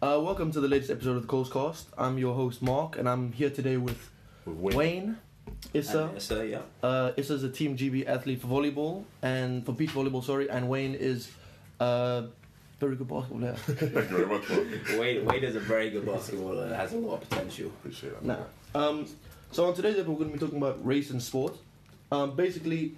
[0.00, 1.88] Uh, welcome to the latest episode of the Cowles Cast.
[1.98, 4.12] I'm your host Mark, and I'm here today with
[4.46, 5.18] With Wayne,
[5.74, 6.04] Issa.
[6.04, 6.60] And Issa, yeah.
[6.84, 10.22] Uh, Issa's a Team GB athlete for volleyball and for beach volleyball.
[10.22, 11.32] Sorry, and Wayne is
[11.80, 12.26] a
[12.78, 13.54] very good basketball player.
[13.56, 15.00] Thank you very much, man.
[15.00, 17.66] Wade, Wade is a very good basketballer and has a lot of potential.
[17.66, 18.24] Appreciate that.
[18.24, 18.46] Now,
[18.76, 19.04] um,
[19.50, 21.56] so on today's episode, we're going to be talking about race and sport.
[22.12, 22.94] Um, basically,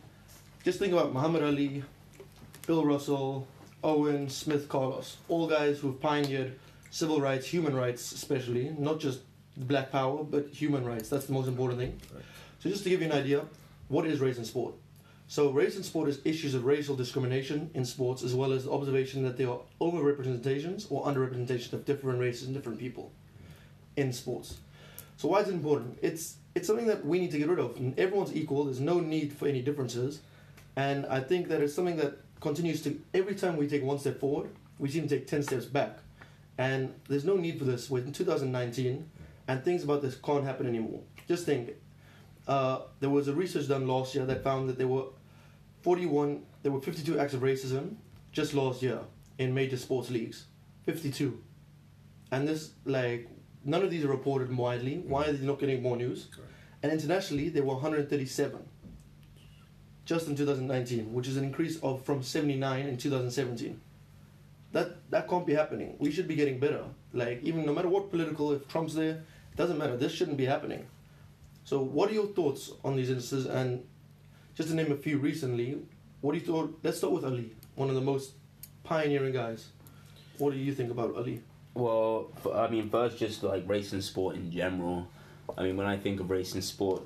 [0.64, 1.82] just think about Muhammad Ali,
[2.67, 3.48] Bill Russell,
[3.82, 6.59] Owen, Smith, Carlos, all guys who've pioneered
[6.91, 9.21] civil rights, human rights, especially not just
[9.57, 11.09] black power, but human rights.
[11.09, 12.01] That's the most important thing.
[12.15, 12.25] Right.
[12.61, 13.45] So, just to give you an idea,
[13.89, 14.75] what is race in sport?
[15.29, 18.73] So, race in sport is issues of racial discrimination in sports, as well as the
[18.73, 23.12] observation that there are overrepresentations or underrepresentation of different races and different people
[23.97, 24.59] in sports.
[25.17, 25.98] So why is it important?
[26.01, 27.77] It's it's something that we need to get rid of.
[27.77, 28.65] And everyone's equal.
[28.65, 30.20] There's no need for any differences,
[30.77, 34.19] and I think that it's something that continues to every time we take one step
[34.19, 35.98] forward, we seem to take ten steps back,
[36.59, 37.91] and there's no need for this.
[37.91, 39.11] We're in 2019,
[39.49, 41.01] and things about this can't happen anymore.
[41.29, 41.70] Just think,
[42.47, 45.07] uh, there was a research done last year that found that there were
[45.83, 47.97] 41, there were 52 acts of racism
[48.33, 49.01] just last year
[49.39, 50.47] in major sports leagues,
[50.84, 51.42] 52,
[52.33, 53.29] and this like
[53.64, 54.98] none of these are reported widely.
[54.98, 56.29] Why are they not getting more news?
[56.83, 58.59] And internationally, there were 137
[60.05, 63.81] just in 2019, which is an increase of from 79 in 2017.
[64.73, 65.97] That that can't be happening.
[65.99, 66.85] We should be getting better.
[67.13, 69.97] Like even no matter what political, if Trump's there, it doesn't matter.
[69.97, 70.87] This shouldn't be happening.
[71.65, 73.47] So, what are your thoughts on these instances?
[73.47, 73.87] And
[74.55, 75.79] just to name a few recently,
[76.21, 76.79] what do you thought?
[76.83, 78.33] Let's start with Ali, one of the most
[78.83, 79.69] pioneering guys.
[80.39, 81.43] What do you think about Ali?
[81.75, 85.07] Well, I mean, first, just like race and sport in general.
[85.57, 87.03] I mean, when I think of race and sport,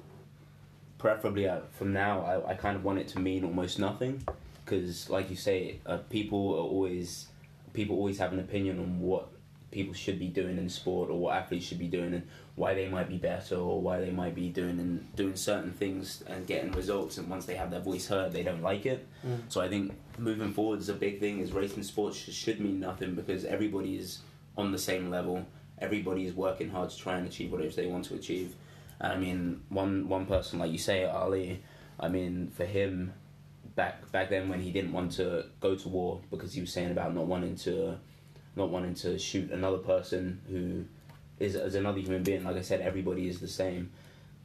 [0.98, 4.26] preferably uh, from now, I, I kind of want it to mean almost nothing.
[4.64, 7.26] Because, like you say, uh, people are always
[7.74, 9.28] people always have an opinion on what
[9.74, 12.22] people should be doing in sport or what athletes should be doing and
[12.54, 16.22] why they might be better or why they might be doing and doing certain things
[16.28, 17.18] and getting results.
[17.18, 19.06] And once they have their voice heard they don't like it.
[19.26, 19.40] Mm.
[19.48, 22.60] so i think moving forward is a big thing is race and sports should, should
[22.60, 24.20] mean nothing because everybody is
[24.56, 25.44] on the same level.
[25.78, 28.54] Everybody is working hard to try and achieve whatever they want to achieve.
[29.00, 31.62] And i mean one one person like you say ali
[31.98, 33.12] i mean for him
[33.76, 36.90] back back then when he didn't want to go to war because he was saying
[36.90, 37.98] about not wanting to
[38.56, 40.84] not wanting to shoot another person who
[41.44, 42.44] is as another human being.
[42.44, 43.90] Like i said everybody is the same.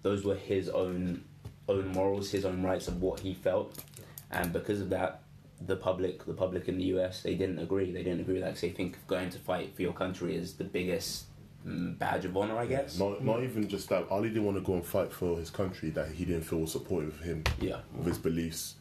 [0.02, 1.24] Those were his own
[1.68, 3.84] own morals his own rights of what he felt.
[4.32, 5.22] And because of that
[5.62, 7.92] the public the public in the us they didn't agree.
[7.92, 11.26] They didn't agree like they think going to fight for your country is the biggest
[11.68, 12.98] mm, badge of honor i guess.
[12.98, 14.08] Not, not even just that.
[14.10, 16.72] Ali didn't want to go and fight for his country that he didn't feel was
[16.72, 17.82] supportive of him, yeah.
[18.00, 18.76] of his beliefs.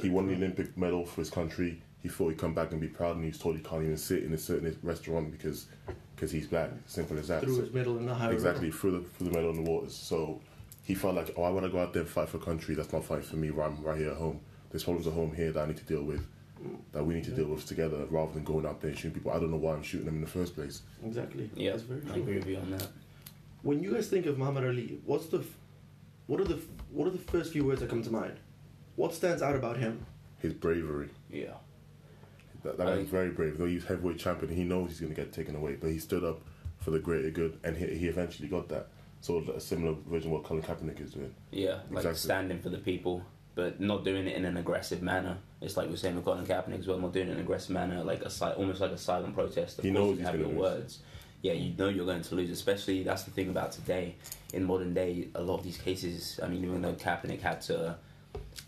[0.00, 1.80] He won the Olympic medal for his country.
[2.02, 3.96] He thought he'd come back and be proud, and he was told he can't even
[3.96, 5.66] sit in a certain restaurant because
[6.16, 6.70] because he's black.
[6.86, 7.42] Simple as that.
[7.42, 9.70] Threw So- his medal in the high exactly through the through the medal in the
[9.70, 9.94] waters.
[9.94, 10.40] So
[10.84, 12.74] he felt like, oh, I want to go out there and fight for a country
[12.74, 13.50] that's not fighting for me.
[13.50, 14.40] Right, I'm right here at home.
[14.70, 16.26] There's problems at home here that I need to deal with,
[16.92, 19.30] that we need to deal with together, rather than going out there and shooting people.
[19.30, 20.82] I don't know why I'm shooting them in the first place.
[21.04, 21.50] Exactly.
[21.54, 22.22] yeah That's very i true.
[22.22, 22.88] agree with you on that
[23.62, 25.44] When you guys think of Muhammad Ali, what's the,
[26.26, 26.58] what are the,
[26.90, 28.34] what are the first few words that come to mind?
[28.96, 30.06] What stands out about him?
[30.40, 31.08] His bravery.
[31.30, 31.54] yeah
[32.62, 33.58] That, that I- man's very brave.
[33.58, 36.24] Though he's heavyweight champion, he knows he's going to get taken away, but he stood
[36.24, 36.40] up
[36.80, 38.88] for the greater good, and he, he eventually got that.
[39.20, 41.32] So a similar version of what Colin Kaepernick is doing.
[41.52, 42.14] Yeah, like Exactly.
[42.18, 43.22] standing for the people,
[43.54, 45.38] but not doing it in an aggressive manner.
[45.60, 47.70] It's like we're saying with Colin Kaepernick as well, not doing it in an aggressive
[47.70, 49.78] manner, like a si- almost like a silent protest.
[49.78, 50.60] Of He course knows you he's have gonna your lose.
[50.60, 50.98] words.
[51.42, 52.50] Yeah, you know you're going to lose.
[52.50, 54.16] Especially that's the thing about today.
[54.54, 56.40] In modern day, a lot of these cases.
[56.42, 57.96] I mean, even though Kaepernick had to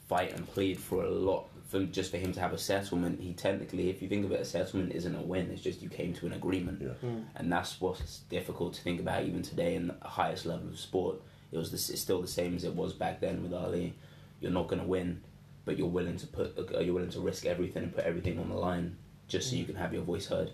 [0.08, 3.32] fight and plead for a lot for just for him to have a settlement, he
[3.32, 5.50] technically, if you think of it, a settlement isn't a win.
[5.50, 7.08] It's just you came to an agreement Yeah.
[7.36, 11.20] and that's what's difficult to think about even today in the highest level of sport.
[11.52, 13.94] It was the, it's still the same as it was back then with Ali.
[14.40, 15.22] You're not going to win,
[15.64, 18.48] but you're willing to put uh, you're willing to risk everything and put everything on
[18.50, 18.96] the line
[19.26, 20.50] just so you can have your voice heard.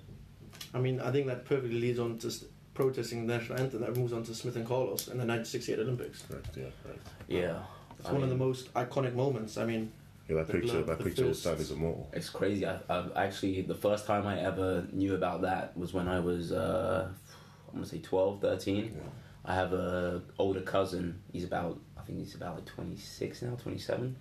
[0.73, 3.97] I mean, I think that perfectly leads on to st- protesting the national anthem that
[3.97, 6.23] moves on to Smith and Carlos in the 1968 Olympics.
[6.23, 6.57] Correct.
[6.57, 6.65] Yeah.
[6.87, 6.99] Right.
[7.29, 7.59] Yeah,
[8.01, 9.57] It's I one of the most iconic moments.
[9.57, 9.93] I mean,
[10.29, 10.37] Yeah.
[10.37, 10.83] That picture.
[10.83, 11.43] blood, that picture will fists.
[11.45, 12.09] stand as immortal.
[12.13, 12.67] It's crazy.
[12.67, 16.53] I, I've actually the first time I ever knew about that was when I was
[16.53, 17.09] uh,
[17.69, 18.77] I'm gonna say 12, 13.
[18.85, 19.01] Yeah.
[19.45, 21.21] I have a older cousin.
[21.33, 24.17] He's about I think he's about like 26 now, 27.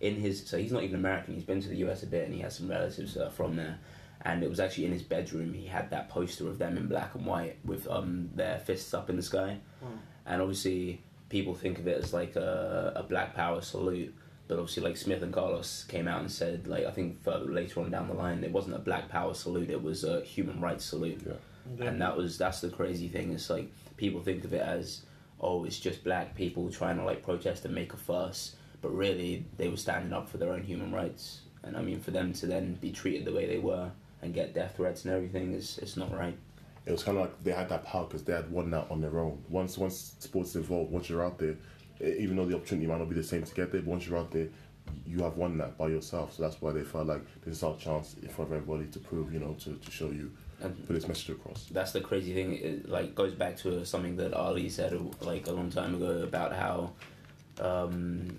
[0.00, 1.34] In his so he's not even American.
[1.34, 3.56] He's been to the US a bit and he has some relatives that are from
[3.56, 3.78] there.
[4.24, 5.52] And it was actually in his bedroom.
[5.52, 9.10] He had that poster of them in black and white with um, their fists up
[9.10, 9.58] in the sky.
[10.24, 11.02] And obviously,
[11.32, 14.14] people think of it as like a, a Black Power salute.
[14.46, 17.80] But obviously, like Smith and Carlos came out and said, like I think further later
[17.80, 19.70] on down the line, it wasn't a Black Power salute.
[19.70, 21.22] It was a human rights salute.
[21.26, 21.86] Yeah.
[21.86, 23.32] and that was that's the crazy thing.
[23.32, 25.02] It's like people think of it as
[25.40, 29.44] oh, it's just black people trying to like protest and make a fuss, but really
[29.56, 31.40] they were standing up for their own human rights.
[31.64, 33.90] And I mean, for them to then be treated the way they were
[34.20, 36.36] and get death threats and everything is it's not right.
[36.84, 39.00] It was kind of like they had that power because they had won that on
[39.00, 39.42] their own.
[39.48, 41.56] Once once sports involved, once you're out there,
[42.00, 44.18] even though the opportunity might not be the same to get there, but once you're
[44.18, 44.48] out there,
[45.06, 46.34] you have won that by yourself.
[46.34, 48.98] So that's why they felt like this is our chance in front of everybody to
[48.98, 51.66] prove, you know, to, to show you, And put this message across.
[51.70, 52.54] that's the crazy thing.
[52.54, 56.52] It like goes back to something that Ali said like a long time ago about
[56.52, 56.90] how
[57.60, 58.38] um,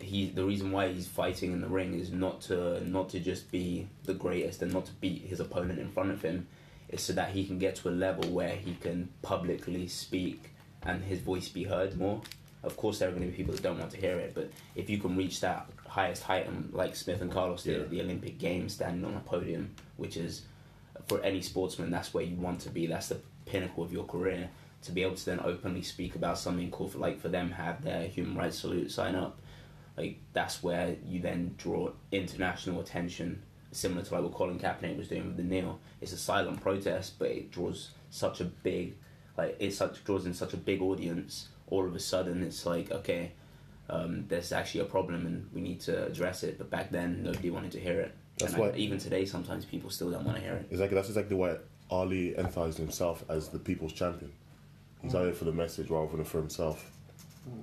[0.00, 3.50] he the reason why he's fighting in the ring is not to not to just
[3.52, 6.48] be the greatest and not to beat his opponent in front of him.
[6.94, 10.50] It's so that he can get to a level where he can publicly speak
[10.84, 12.20] and his voice be heard more.
[12.62, 14.48] Of course, there are going to be people that don't want to hear it, but
[14.76, 18.00] if you can reach that highest height, and like Smith and Carlos did at the
[18.00, 20.42] Olympic Games, standing on a podium, which is
[21.08, 22.86] for any sportsman, that's where you want to be.
[22.86, 24.48] That's the pinnacle of your career.
[24.82, 27.82] To be able to then openly speak about something cool, for, like for them, have
[27.82, 29.40] their human rights salute sign up.
[29.96, 33.42] Like that's where you then draw international attention,
[33.74, 35.78] similar to like what Colin Kaepernick was doing with the kneel.
[36.00, 38.94] It's a silent protest, but it draws such a big,
[39.36, 41.48] like it such draws in such a big audience.
[41.68, 43.32] All of a sudden, it's like okay,
[43.90, 46.58] um, there's actually a problem and we need to address it.
[46.58, 48.14] But back then, nobody wanted to hear it.
[48.38, 50.66] That's and I- why- even today, sometimes people still don't want to hear it.
[50.70, 50.94] Exactly.
[50.94, 51.56] That's exactly why
[51.90, 54.32] Ali emphasized himself as the people's champion.
[55.02, 56.90] He's out there for the message rather than for himself,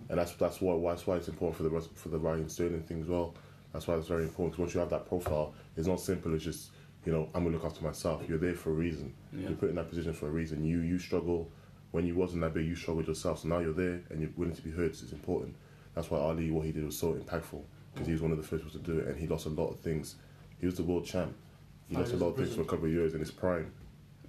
[0.09, 2.83] and that's that's why that's why it's important for the rest, for the Raheem Sterling
[2.83, 3.33] thing as well.
[3.73, 6.43] That's why it's very important because once you have that profile, it's not simple as
[6.43, 6.71] just
[7.05, 8.23] you know I'm gonna look after myself.
[8.27, 9.13] You're there for a reason.
[9.33, 9.49] Yeah.
[9.49, 10.63] You're put in that position for a reason.
[10.63, 11.49] You you struggle
[11.91, 12.67] when you wasn't that big.
[12.67, 13.39] You struggled yourself.
[13.39, 14.95] So now you're there and you're willing to be heard.
[14.95, 15.55] So it's important.
[15.95, 17.61] That's why Ali what he did was so impactful
[17.93, 19.49] because he was one of the first ones to do it, and he lost a
[19.49, 20.15] lot of things.
[20.59, 21.33] He was the world champ.
[21.87, 23.31] He Five lost a lot in of things for a couple of years in his
[23.31, 23.71] prime.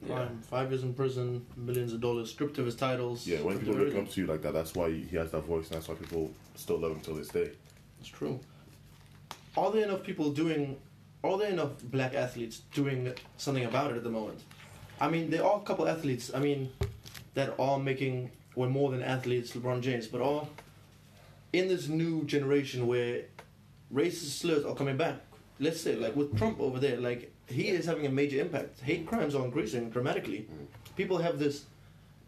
[0.06, 0.40] Prime.
[0.42, 3.24] Five years in prison, millions of dollars, stripped of his titles.
[3.26, 5.68] Yeah, when people look up to you like that, that's why he has that voice,
[5.68, 7.52] and that's why people still love him till this day.
[8.00, 8.40] It's true.
[9.56, 10.76] Are there enough people doing?
[11.24, 14.40] Are there enough black athletes doing something about it at the moment?
[15.00, 16.32] I mean, there are a couple athletes.
[16.34, 16.70] I mean,
[17.34, 20.46] that are making well more than athletes, LeBron James, but are
[21.52, 23.22] in this new generation where
[23.92, 25.16] racist slurs are coming back.
[25.60, 28.80] Let's say, like with Trump over there, like he is having a major impact.
[28.80, 30.48] Hate crimes are increasing dramatically.
[30.52, 30.66] Mm.
[30.96, 31.64] People have this,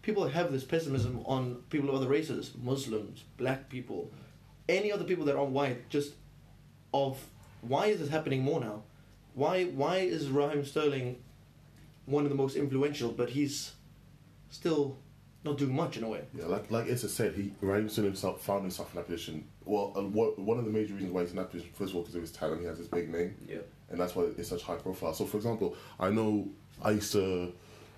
[0.03, 4.11] people have this pessimism on people of other races, Muslims, black people,
[4.69, 5.89] any other people that aren't white.
[5.91, 6.15] Just
[6.93, 7.19] of
[7.69, 8.83] why is this happening more now?
[9.35, 11.17] Why why is Raheem Sterling
[12.07, 13.73] one of the most influential, but he's
[14.51, 14.97] still
[15.45, 16.23] not doing much in a way?
[16.37, 19.45] Yeah, like like Issa said, he Raheem Sterling himself found himself in that position.
[19.65, 22.03] Well, uh, one of the major reasons why he's in that position, first of all,
[22.03, 23.59] because of his talent, he has this big name, Yeah.
[23.91, 25.15] and that's why it's such high profile.
[25.15, 26.49] So, for example, I know
[26.83, 27.53] I used to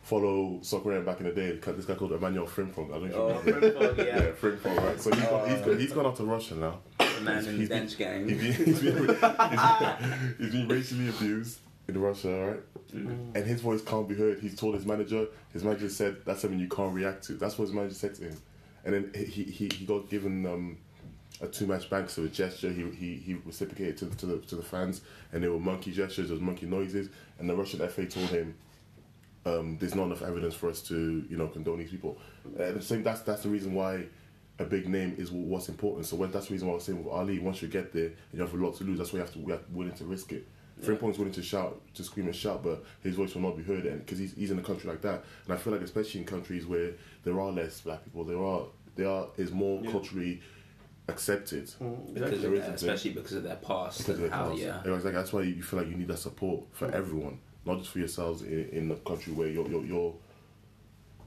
[0.04, 1.56] follow soccer back in the day.
[1.56, 2.90] This guy called Emmanuel Frimpong.
[2.90, 3.70] I don't know Oh, you remember.
[3.94, 4.04] Frimpong, yeah.
[4.16, 5.00] yeah, Frimpong, right?
[5.00, 6.78] So he's, gone, he's, gone, he's gone out to Russia now.
[7.16, 8.28] The man in the bench gang.
[8.28, 9.16] He's been, he's been, he's been,
[10.38, 11.58] he's been racially abused
[11.88, 12.60] in Russia, right?
[12.92, 14.40] And his voice can't be heard.
[14.40, 15.26] He's told his manager.
[15.52, 17.34] His manager said that's something you can't react to.
[17.34, 18.36] That's what his manager said to him.
[18.84, 20.78] And then he he, he got given um,
[21.40, 22.70] a two match ban so a gesture.
[22.70, 25.02] He, he he reciprocated to, to the to the fans,
[25.32, 27.08] and there were monkey gestures, there was monkey noises,
[27.38, 28.54] and the Russian FA told him.
[29.44, 32.18] Um, there's not enough evidence for us to, you know, condone these people.
[32.58, 34.06] And the same, that's that's the reason why
[34.58, 36.06] a big name is what's important.
[36.06, 38.06] So when, that's the reason why I was saying with Ali, once you get there
[38.06, 39.92] and you have a lot to lose, that's why you have to we have willing
[39.94, 40.46] to risk it.
[40.80, 40.88] Yeah.
[40.88, 43.86] Frimpong's willing to shout, to scream and shout, but his voice will not be heard,
[43.86, 46.26] and because he's, he's in a country like that, and I feel like especially in
[46.26, 46.92] countries where
[47.24, 48.62] there are less black people, there are
[48.94, 49.90] there are is more Yeah.
[49.90, 50.40] culturally
[51.08, 51.66] accepted.
[51.80, 54.48] Mm, because there their, isn't especially because of their past Because of and the how
[54.50, 54.60] cause.
[54.60, 54.80] yeah.
[54.80, 55.12] exactly.
[55.12, 58.42] That's why you feel like you need that support for everyone, not just for yourselves
[58.42, 59.84] in, in the country where you're you're.
[59.84, 60.14] you're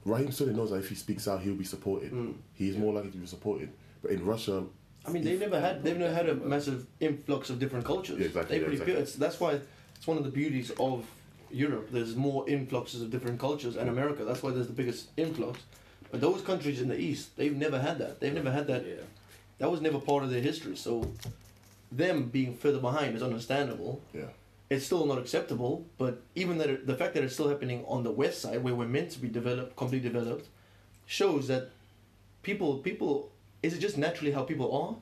[0.04, 2.12] Raheem Sterling knows that if he speaks out, he'll be supported.
[2.12, 2.34] Mm.
[2.54, 3.70] He's more likely to be supported.
[4.02, 4.64] But in Russia,
[5.06, 8.18] I mean, they've never had they've never had a massive influx of different cultures.
[8.18, 8.92] Yeah, exactly, They're yeah, pretty exactly.
[8.94, 9.02] pure.
[9.02, 9.60] It's, that's why
[9.96, 11.04] it's one of the beauties of
[11.50, 11.88] Europe.
[11.90, 14.24] There's more influxes of different cultures, and America.
[14.24, 15.60] That's why there's the biggest influx.
[16.10, 18.20] But those countries in the east, they've never had that.
[18.20, 18.84] They've never had that.
[18.86, 18.94] yeah.
[19.58, 20.74] That was never part of their history.
[20.76, 21.12] So,
[21.92, 24.00] them being further behind is understandable.
[24.14, 24.22] yeah,
[24.70, 25.84] It's still not acceptable.
[25.98, 28.74] But even that, it, the fact that it's still happening on the west side, where
[28.74, 30.48] we're meant to be developed, completely developed,
[31.06, 31.70] shows that
[32.42, 34.96] people, people, is it just naturally how people are,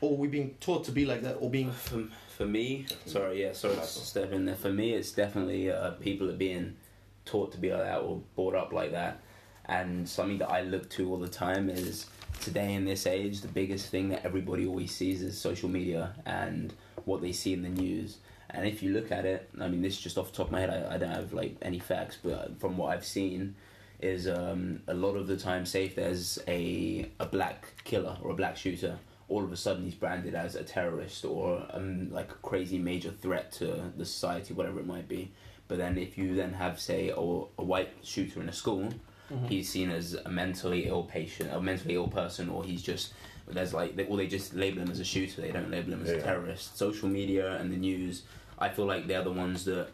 [0.00, 2.04] or are we being taught to be like that, or being For,
[2.36, 4.54] for me, sorry, yeah, sorry to step in there.
[4.54, 6.76] For me, it's definitely uh, people are being
[7.24, 9.20] taught to be like that or brought up like that.
[9.66, 12.06] And something that I look to all the time is
[12.40, 16.72] today in this age, the biggest thing that everybody always sees is social media and
[17.04, 18.18] what they see in the news.
[18.50, 20.52] And if you look at it, I mean, this is just off the top of
[20.52, 20.70] my head.
[20.70, 23.54] I, I don't have like any facts, but from what I've seen,
[24.00, 28.30] is um, a lot of the time, say if there's a a black killer or
[28.30, 32.30] a black shooter, all of a sudden he's branded as a terrorist or um, like
[32.30, 35.30] a crazy major threat to the society, whatever it might be.
[35.66, 38.88] But then if you then have say a, a white shooter in a school,
[39.30, 39.46] Mm-hmm.
[39.48, 43.12] he's seen as a mentally ill patient, a mentally ill person, or he's just
[43.46, 45.42] there's like they, or they just label him as a shooter.
[45.42, 46.78] They don't label him as a terrorist.
[46.78, 48.22] Social media and the news,
[48.60, 49.88] I feel like they're the ones that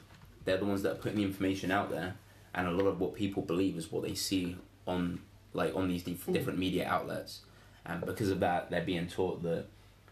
[0.45, 2.15] they're the ones that are putting the information out there,
[2.55, 4.57] and a lot of what people believe is what they see
[4.87, 5.21] on
[5.53, 6.33] like on these dif- mm.
[6.33, 7.41] different media outlets,
[7.87, 9.67] and because of that, they're being taught that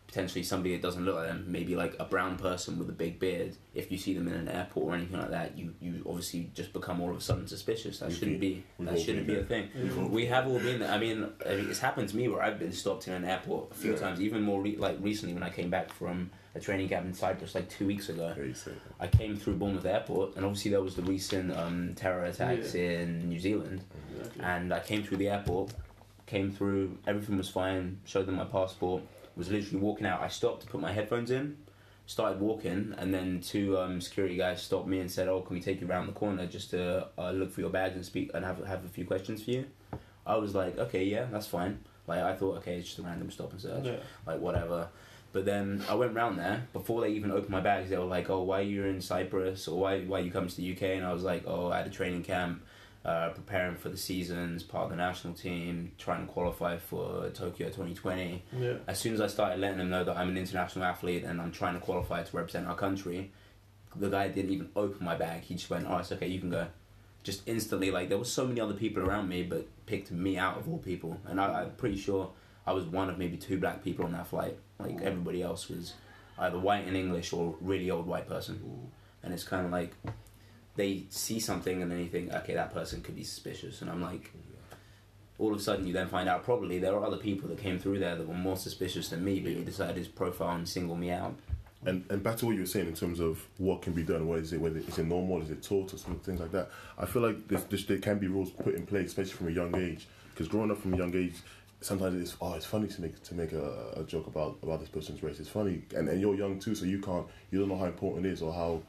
[0.06, 3.18] potentially somebody that doesn't look like them, maybe like a brown person with a big
[3.18, 6.50] beard, if you see them in an airport or anything like that, you, you obviously
[6.54, 7.98] just become all of a sudden suspicious.
[8.00, 9.70] That We've shouldn't been- be that shouldn't been be a thing.
[9.74, 10.90] We've all We have all been there.
[10.92, 13.70] I mean, I mean, it's happened to me where I've been stopped in an airport
[13.70, 13.98] a few Yeah.
[14.00, 17.14] times, even more re- like recently when I came back from a training camp in
[17.14, 18.34] Cyprus like two weeks ago.
[18.36, 18.72] Yeah, you say.
[19.00, 23.28] I came through Bournemouth Airport, and obviously there was the recent um, terror attacks in
[23.28, 23.82] New Zealand.
[24.16, 24.42] Exactly.
[24.44, 25.72] And I came through the airport,
[26.26, 29.02] came through, everything was fine, showed them my passport,
[29.36, 30.20] was literally walking out.
[30.20, 31.56] I stopped to put my headphones in,
[32.06, 35.62] started walking, and then two um, security guys stopped me and said, "Oh, can we
[35.62, 38.44] take you around the corner just to uh, look for your bags and speak and
[38.44, 39.64] have have a few questions for you?"
[40.26, 43.30] I was like, "Okay, yeah, that's fine." Like I thought, okay, it's just a random
[43.30, 43.96] stop and search Yeah.
[44.26, 44.88] like whatever.
[45.32, 47.88] But then I went round there before they even opened my bags.
[47.88, 49.66] They were like, "Oh, why are you in Cyprus?
[49.66, 51.86] Or why why you come to the UK?" And I was like, "Oh, I had
[51.86, 52.62] a training camp,
[53.04, 57.68] uh, preparing for the seasons, part of the national team, trying to qualify for Tokyo
[57.68, 58.74] 2020." Yeah.
[58.86, 61.50] As soon as I started letting them know that I'm an international athlete and I'm
[61.50, 63.30] trying to qualify to represent our country,
[63.96, 65.42] the guy didn't even open my bag.
[65.42, 66.66] He just went, "Oh, it's okay, you can go."
[67.22, 70.58] Just instantly, like there was so many other people around me, but picked me out
[70.58, 72.32] of all people, and I, I'm pretty sure
[72.66, 74.56] I was one of maybe two black people on that flight.
[74.78, 75.94] Like everybody else was
[76.38, 78.90] either white and English or really old white person,
[79.22, 79.94] and it's kind of like
[80.76, 84.02] they see something and then you think, okay, that person could be suspicious, and I'm
[84.02, 84.32] like,
[85.38, 87.78] all of a sudden you then find out probably there are other people that came
[87.78, 90.96] through there that were more suspicious than me, but you decided to profile and single
[90.96, 91.34] me out.
[91.84, 94.28] And and back to what you were saying in terms of what can be done,
[94.28, 96.70] what is it, whether is it normal, is it taught, or some things like that.
[96.96, 100.06] I feel like there can be rules put in place, especially from a young age.
[100.30, 101.34] Because growing up from a young age,
[101.82, 104.88] sometimes it's oh, it's funny to make to make a, a joke about about this
[104.88, 105.40] person's race.
[105.40, 108.26] It's funny, and and you're young too, so you can't you don't know how important
[108.26, 108.82] it is or how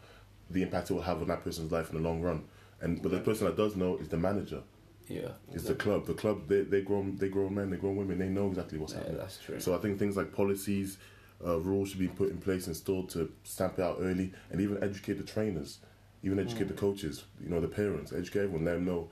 [0.50, 2.44] the impact it will have on that person's life in the long run.
[2.82, 4.62] And but the person that does know is the manager,
[5.08, 6.06] Yeah, is the club.
[6.06, 8.94] The club they they grown they grown men, they grown women, they know exactly what's
[8.94, 9.18] yeah happening.
[9.20, 9.60] that's true.
[9.60, 10.98] So I think things like policies,
[11.46, 14.60] uh, rules should be put in place and stored to stamp it out early, and
[14.62, 15.80] even educate the trainers,
[16.24, 19.10] even educate the coaches, you know, the parents, educate everyone, let them know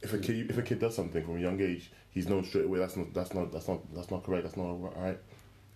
[0.00, 2.64] if a kid if a kid does something from a young age, he's known straight
[2.66, 5.18] away that's not that's not that's not that's not correct, that's not all right.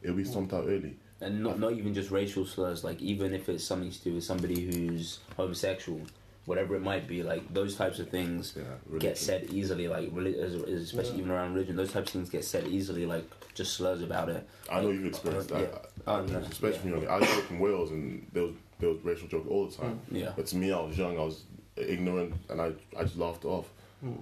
[0.02, 0.96] It'll be stamped out early.
[1.20, 4.24] and not not even just racial slurs like even if it's something to do with
[4.24, 6.00] somebody who's homosexual
[6.44, 10.38] whatever it might be like those types of things Yeah, get said easily like reli-
[10.38, 11.18] as- as- especially Yeah.
[11.20, 13.24] even around religion those types of things get said easily like
[13.54, 15.78] just slurs about it I know you've experienced that, Yeah.
[16.06, 16.36] Oh, yeah.
[16.38, 17.08] especially from young.
[17.08, 19.98] I grew up in Wales, and there was there was racial jokes all the time.
[20.12, 21.42] yeah But to me, I was young, I was
[21.76, 23.66] ignorant, and I I just laughed off.
[24.04, 24.18] Mm.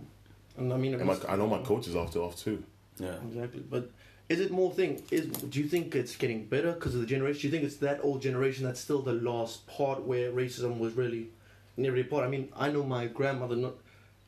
[0.57, 2.63] And I mean, And my, I know my coaches laughed it off too.
[2.99, 3.91] yeah Exactly, but
[4.29, 5.03] is it more thing?
[5.11, 7.41] Is do you think it's getting better because of the generation?
[7.43, 10.95] Do you think it's that old generation that's still the last part where racism was
[10.95, 11.29] really
[11.77, 12.25] nearly a part?
[12.25, 13.57] I mean, I know my grandmother.
[13.57, 13.75] Not,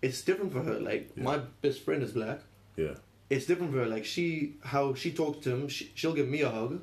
[0.02, 0.78] it's different for her.
[0.80, 1.22] Like Yeah.
[1.24, 2.40] my best friend is black.
[2.76, 2.94] Yeah,
[3.30, 3.86] It's different for her.
[3.86, 5.68] Like she, how she talks to him.
[5.68, 6.82] She, she'll give me a hug,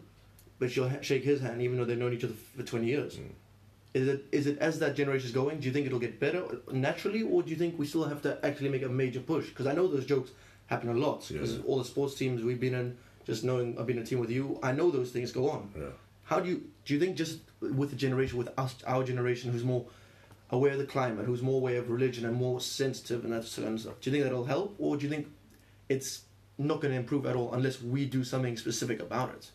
[0.58, 3.18] but she'll ha- shake his hand even though they've known each other for twenty years.
[3.18, 3.30] Mm.
[3.94, 5.60] Is it is it as that generation is going?
[5.60, 8.44] Do you think it'll get better naturally, or do you think we still have to
[8.44, 9.50] actually make a major push?
[9.50, 10.32] Because I know those jokes
[10.68, 11.28] happen a lot.
[11.28, 11.62] Because Yeah.
[11.68, 14.32] all the sports teams we've been in, just knowing I've been in a team with
[14.32, 15.70] you, I know those things go on.
[15.78, 15.90] yeah.
[16.24, 19.64] How do you do you think just with the generation, with us, our generation, who's
[19.64, 19.86] more
[20.50, 23.68] aware of the climate, who's more aware of religion and more sensitive and that sort
[23.68, 25.28] of stuff, do you think that'll help, or do you think
[25.90, 26.24] it's
[26.58, 29.52] not going to improve at all unless we do something specific about it?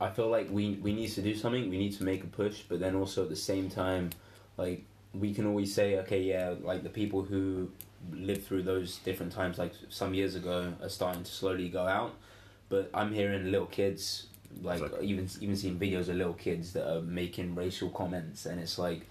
[0.00, 1.68] I feel like we we need to do something.
[1.68, 4.10] We need to make a push, but then also at the same time,
[4.56, 7.70] like we can always say, okay, yeah, like the people who
[8.12, 12.14] lived through those different times, like some years ago, are starting to slowly go out.
[12.68, 14.26] But I'm hearing little kids,
[14.62, 15.06] like Exactly.
[15.08, 19.06] even even seeing videos of little kids that are making racial comments, and it's like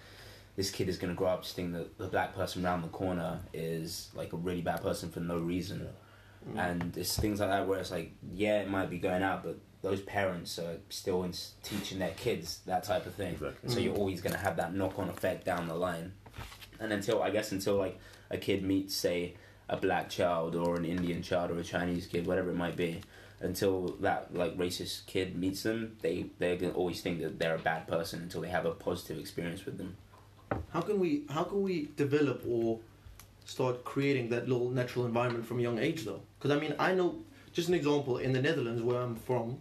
[0.55, 3.39] this kid is gonna grow up to think that the black person around the corner
[3.53, 5.87] is like a really bad person for no reason
[6.55, 9.57] and it's things like that where it's like yeah it might be going out but
[9.81, 11.33] those parents are still in,
[11.63, 13.69] teaching their kids that type of thing Exactly.
[13.69, 16.11] so you're always going to have that knock-on effect down the line
[16.79, 17.97] and until i guess until like
[18.29, 19.33] a kid meets say
[19.69, 23.01] a black child or an indian child or a chinese kid whatever it might be
[23.41, 27.59] until that like racist kid meets them, they they're gonna always think that they're a
[27.59, 29.95] bad person until they have a positive experience with them.
[30.73, 32.79] How can we how can we develop or
[33.45, 36.19] start creating that little natural environment from a young age though?
[36.37, 37.15] Because I mean I know
[37.53, 39.57] just an example in the Netherlands where I'm from,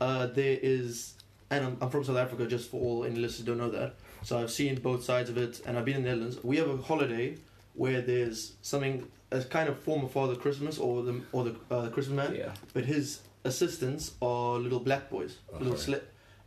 [0.00, 1.14] uh, there is
[1.50, 3.94] and I'm, I'm from South Africa just for all any listeners who don't know that.
[4.22, 6.42] So I've seen both sides of it and I've been in the Netherlands.
[6.42, 7.36] We have a holiday
[7.74, 11.88] where there's something a kind of form of Father Christmas or the or the uh,
[11.90, 12.52] Christmas man, Yeah.
[12.72, 15.92] but his assistants are little black boys, little Okay.
[15.92, 16.02] sli-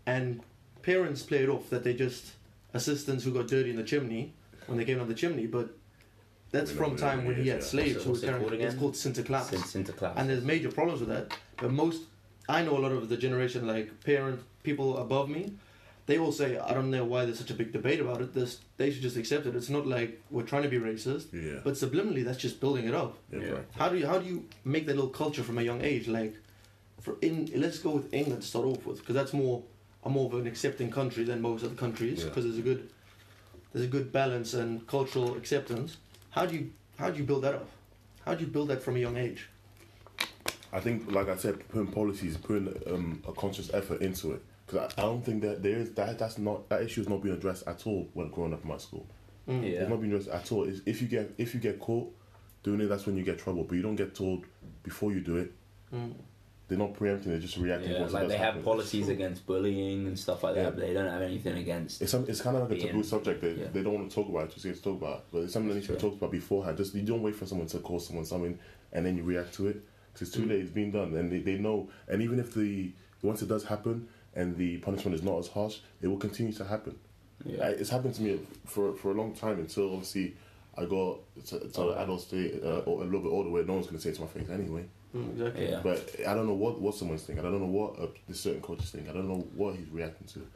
[0.05, 0.41] and
[0.81, 2.31] parents play it off that they just
[2.73, 4.33] assistants who got dirty in the chimney
[4.67, 5.76] when they came out the chimney, but
[6.51, 8.61] that's from time when he had slaves who were carrying.
[8.61, 10.13] It's called Sinterklaas, Sin- Sinterklaas.
[10.15, 11.33] and there's major problems with that.
[11.57, 12.03] But most,
[12.47, 15.53] I know a lot of the generation like parent people above me.
[16.05, 18.33] They all say, I don't know why there's such a big debate about it.
[18.33, 19.57] This, they should just accept it.
[19.57, 21.59] It's not like we're trying to be racist, Yeah.
[21.65, 23.17] but subliminally, that's just building it up.
[23.29, 23.49] yeah, Yeah.
[23.51, 23.65] right.
[23.75, 26.07] How do you how do you make that little culture from a young age?
[26.07, 26.33] Like,
[27.01, 29.63] for in let's go with England to start off with, because that's more
[30.05, 32.19] a more of an accepting country than most other countries.
[32.19, 32.29] Yeah.
[32.29, 32.89] Because there's a good
[33.73, 35.97] there's a good balance and cultural acceptance.
[36.37, 37.67] How do you how do you build that up?
[38.23, 39.49] How do you build that from a young age?
[40.71, 44.43] I think, like I said, putting policies, putting um, a conscious effort into it.
[44.65, 46.19] Because I, I don't think that there is that.
[46.19, 48.77] That's not that issue is not being addressed at all when growing up in my
[48.77, 49.07] school.
[49.49, 49.63] Mm.
[49.63, 49.79] Yeah.
[49.79, 50.65] It's not being addressed at all.
[50.65, 52.13] It's, if you get if you get caught
[52.61, 53.63] doing it, that's when you get trouble.
[53.63, 54.45] But you don't get told
[54.83, 55.51] before you do it.
[55.91, 56.13] Mm.
[56.67, 57.31] They're not preempting.
[57.31, 57.91] They're just reacting.
[57.91, 61.21] Yeah, like they have policies against bullying and stuff like that, but they don't have
[61.21, 62.01] anything against.
[62.01, 63.41] It's some, It's kind of like a Being- taboo subject.
[63.41, 63.67] They, yeah.
[63.71, 64.59] they don't want to talk about it.
[64.61, 65.17] To talk about.
[65.19, 65.23] It.
[65.31, 66.75] But it's something that needs to be talked about beforehand.
[66.77, 68.59] Just you don't wait for someone to call someone something
[68.91, 69.81] and then you react to it.
[70.13, 70.49] 'Cause it's too Mm.
[70.49, 70.61] late.
[70.61, 71.89] It's been done, and they, they know.
[72.09, 75.77] And even if the once it does happen and the punishment is not as harsh,
[76.01, 76.97] it will continue to happen.
[77.45, 77.67] Yeah.
[77.69, 80.35] It's happened to me for for a long time until obviously
[80.75, 81.89] I got to, to Oh.
[81.91, 84.09] an adult state uh, or a little bit older where no one's going to say
[84.09, 84.85] it to my face anyway.
[85.15, 85.69] Mm, exactly.
[85.69, 85.79] Yeah.
[85.83, 87.45] But I don't know what, what someone's thinking.
[87.45, 89.09] I don't know what uh, this certain coach is thinking.
[89.09, 90.47] I don't know what he's reacting to.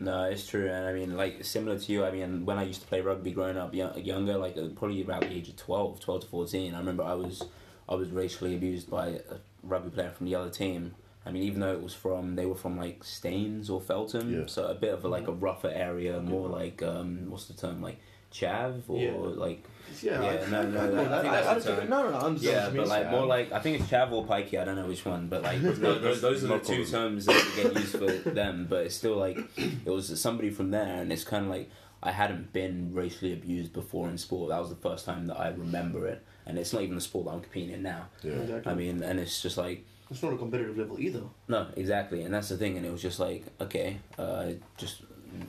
[0.00, 2.04] No, it's true, and I mean, like similar to you.
[2.04, 5.02] I mean, when I used to play rugby growing up, young, younger, like uh, probably
[5.02, 6.74] about the age of 12, 12 to fourteen.
[6.74, 7.42] I remember I was,
[7.88, 9.20] I was racially abused by a
[9.64, 10.94] rugby player from the other team.
[11.26, 14.46] I mean, even though it was from, they were from like Staines or Feltham, Yeah.
[14.46, 17.82] so a bit of a, like a rougher area, more like um, what's the term,
[17.82, 17.98] like
[18.32, 19.12] chav or Yeah.
[19.16, 19.64] like
[20.02, 21.22] Yeah, Yeah, I, no, no, no, know I that.
[21.22, 21.88] think I, that's I the think, term.
[21.90, 24.60] no, no, no, yeah, but like more like I think it's chav or pikey.
[24.60, 27.52] I don't know which one, but like those, those, those are the two terms that
[27.56, 28.66] get used for them.
[28.68, 31.70] But it's still like it was somebody from there, and it's kind of like
[32.02, 34.50] I hadn't been racially abused before in sport.
[34.50, 37.26] That was the first time that I remember it, and it's not even the sport
[37.26, 38.06] that I'm competing in now.
[38.22, 38.32] Yeah.
[38.34, 38.72] Exactly.
[38.72, 41.22] I mean, and it's just like it's not a competitive level either.
[41.48, 42.76] no, exactly, and that's the thing.
[42.76, 45.02] And it was just like, okay, uh, just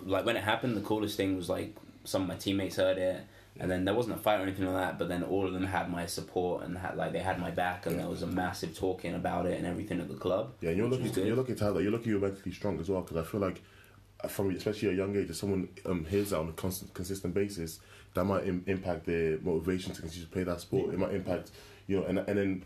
[0.05, 3.21] like when it happened, the coolest thing was like some of my teammates heard it,
[3.59, 4.97] and then there wasn't a fight or anything like that.
[4.99, 7.85] But then all of them had my support and had like they had my back,
[7.85, 10.53] and there was a massive talking about it and everything at the club.
[10.61, 11.03] Yeah, and you're lucky.
[11.03, 11.17] was.
[11.17, 11.83] You're lucky to have that.
[11.83, 13.01] You're lucky you're mentally strong as well.
[13.01, 13.61] Because I feel like,
[14.23, 17.33] uh, from especially a young age, if someone um, hears that on a constant, consistent
[17.33, 17.79] basis,
[18.13, 20.93] that might Im- impact their motivation to continue to play that sport.
[20.93, 21.51] It might impact,
[21.87, 22.63] you know, and and then.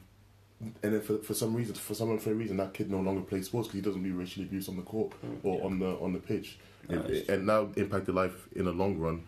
[0.82, 3.48] And then for, for some reason, for some unfair reason, that kid no longer plays
[3.48, 5.12] sports because he doesn't be racially abused on the court
[5.44, 5.66] or Yeah.
[5.66, 8.72] on the on the pitch, No, It- it- and now impact their life in the
[8.72, 9.24] long run Mm.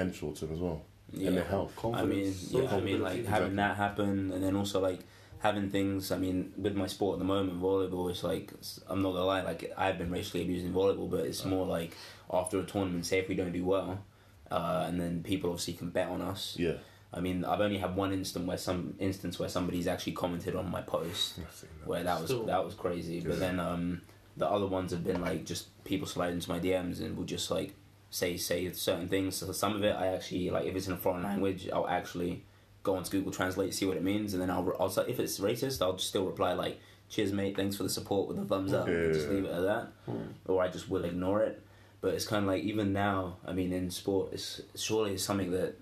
[0.00, 0.82] And short term as well,
[1.12, 1.28] Yeah.
[1.28, 1.72] and their health.
[1.84, 3.56] I mean, yeah, I mean, like Confidence, having exactly.
[3.56, 5.00] that happen, and then also like
[5.40, 6.10] having things.
[6.12, 8.52] I mean, with my sport at the moment, volleyball, it's like
[8.88, 11.96] I'm not gonna lie, like I've been racially abused in volleyball, but it's more like
[12.32, 14.04] after a tournament, say if we don't do well,
[14.50, 16.56] uh, and then people obviously can bet on us.
[16.58, 16.74] Yeah,
[17.12, 20.70] I mean, I've only had one instant where some instance where somebody's actually commented on
[20.70, 21.38] my post,
[21.86, 22.44] where that was Still.
[22.46, 23.16] that was crazy.
[23.16, 23.28] Yeah.
[23.28, 24.02] But then um,
[24.36, 27.50] the other ones have been like just people slide into my DMs and will just
[27.50, 27.74] like
[28.10, 29.36] say say certain things.
[29.36, 32.44] So some of it I actually like if it's in a foreign language, I'll actually
[32.82, 35.38] go onto Google Translate see what it means, and then I'll I'll say- if it's
[35.40, 36.78] racist, I'll just still reply like
[37.10, 37.56] "Cheers, mate.
[37.56, 38.86] Thanks for the support" with a thumbs up.
[38.88, 40.28] And just leave it at that, Hmm.
[40.46, 41.60] or I just will ignore it.
[42.00, 43.38] But it's kind of like even now.
[43.44, 45.74] I mean, in sport, it's surely it's something that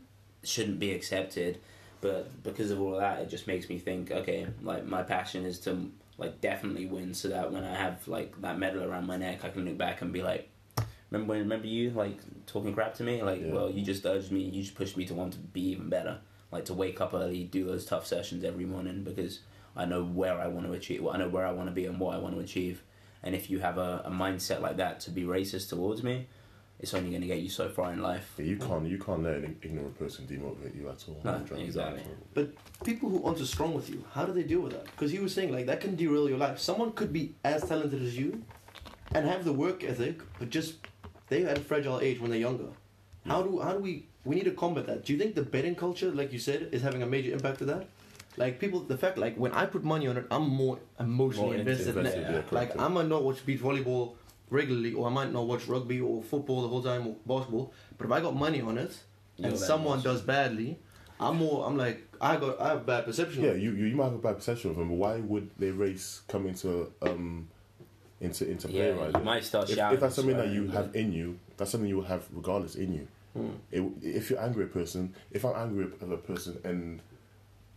[0.42, 1.58] shouldn't be accepted.
[2.00, 4.10] But because of all of that, it just makes me think.
[4.10, 8.40] Okay, like my passion is to like definitely win, so that when I have like
[8.40, 10.48] that medal around my neck, I can look back and be like,
[11.16, 13.22] remember when remember you like talking crap to me?
[13.22, 13.52] Like, Yeah.
[13.52, 16.18] well, you just urged me, you just pushed me to want to be even better.
[16.52, 19.40] Like to wake up early, do those tough sessions every morning because
[19.74, 21.02] I know where I want to achieve.
[21.02, 22.82] Well, I know where I want to be and what I want to achieve.
[23.22, 26.28] And if you have a, a mindset like that to be racist towards me,
[26.78, 28.34] it's only going to get you so far in life.
[28.38, 31.20] Yeah, you can't you can't let an ignorant person demotivate you at all.
[31.24, 32.00] No, Drag you down exactly.
[32.02, 32.34] at.
[32.34, 32.50] But
[32.84, 34.84] people who aren't as strong with you, how do they deal with that?
[34.84, 36.58] Because he was saying like that can derail your life.
[36.58, 38.42] Someone could be as talented as you,
[39.12, 40.74] and have the work ethic, but just
[41.28, 42.68] they had a fragile age when they're younger.
[43.26, 45.04] How do how do we we need to combat that?
[45.04, 47.64] Do you think the betting culture, like you said, is having a major impact to
[47.66, 47.86] that?
[48.36, 51.56] Like people, the fact like when I put money on it, I'm more emotionally More
[51.56, 52.78] invested in invested, yeah, like.
[52.78, 54.14] I might not watch beach volleyball
[54.50, 57.72] regularly, or I might not watch rugby or football the whole time or basketball.
[57.96, 58.96] But if I got money on it
[59.36, 60.78] You're and someone does badly,
[61.18, 61.66] I'm more.
[61.66, 63.42] I'm like I got I have bad perception.
[63.42, 65.72] Yeah, you, you you might have a bad perception of them, but why would their
[65.72, 67.48] race come into um
[68.20, 69.22] into into play Yeah, right you there?
[69.22, 71.96] might start if, if that's something that you but- have in you, that's something you
[71.96, 73.08] will have regardless in you.
[73.34, 73.50] Hmm.
[73.70, 77.00] It, if you're angry at a person, if I'm angry at a person and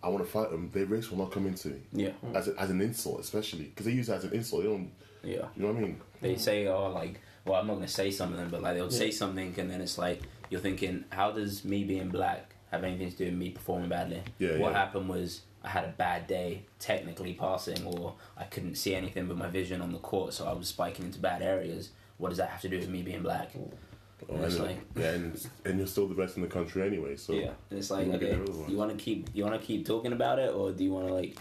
[0.01, 2.57] I want to fight them, their race will not come into me Yeah, as, a,
[2.57, 4.63] as an insult, especially because they use it as an insult.
[4.63, 4.91] They don't,
[5.23, 5.47] yeah.
[5.57, 6.01] you know what I mean?
[6.21, 9.53] They say, oh, like, well, I'm not gonna say something, but like they'll say something,
[9.57, 13.25] and then it's like you're thinking, how does me being black have anything to do
[13.25, 14.21] with me performing badly?
[14.37, 14.77] Yeah, what yeah.
[14.79, 19.37] happened was I had a bad day, technically passing, or I couldn't see anything with
[19.37, 21.89] my vision on the court, so I was spiking into bad areas.
[22.17, 23.51] What does that have to do with me being black?
[23.55, 27.15] Oh, And it's like- yeah, and, and you're still the best in the country anyway.
[27.17, 28.69] So yeah, and it's like, you okay, rid of one.
[28.71, 31.07] you want to keep, you want to keep talking about it, or do you want
[31.07, 31.37] to like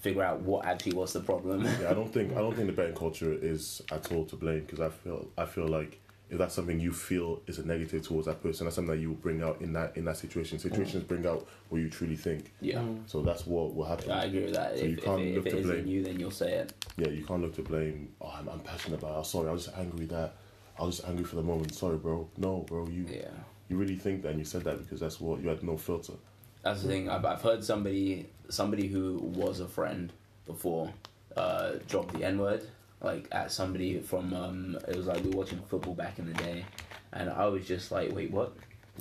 [0.00, 1.62] figure out what actually was the problem?
[1.64, 4.60] Yeah, I don't think I don't think the betting culture is at all to blame
[4.60, 8.26] because I feel I feel like if that's something you feel is a negative towards
[8.26, 10.58] that person, that's something that you will bring out in that in that situation.
[10.58, 12.52] Situations bring out what you truly think.
[12.60, 12.78] yeah.
[12.78, 13.02] Mm.
[13.06, 14.10] So that's what will happen.
[14.12, 14.78] I agree with that.
[14.78, 15.86] So if, you if can't it, look if it to blame.
[15.86, 16.72] you, then you'll say it.
[16.96, 18.12] Yeah, you can't look to blame.
[18.20, 19.14] Oh, I'm, I'm passionate about.
[19.14, 19.18] It.
[19.18, 19.48] I'm sorry.
[19.48, 20.34] I was just angry that
[20.78, 21.74] I was just angry for the moment.
[21.74, 22.28] Sorry, bro.
[22.36, 22.86] No, bro.
[22.86, 23.28] You Yeah.
[23.68, 26.14] you really think that and you said that because that's what you had no filter.
[26.62, 27.08] That's the thing.
[27.08, 30.12] I've, I've heard somebody somebody who was a friend
[30.46, 30.92] before
[31.36, 32.64] uh, drop the N word
[33.02, 36.34] like at somebody from um, it was like we were watching football back in the
[36.34, 36.64] day,
[37.12, 38.52] and I was just like, wait, what?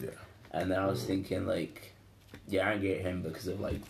[0.02, 0.10] Yeah.
[0.52, 1.94] And then I was thinking like,
[2.48, 3.82] yeah, I angry at him because of like,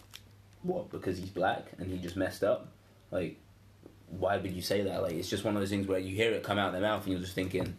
[0.63, 0.89] what?
[0.91, 2.67] Because he's black and he just messed up.
[3.11, 3.37] Like,
[4.09, 5.01] why would you say that?
[5.03, 6.81] Like, it's just one of those things where you hear it come out of their
[6.81, 7.77] mouth and you're just thinking.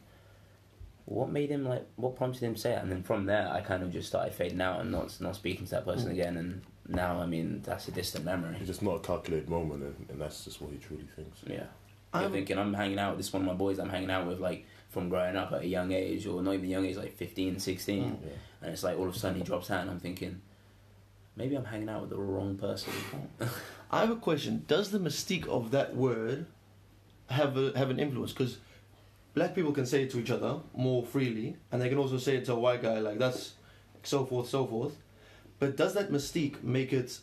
[1.07, 1.85] What made him like?
[1.97, 2.81] What prompted him to say it?
[2.83, 5.64] And then from there, I kind of just started fading out and not not speaking
[5.64, 6.12] to that person Mm.
[6.12, 6.37] again.
[6.37, 8.55] And now, I mean, that's a distant memory.
[8.59, 11.40] It's just not a calculated moment, and, and that's just what he truly thinks.
[11.45, 11.64] Yeah.
[12.12, 14.27] I'm- You're thinking I'm hanging out with this one of my boys I'm hanging out
[14.27, 17.14] with like from growing up at a young age or not even young age like
[17.16, 18.16] 15 16 Mm.
[18.25, 18.31] Yeah.
[18.62, 20.40] and it's like all of a sudden he drops out and I'm thinking
[21.37, 22.92] maybe I'm hanging out with the wrong person
[23.92, 24.64] I have a question.
[24.68, 26.46] Does the mystique of that word
[27.29, 28.33] have a, have an influence?
[28.33, 28.59] Because
[29.35, 32.37] black people can say it to each other more freely, and they can also say
[32.37, 33.55] it to a white guy like that's
[34.05, 34.96] so forth, so forth.
[35.59, 37.18] But does that mystique make it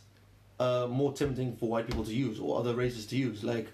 [0.60, 3.42] uh, more tempting for white people to use or other races to use?
[3.42, 3.68] Like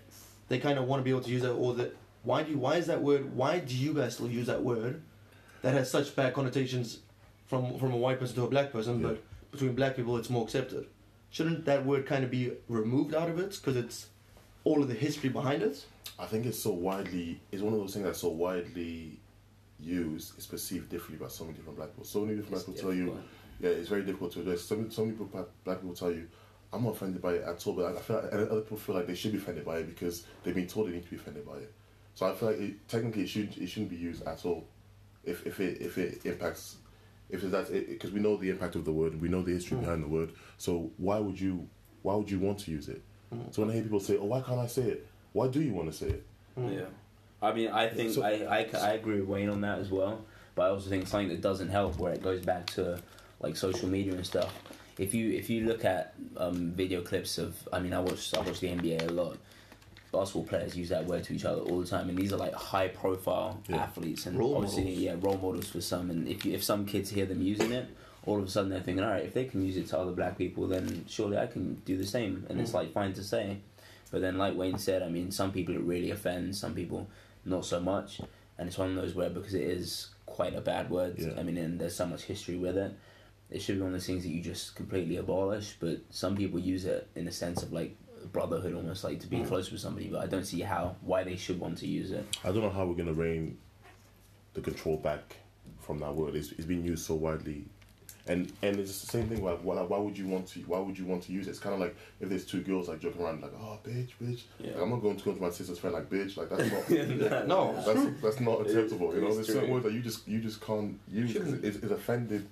[0.49, 2.59] they kind of want to be able to use that, or that why do you,
[2.59, 3.35] why is that word?
[3.37, 5.03] Why do you guys still use that word
[5.63, 6.99] that has such bad connotations
[7.47, 9.09] from from a white person to a black person, Yeah.
[9.09, 10.87] but between black people it's more accepted?
[11.31, 14.07] Shouldn't that word kind of be removed out of it because it's
[14.65, 15.85] all of the history behind it?
[16.19, 17.41] I think it's so widely.
[17.51, 19.19] It's one of those things that's so widely
[19.81, 20.35] used.
[20.37, 22.05] It's perceived differently by so many different black people.
[22.05, 23.19] So many different black people tell you,
[23.61, 24.63] yeah, it's very difficult to address.
[24.63, 26.29] Some some people black black people tell you,
[26.75, 27.75] I'm not offended by it at all.
[27.75, 30.25] But I feel like other people feel like they should be offended by it because
[30.43, 31.73] they've been told they need to be offended by it.
[32.15, 34.67] So I feel like it, technically it should it shouldn't be used at all.
[35.25, 36.77] If if it if it impacts.
[37.31, 39.79] If it's that, because we know the impact of the word, we know the history
[39.79, 39.85] hmm.
[39.85, 40.33] behind the word.
[40.59, 41.67] So why would you,
[42.03, 43.03] why would you want to use it?
[43.31, 43.51] Hmm.
[43.51, 45.73] So when I hear people say, "Oh, why can't I say it?" Why do you
[45.73, 46.27] want to say it?
[46.55, 46.69] Hmm.
[46.69, 46.85] yeah
[47.43, 50.25] I mean I think So- I, I, I agree with Wayne on that as well
[50.55, 53.01] but I also think something that doesn't help where it goes back to
[53.41, 54.55] like social media and stuff
[54.99, 58.41] if you if you look at um, video clips of I mean I watch I
[58.41, 59.37] watch the NBA a lot
[60.13, 62.55] basketball players use that word to each other all the time, and these are like
[62.55, 63.79] high profile Yeah.
[63.79, 64.99] athletes and Role obviously models.
[65.01, 66.09] yeah role models for some.
[66.11, 67.89] And if you, if some kids hear them using it,
[68.25, 70.13] all of a sudden they're thinking, all right, if they can use it to other
[70.13, 72.47] black people, then surely I can do the same.
[72.49, 72.75] And it's Mm.
[72.75, 73.59] like fine to say,
[74.13, 77.09] but then like Wayne said, I mean, some people it really offends, some people
[77.45, 78.21] not so much,
[78.57, 81.17] and it's one of those where because it is quite a bad word.
[81.19, 81.33] Yeah.
[81.37, 82.93] I mean, and there's so much history with it.
[83.51, 86.59] It should be one of those things that you just completely abolish, but some people
[86.59, 87.97] use it in a sense of like
[88.33, 89.47] brotherhood, almost like to be Mm.
[89.49, 90.09] close with somebody.
[90.09, 92.25] But I don't see how why they should want to use it.
[92.43, 93.59] I don't know how we're gonna rein
[94.55, 95.37] the control back
[95.81, 96.35] from that word.
[96.35, 97.67] It's, it's been used so widely,
[98.27, 99.45] and and it's the same thing.
[99.45, 100.61] Like, why, why would you want to?
[100.61, 101.51] Why would you want to use it?
[101.51, 104.43] It's kind of like if there's two girls like joking around, like, oh, bitch, bitch.
[104.59, 104.73] Yeah.
[104.73, 106.37] Like, I'm not going to go to my sister's friend like, bitch.
[106.39, 107.47] Like that's not.
[107.47, 109.15] No, That's that's not It acceptable.
[109.15, 111.37] You know, there's certain words that you just you just can't use.
[111.37, 112.49] It's, it's offended.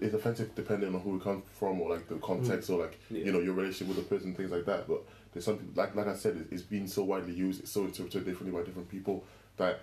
[0.00, 3.24] It's offensive depending on who it comes from or like the context or like Yeah.
[3.26, 4.88] you know your relationship with the person, things like that.
[4.88, 7.84] But there's something like like I said, it, it's been so widely used, it's so
[7.84, 9.24] interpreted differently by different people
[9.56, 9.80] that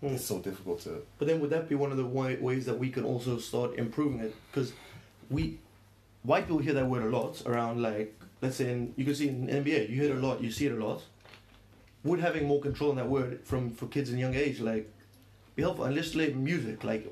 [0.00, 0.12] Mm.
[0.14, 1.02] it's so difficult to.
[1.18, 3.74] But then would that be one of the wa- ways that we can also start
[3.74, 4.32] improving it?
[4.52, 4.72] Because
[5.28, 5.58] we,
[6.22, 9.26] white people hear that word a lot around like, let's say in, you can see
[9.28, 11.02] in NBA, you hear it a lot, you see it a lot.
[12.04, 14.88] Would having more control on that word from for kids in young age like
[15.56, 15.84] be helpful?
[15.86, 17.10] And let's play music like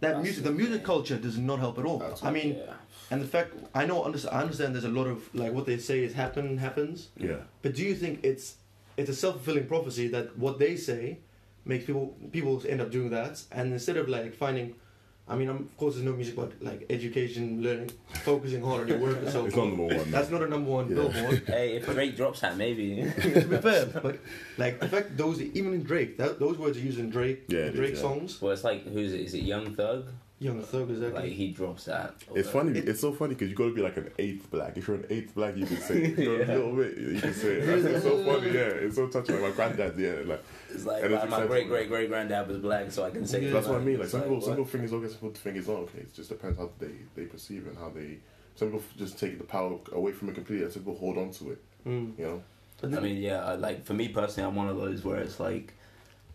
[0.00, 1.98] that That's music, the the music culture does not help at all.
[1.98, 2.74] That's I mean, yeah.
[3.10, 4.74] and the fact I know, I understand.
[4.74, 7.08] There's a lot of like what they say is happen happens.
[7.16, 7.38] Yeah.
[7.62, 8.56] But do you think it's
[8.96, 11.18] it's a self fulfilling prophecy that what they say
[11.64, 14.74] makes people people end up doing that, and instead of like finding,
[15.30, 17.90] I mean, um, of course, there's no music, but like education, learning,
[18.24, 20.10] focusing hard on your work and so It's not number one.
[20.10, 20.94] That's not a number one Yeah.
[20.96, 21.42] billboard.
[21.46, 23.02] Hey, if Drake drops that, maybe.
[23.20, 24.18] to be fair, but
[24.56, 27.58] like the fact those even in Drake, that, those words are used in Drake, Yeah,
[27.58, 28.00] it is, Drake yeah.
[28.00, 28.40] songs.
[28.40, 29.20] well, it's like who's it?
[29.20, 30.06] Is it Young Thug?
[30.40, 31.20] Young Thug exactly.
[31.22, 32.14] Like he drops that.
[32.34, 32.78] It's funny.
[32.78, 34.76] It- it's so funny because you got to be like an eighth black.
[34.76, 36.18] If you're an eighth black, you can say it.
[36.24, 36.46] You're Yeah.
[36.46, 37.66] a little bit, you can say it.
[37.66, 38.46] That's it's so funny.
[38.52, 39.34] Yeah, it's so touching.
[39.42, 42.46] Like my granddad, yeah, like It's like And it's my, my great great great granddad
[42.46, 43.48] was black, so I can say Yeah.
[43.48, 43.52] it.
[43.54, 43.98] that's what I mean.
[43.98, 45.08] Like some people, some people think it's okay.
[45.08, 45.98] Some people think it's not okay.
[46.00, 48.18] It just depends how they they perceive it and how they.
[48.54, 50.64] Some people just take the power away from it completely.
[50.64, 51.62] and Some people hold on to it.
[51.86, 52.16] Mm.
[52.18, 52.42] You know.
[52.96, 55.74] I mean, yeah, like for me personally, I'm one of those where it's like,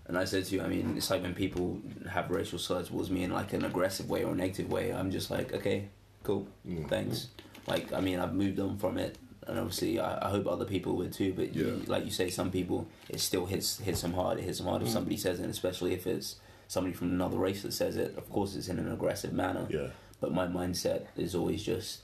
[0.08, 3.10] and I said to you, I mean, it's like when people have racial slurs towards
[3.10, 5.89] me in like an aggressive way or a negative way, I'm just like, okay,
[6.24, 6.89] cool, Mm.
[6.89, 7.28] thanks.
[7.68, 10.96] Like, I mean, I've moved on from it, and obviously, I, I hope other people
[10.98, 11.34] would too.
[11.34, 11.92] But you, Yeah.
[11.92, 14.39] like you say, some people it still hits hits them hard.
[14.39, 14.94] It hits them hard if Mm.
[14.94, 16.36] somebody says it, and especially if it's
[16.68, 18.18] somebody from another race that says it.
[18.18, 19.68] Of course, it's in an aggressive manner.
[19.70, 19.88] Yeah.
[20.20, 22.02] But my mindset is always just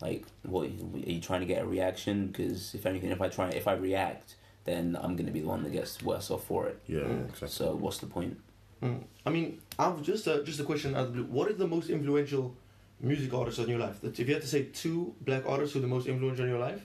[0.00, 0.70] like, what are
[1.10, 2.26] you trying to get a reaction?
[2.28, 4.34] Because if anything, if I try, if I react,
[4.68, 6.80] then I'm going to be the one that gets worse off for it.
[6.86, 7.00] Yeah.
[7.00, 7.24] Mm.
[7.24, 7.48] Exactly.
[7.48, 8.38] So what's the point?
[8.82, 9.02] Mm.
[9.26, 11.32] I mean, I've just a, just a question out of the blue.
[11.36, 12.54] What is the most influential
[13.00, 14.00] music artist in your life?
[14.02, 16.50] That if you had to say two black artists who are the most influential in
[16.50, 16.82] your life,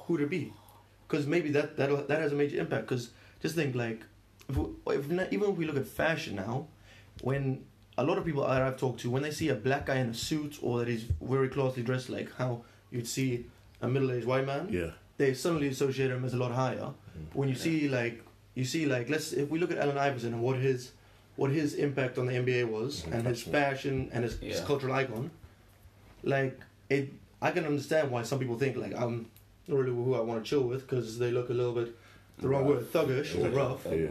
[0.00, 0.52] who would it be?
[1.06, 2.88] Because maybe that that that has a major impact.
[2.88, 4.00] Because just think like,
[4.48, 6.66] if, we, if not, even if we look at fashion now,
[7.20, 7.64] when
[7.98, 10.08] a lot of people that I've talked to, when they see a black guy in
[10.08, 13.46] a suit or that he's very closely dressed, like how you'd see
[13.80, 14.90] a middle-aged white man, yeah.
[15.18, 16.90] They suddenly associate him as a lot higher.
[17.32, 17.60] When you Yeah.
[17.62, 20.92] see like you see like let's if we look at Allen Iverson and what his
[21.36, 23.52] what his impact on the NBA was Mhm, and his absolutely.
[23.60, 25.30] fashion and his, his cultural icon,
[26.22, 29.26] like it, I can understand why some people think like I'm
[29.66, 31.96] not really who I want to chill with because they look a little bit
[32.38, 33.86] the wrong word thuggish or rough.
[33.90, 34.08] Yeah.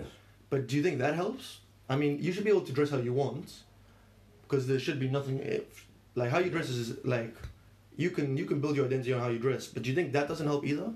[0.50, 1.60] But do you think that helps?
[1.90, 3.52] I mean, you should be able to dress how you want,
[4.44, 5.40] because there should be nothing.
[5.40, 5.64] If,
[6.16, 7.36] like how you dress is like,
[8.02, 9.68] you can you can build your identity on how you dress.
[9.68, 10.90] But do you think that doesn't help either?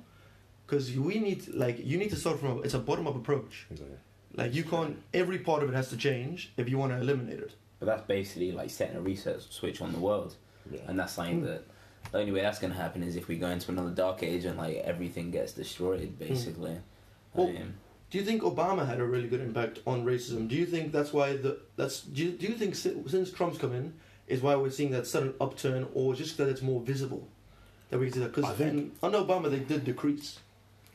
[0.66, 3.68] Because we need like you need to start from a, it's a bottom up approach.
[3.72, 3.98] Exactly.
[4.36, 7.40] Like you can't every part of it has to change if you want to eliminate
[7.40, 7.54] it.
[7.80, 10.36] But that's basically like setting a reset switch on the world,
[10.72, 10.80] Yeah.
[10.88, 11.48] and that's something Mm.
[11.50, 11.62] that
[12.12, 14.46] the only way that's going to happen is if we go into another dark age
[14.46, 16.76] and like everything gets destroyed, basically.
[16.76, 17.74] I Well, mean,
[18.12, 20.48] Do you think Obama had a really good impact on racism?
[20.48, 23.58] Do you think that's why the that's do you, do you think si- since Trump's
[23.64, 23.86] come in
[24.28, 27.28] is why we're seeing that sudden upturn, or just that it's more visible
[27.90, 28.34] that we can see that?
[28.34, 30.40] Because think- under Obama they did decrease.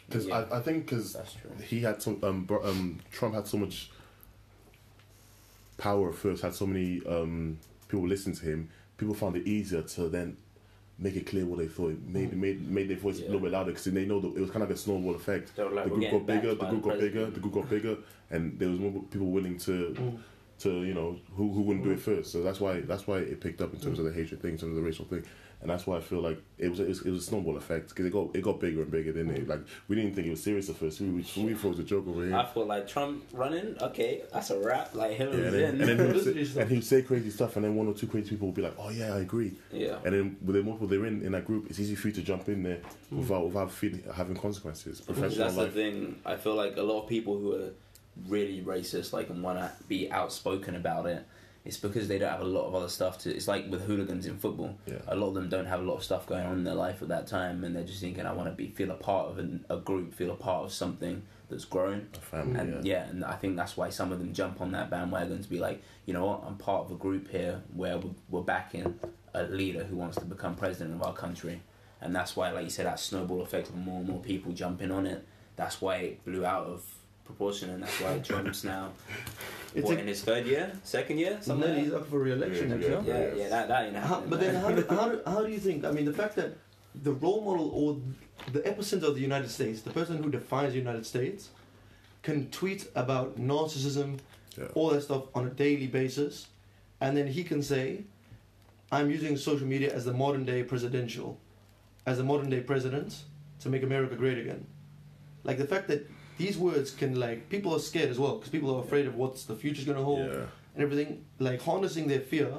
[0.08, 0.44] Because Yeah.
[0.50, 1.16] I, I think because
[1.64, 3.90] he had some um, um Trump had so much
[5.78, 8.68] power first, had so many um people listen to him.
[8.98, 10.36] People found it easier to then
[10.98, 11.92] make it clear what they thought.
[11.92, 14.40] It made made made their voice a little bit louder because they know that it
[14.40, 15.56] was kind of like a snowball effect.
[15.56, 17.96] Like, the group got bigger, the group got bigger, the group got bigger,
[18.30, 20.18] and there was more people willing to Mm.
[20.60, 22.32] To you know who who wouldn't do it first.
[22.32, 24.58] So that's why that's why it picked up in terms of the hatred thing, in
[24.58, 25.24] terms of the racial thing,
[25.62, 27.88] and that's why I feel like it was it was, it was a snowball effect
[27.90, 29.48] because it got it got bigger and bigger, didn't it?
[29.48, 31.00] Like we didn't think it was serious at first.
[31.00, 32.36] We we, we thought it was a joke over here.
[32.36, 34.94] I feel like Trump running, okay, that's a wrap.
[34.94, 37.02] Like him Yeah, and and then, and then he would say, and he would say
[37.02, 39.20] crazy stuff, and then one or two crazy people would be like, "Oh yeah, I
[39.20, 39.96] agree." yeah.
[40.04, 42.14] And then with the more people they're in in that group, it's easy for you
[42.14, 42.80] to jump in there
[43.12, 43.18] Mm.
[43.18, 45.00] without without feeling, having consequences.
[45.00, 46.20] Professional That's the thing.
[46.24, 47.70] I feel like a lot of people who are
[48.28, 51.26] really racist, like, and want to be outspoken about it,
[51.64, 53.34] it's because they don't have a lot of other stuff to.
[53.34, 54.76] It's like with hooligans in football.
[54.86, 54.98] Yeah.
[55.08, 57.02] A lot of them don't have a lot of stuff going on in their life
[57.02, 59.38] at that time, and they're just thinking, "I want to be feel a part of
[59.38, 62.60] an, a group, feel a part of something that's grown." A family.
[62.60, 63.04] And yeah.
[63.04, 63.10] yeah.
[63.10, 65.82] and I think that's why some of them jump on that bandwagon to be like,
[66.06, 68.98] you know what, I'm part of a group here where we're, we're backing
[69.34, 71.60] a leader who wants to become president of our country,
[72.00, 74.90] and that's why, like you said, that snowball effect of more and more people jumping
[74.90, 75.26] on it.
[75.56, 76.84] That's why it blew out of
[77.30, 78.90] proportion, and that's why Trump's now
[79.74, 81.66] It's what a- in his third year, second year, something.
[81.68, 83.02] Then like he's up for re-election Yeah, next year.
[83.06, 84.30] Yeah, yeah, that that ain't How, happening.
[84.30, 85.84] but then, how do, how, do, how do you think?
[85.84, 86.50] I mean, the fact that
[87.08, 87.88] the role model or
[88.52, 91.50] the epicenter of the United States, the person who defines the United States,
[92.22, 94.18] can tweet about narcissism,
[94.58, 94.66] Yeah.
[94.74, 96.48] all that stuff on a daily basis,
[97.00, 97.84] and then he can say,
[98.90, 101.38] "I'm using social media as the modern day presidential,
[102.10, 103.10] as the modern day president
[103.62, 104.66] to make America great again."
[105.44, 106.00] Like the fact that
[106.40, 109.44] these words can like people are scared as well because people are afraid of what's
[109.44, 110.46] the future's gonna hold yeah.
[110.74, 112.50] and everything, like harnessing their fear.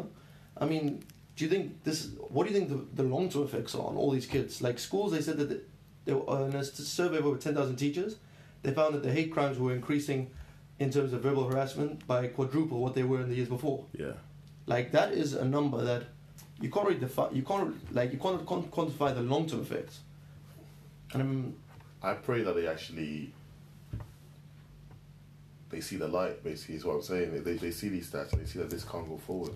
[0.55, 1.03] I mean,
[1.35, 2.09] do you think this?
[2.29, 4.61] What do you think the, the long term effects are on all these kids?
[4.61, 5.61] Like schools, they said that the,
[6.05, 8.17] they were, in a survey of over ten thousand teachers,
[8.61, 10.29] they found that the hate crimes were increasing
[10.77, 13.85] in terms of verbal harassment by quadruple what they were in the years before.
[13.97, 14.13] Yeah.
[14.67, 16.03] Like that is a number that
[16.59, 17.35] you can't really define.
[17.35, 20.01] You can't like you can't quant- quantify the long term effects.
[21.13, 21.55] And I'm,
[22.03, 23.33] I pray that they actually
[25.71, 26.43] they see the light.
[26.43, 27.43] Basically, is what I'm saying.
[27.43, 29.53] They, they, see these stats and they see that this can't go forward,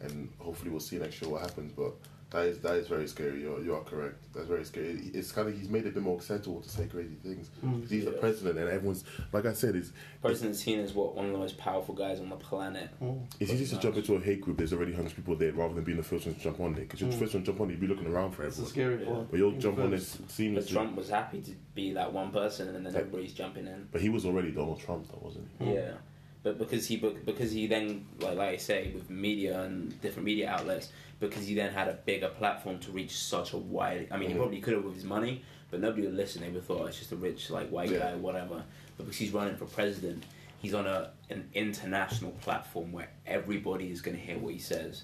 [0.00, 1.72] and hopefully we'll see next year what happens.
[1.72, 1.92] But
[2.30, 3.40] that is that is very scary.
[3.42, 4.16] You're you are correct.
[4.34, 5.00] That's very scary.
[5.14, 7.48] It's kind of he's made it a bit more acceptable to say crazy things.
[7.64, 7.80] Mm.
[7.82, 11.26] 'Cause he's the president, and everyone's like I said, is President seen as what one
[11.26, 12.90] of the most powerful guys on the planet.
[13.00, 14.58] mm, it's easy to jump into a hate group.
[14.58, 16.74] There's already hundreds of people there, rather than being the first one to jump on
[16.74, 16.84] there.
[16.84, 17.20] Because you're the Mm.
[17.20, 18.98] first one to jump on it, you'd be looking around for that's It's everyone.
[19.06, 19.24] scary Yeah.
[19.30, 20.54] But you'll Being jump on this seamlessly.
[20.56, 22.98] But Trump was happy to be that one person, and then Yeah.
[23.00, 23.88] everybody's jumping in.
[23.92, 25.64] But he was already Donald Trump, though, wasn't he?
[25.64, 25.74] Mm.
[25.74, 25.92] Yeah,
[26.48, 30.48] but because he because he then like like I say with media and different media
[30.50, 30.88] outlets,
[31.20, 34.08] because he then had a bigger platform to reach such a wide.
[34.10, 34.38] I mean, he Mhm.
[34.38, 36.40] probably could have with his money, but nobody would listen.
[36.40, 37.98] They would have thought it's just a rich like white Yeah.
[37.98, 38.64] guy, whatever.
[38.96, 40.24] But because he's running for president,
[40.58, 45.02] he's on a an international platform where everybody is going to hear what he says.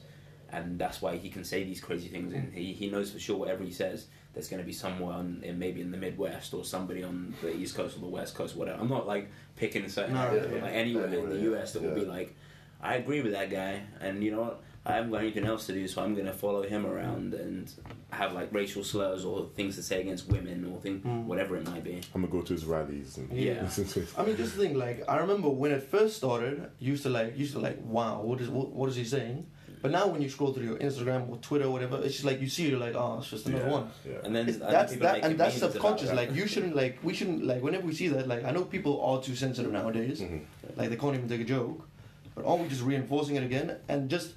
[0.51, 3.37] And that's why he can say these crazy things, and he, he knows for sure
[3.37, 6.65] whatever he says, there's going to be someone on, in, maybe in the Midwest or
[6.65, 8.81] somebody on the East Coast or the West Coast, whatever.
[8.81, 11.55] I'm not like picking a certain No, area, yeah, but like anywhere in the yeah.
[11.61, 12.35] US that will be like,
[12.83, 14.63] I agree with that guy, and you know what?
[14.87, 17.73] I haven't got anything else to do, so I'm going to follow him around and
[18.11, 21.25] have like racial slurs or things to say against women or thing, Mm.
[21.25, 22.03] whatever it might be.
[22.15, 23.63] I'm gonna go to his rallies and Yeah.
[23.63, 26.91] listen to his I mean, just think like I remember when it first started, you
[26.91, 29.47] used to like used to like, wow, what is what, what is he saying?
[29.85, 32.41] But now when you scroll through your Instagram or Twitter or whatever, it's just like
[32.41, 33.91] you see, you're like, oh, it's just another yeah, one.
[34.09, 34.13] Yeah.
[34.25, 36.09] And then that's that, and that's subconscious.
[36.09, 36.17] that.
[36.17, 38.27] Like you shouldn't like we shouldn't like whenever we see that.
[38.27, 40.23] Like I know people are too sensitive nowadays.
[40.23, 40.41] Mhm.
[40.77, 41.87] Like they can't even take a joke.
[42.35, 43.77] But aren't we just reinforcing it again?
[43.91, 44.33] And just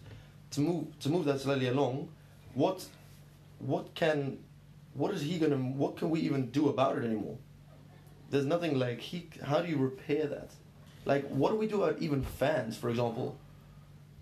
[0.51, 2.09] to move to move that slightly along,
[2.53, 2.85] what
[3.59, 4.39] what can
[4.95, 7.37] what is he gonna what can we even do about it anymore?
[8.31, 9.29] There's nothing like he.
[9.41, 10.51] How do you repair that?
[11.05, 13.37] Like what do we do about even fans, for example?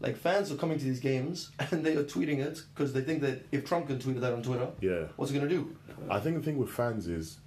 [0.01, 3.21] Like fans are coming to these games and they are tweeting it because they think
[3.21, 5.05] that if Trump can tweet that on Twitter, yeah.
[5.15, 5.75] what's he gonna do?
[6.09, 7.37] I think the thing with fans is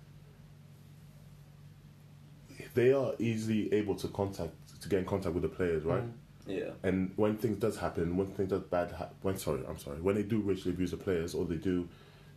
[2.74, 6.02] they are easily able to contact to get in contact with the players, right?
[6.04, 6.12] Mm.
[6.46, 6.70] yeah.
[6.82, 10.14] And when things does happen, when things does bad, ha- when sorry, I'm sorry, when
[10.14, 11.88] they do racially abuse the players or they do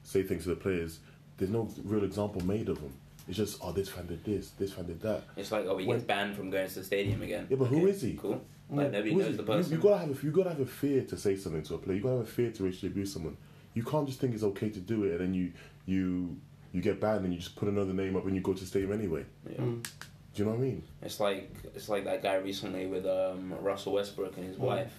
[0.04, 1.00] say things to the players,
[1.38, 2.93] there's no real example made of them.
[3.28, 5.24] It's just oh, this fan did this, this fan did that.
[5.38, 7.47] It's like, oh, he When- gets banned from going to the stadium again.
[7.50, 8.13] Yeah, but who Okay, is he?
[8.13, 8.43] Cool.
[8.71, 8.77] Yeah.
[8.77, 9.71] Like, nobody knows the You, person.
[9.73, 11.97] you gotta have a, you gotta have a fear to say something to a player.
[11.97, 13.38] You gotta have a fear to racially abuse someone.
[13.73, 15.51] You can't just think it's okay to do it and then you
[15.86, 16.38] you
[16.73, 18.65] you get banned and you just put another name up and you go to the
[18.65, 19.25] stadium anyway.
[19.49, 19.57] Yeah.
[19.62, 19.84] Mm.
[19.84, 19.89] Do
[20.36, 20.84] you know what I mean?
[21.01, 24.60] It's like it's like that guy recently with um, Russell Westbrook and his Mm.
[24.60, 24.93] wife.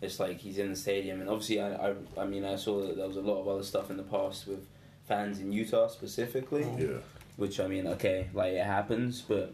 [0.00, 2.96] It's like he's in the stadium, and obviously, I, I I mean, I saw that
[2.96, 4.66] there was a lot of other stuff in the past with
[5.06, 6.80] fans in Utah specifically, Mm.
[6.80, 6.98] Yeah.
[7.36, 9.52] which I mean, okay, like it happens, but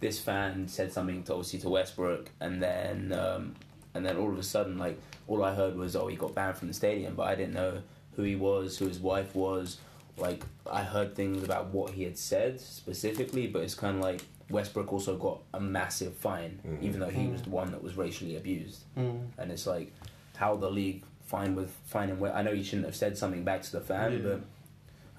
[0.00, 3.54] this fan said something to obviously to Westbrook, and then um,
[3.94, 6.56] and then all of a sudden, like all I heard was, oh, he got banned
[6.56, 7.82] from the stadium, but I didn't know
[8.16, 9.78] who he was, who his wife was.
[10.16, 14.22] Like I heard things about what he had said specifically, but it's kind of like
[14.50, 16.82] Westbrook also got a massive fine, Mhm.
[16.82, 17.32] even though he Mm.
[17.32, 18.80] was the one that was racially abused.
[18.98, 19.28] Mm.
[19.38, 19.92] And it's like
[20.36, 22.18] how the league fine with finding.
[22.18, 24.18] Where I know you shouldn't have said something back to the fan, Yeah.
[24.22, 24.40] but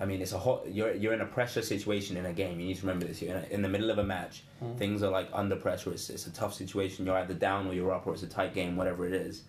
[0.02, 0.64] I mean it's a hot.
[0.68, 2.60] You're you're in a pressure situation in a game.
[2.60, 3.22] You need to remember this.
[3.22, 4.44] You're in, a, in the middle of a match.
[4.64, 4.78] Mm.
[4.78, 5.92] Things are like under pressure.
[5.94, 7.06] It's it's a tough situation.
[7.06, 9.44] You're either down or you're up, or it's a tight game, whatever it is.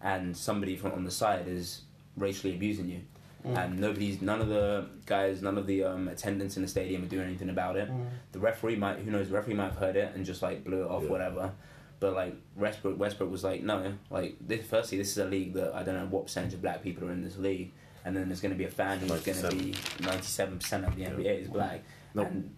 [0.00, 1.82] And somebody from on the side is
[2.16, 3.00] racially abusing you.
[3.44, 3.64] Mm.
[3.64, 7.06] And nobody's, none of the guys, none of the um, attendants in the stadium are
[7.06, 7.88] doing anything about it.
[7.90, 8.06] Mm.
[8.32, 10.82] The referee might, who knows, the referee might have heard it and just like blew
[10.82, 11.10] it off, Yeah.
[11.10, 11.52] whatever.
[12.00, 14.66] But like Westbrook, Westbrook was like, no, like this.
[14.66, 17.12] Firstly, this is a league that I don't know what percentage of black people are
[17.12, 17.72] in this league,
[18.06, 20.94] and then there's going to be a fan who's going to be 97 percent of
[20.96, 21.10] the Yeah.
[21.10, 21.82] NBA is black.
[22.14, 22.22] No.
[22.22, 22.54] And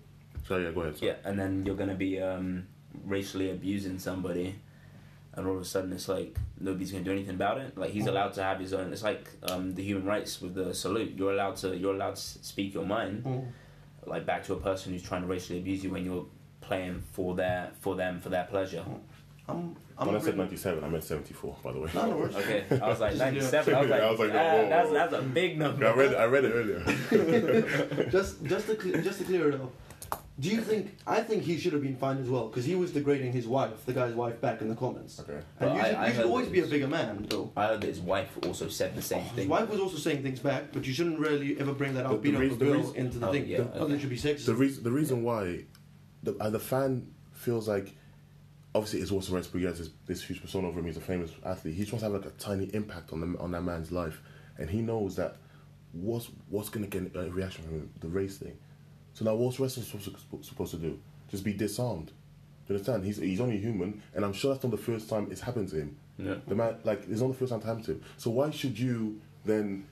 [0.47, 0.97] So yeah, go ahead.
[0.99, 1.11] sorry.
[1.13, 2.67] yeah, and then you're going to be um,
[3.05, 4.55] racially abusing somebody,
[5.35, 7.77] and all of a sudden it's like nobody's going to do anything about it.
[7.77, 8.93] Like he's allowed to have his own.
[8.93, 11.15] It's like um, the human rights with the salute.
[11.17, 11.77] You're allowed to.
[11.77, 13.47] You're allowed to speak your mind Mm.
[14.07, 16.27] like back to a person who's trying to racially abuse you when you're
[16.61, 18.85] playing for their for them for their pleasure.
[19.49, 19.77] I'm.
[20.01, 21.91] I'm When I said 97, I meant 74, by the way.
[21.95, 22.37] No, no worries.
[22.37, 23.75] Okay, I was like ninety seven.
[23.75, 24.69] I was like, I was like, ah, whoa.
[24.69, 25.87] that's that's a big number.
[25.87, 28.09] I read, I read it earlier.
[28.11, 29.73] just just to cle just to clear it up.
[30.41, 30.97] Do you think?
[31.05, 33.85] I think he should have been fined as well because he was degrading his wife,
[33.87, 35.19] the guy's wife, back in the comments.
[35.19, 35.33] Okay.
[35.33, 37.27] And But you I- should, I you should heard always that be a bigger man,
[37.29, 37.51] though.
[37.57, 39.39] I heard that his wife also said the same His thing.
[39.39, 42.09] His wife was also saying things back, but you shouldn't really ever bring that The-
[42.11, 43.47] out, the beat up a the girl reason- into the Oh, thing.
[43.49, 43.99] yeah, Nothing okay.
[43.99, 44.45] should be sexist.
[44.47, 45.65] The reason, the reason why,
[46.23, 47.97] the uh, the fan feels like,
[48.75, 49.61] obviously, it's also Westbrook.
[49.61, 50.87] He has this, this huge persona over him.
[50.87, 51.75] He's a famous athlete.
[51.75, 54.21] He just wants to have like a tiny impact on the on that man's life,
[54.59, 55.37] and he knows that
[55.93, 58.57] what's what's gonna get a reaction from him, the race thing.
[59.15, 60.99] So now, what's wrestling supposed to, supposed to do?
[61.31, 62.07] Just be disarmed.
[62.07, 63.05] Do you understand?
[63.05, 65.77] He's he's only human, and I'm sure that's not the first time it's happened to
[65.77, 65.97] him.
[66.19, 66.35] Yeah.
[66.47, 68.03] The man, like, it's not the first time it happened to him.
[68.17, 69.87] So why should you then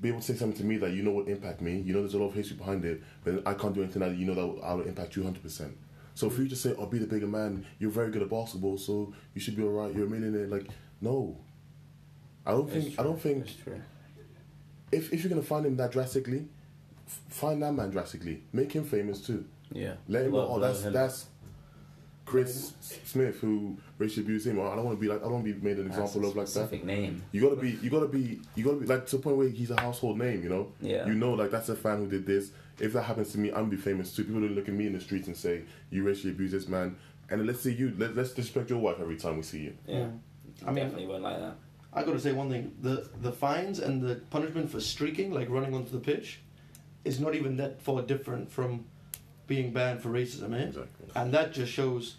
[0.00, 1.78] be able to say something to me that you know will impact me?
[1.78, 4.16] You know, there's a lot of history behind it, but I can't do anything that
[4.16, 5.42] you know that I will impact you 100.
[5.42, 5.76] percent
[6.16, 8.78] So for you to say, "I'll be the bigger man," you're very good at basketball,
[8.78, 9.94] so you should be all right.
[9.94, 10.46] You're a millionaire.
[10.48, 10.66] Like,
[11.00, 11.36] no.
[12.46, 12.98] I don't think.
[12.98, 13.46] I don't think
[14.92, 16.46] if if you're gonna find him that drastically,
[17.06, 18.42] f- find that man drastically.
[18.52, 19.44] Make him famous too.
[19.72, 19.94] Yeah.
[20.08, 20.54] Let him Love- know.
[20.56, 20.92] Oh, that's him.
[20.94, 21.26] that's
[22.24, 22.72] Chris
[23.04, 24.58] Smith who racially abused him.
[24.58, 25.98] Oh, I don't want to be like I don't want to be made an That's
[25.98, 26.50] example of like that.
[26.52, 27.22] specific name.
[27.32, 29.70] You gotta be, you gotta be, you gotta be like to the point where he's
[29.70, 30.42] a household name.
[30.42, 31.06] You know, Yeah.
[31.06, 32.50] you know, like that's a fan who did this.
[32.78, 34.24] If that happens to me, I'm gonna be famous too.
[34.24, 36.96] People will look at me in the streets and say, "You racially abuse this man,"
[37.30, 37.94] and let's see you.
[37.96, 39.74] Let, let's disrespect your wife every time we see you.
[39.86, 40.08] Yeah.
[40.66, 41.56] I mean- definitely won't like that.
[41.92, 45.48] I got to say one thing: the the fines and the punishment for streaking, like
[45.48, 46.40] running onto the pitch,
[47.04, 48.84] is not even that far different from
[49.46, 50.64] being banned for racism, eh?
[50.64, 51.06] Exactly.
[51.14, 52.16] And that just shows.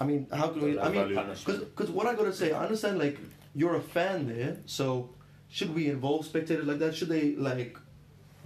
[0.00, 0.78] I mean, how can we?
[0.78, 1.74] I mean, Punishment.
[1.74, 3.18] because what I gotta say, I understand like
[3.54, 5.10] you're a fan there, so
[5.48, 6.94] should we involve spectators like that?
[6.94, 7.78] Should they like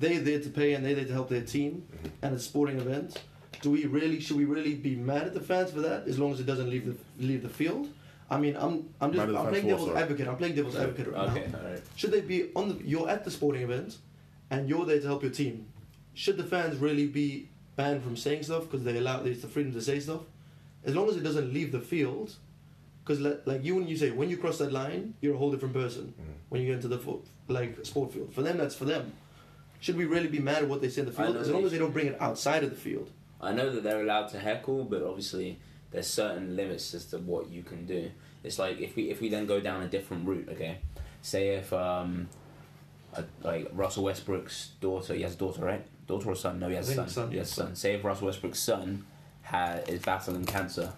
[0.00, 1.86] they're there to pay and they're there to help their team
[2.22, 3.22] and it's a sporting event?
[3.62, 6.32] Do we really should we really be mad at the fans for that as long
[6.32, 6.96] as it doesn't leave the
[7.26, 7.88] leave the field?
[8.30, 10.02] I mean, I'm I'm just I'm playing devil's sorry?
[10.02, 10.28] advocate.
[10.28, 11.32] I'm playing devil's advocate right now.
[11.32, 11.82] Okay, alright.
[11.96, 12.74] Should they be on the?
[12.86, 13.98] You're at the sporting event,
[14.50, 15.66] and you're there to help your team.
[16.14, 19.72] Should the fans really be banned from saying stuff because they allow there's the freedom
[19.72, 20.20] to say stuff,
[20.84, 22.34] as long as it doesn't leave the field?
[23.04, 25.74] Because like you when you say when you cross that line, you're a whole different
[25.74, 26.24] person Mhm.
[26.50, 28.32] when you get into the fo- like sport field.
[28.32, 29.12] For them, that's for them.
[29.80, 31.72] Should we really be mad at what they say in the field as long as
[31.72, 33.10] they don't bring it outside of the field?
[33.40, 35.58] I know that they're allowed to heckle, but obviously
[35.90, 38.10] there's certain limits as to what you can do.
[38.44, 40.78] It's like if we if we then go down a different route, okay.
[41.22, 42.28] Say if um,
[43.14, 45.84] a, like Russell Westbrook's daughter, he has a daughter, right?
[46.06, 46.58] Daughter or son?
[46.58, 47.08] No, he has I a son.
[47.08, 47.66] son, He has a son.
[47.68, 47.76] son.
[47.76, 49.04] Say if Russell Westbrook's son
[49.42, 50.92] ha is battling cancer,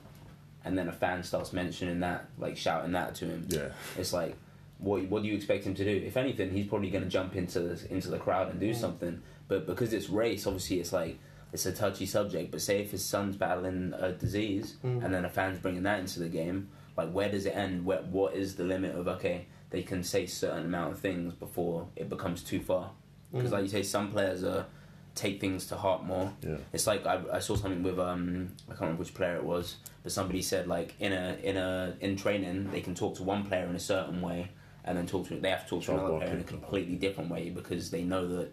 [0.64, 3.46] and then a fan starts mentioning that, like shouting that to him.
[3.48, 3.68] Yeah.
[3.96, 4.36] It's like,
[4.82, 6.04] what what do you expect him to do?
[6.06, 8.76] If anything, he's probably going to jump into the, into the crowd and do Mm.
[8.76, 9.22] something.
[9.48, 11.18] But because it's race, obviously, it's like
[11.52, 12.50] it's a touchy subject.
[12.50, 15.04] But say if his son's battling a disease, Mm.
[15.04, 17.84] and then a fan's bringing that into the game, like where does it end?
[17.84, 19.46] Where what is the limit of okay?
[19.70, 22.90] They can say certain amount of things before it becomes too far.
[23.32, 23.52] Because Mm.
[23.54, 24.66] like you say, some players are
[25.14, 26.32] take things to heart more.
[26.42, 26.56] Yeah.
[26.72, 29.76] It's like I, I saw something with um I can't remember which player it was,
[30.02, 33.44] but somebody said like in a in a in training they can talk to one
[33.44, 34.50] player in a certain way
[34.84, 37.30] and then talk to they have to talk to another player in a completely different
[37.30, 38.52] way because they know that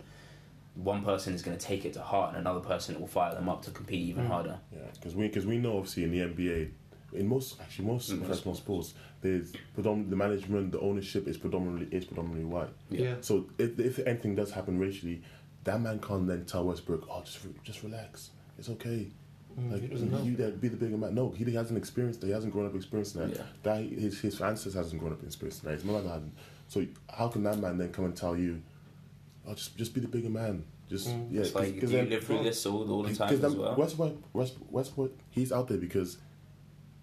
[0.75, 3.49] one person is going to take it to heart and another person will fire them
[3.49, 4.27] up to compete even Mm.
[4.27, 4.59] harder.
[4.71, 6.69] Yeah, because we because we know obviously in the NBA,
[7.13, 11.87] in most actually most Mm, professional sports, there's predominantly the management, the ownership is predominantly
[11.97, 12.69] is predominantly white.
[12.89, 13.15] Yeah.
[13.21, 15.21] So if, if anything does happen racially,
[15.65, 19.07] that man can't then tell Westbrook, oh just re- just relax, it's okay.
[19.57, 20.21] Mm, Like he doesn't know.
[20.21, 21.15] you there, be the bigger man.
[21.15, 22.27] No, he hasn't experienced that.
[22.27, 23.35] He hasn't grown up experiencing that.
[23.37, 23.43] Yeah.
[23.63, 25.75] That his his ancestors hasn't grown up experiencing that.
[25.75, 26.33] His mother hasn't.
[26.67, 28.61] So how can that man then come and tell you,
[29.47, 30.63] oh just just be the bigger man?
[30.89, 31.27] Just Mm.
[31.31, 31.41] yeah.
[31.41, 33.75] it's like, 'cause you live through this all, all the time because as well?
[33.75, 36.17] Westbrook, West, Westbrook, he's out there because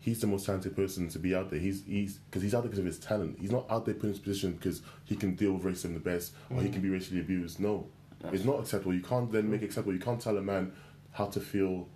[0.00, 1.58] he's the most talented person to be out there.
[1.60, 3.38] He's he's because he's out there because of his talent.
[3.40, 6.00] He's not out there put in his position because he can deal with racism the
[6.00, 6.72] best or he Mm.
[6.74, 7.60] can be racially abused.
[7.60, 7.86] No,
[8.32, 8.94] it's not acceptable.
[8.94, 9.92] You can't then make it acceptable.
[9.94, 10.72] You can't tell a man
[11.12, 11.88] how to feel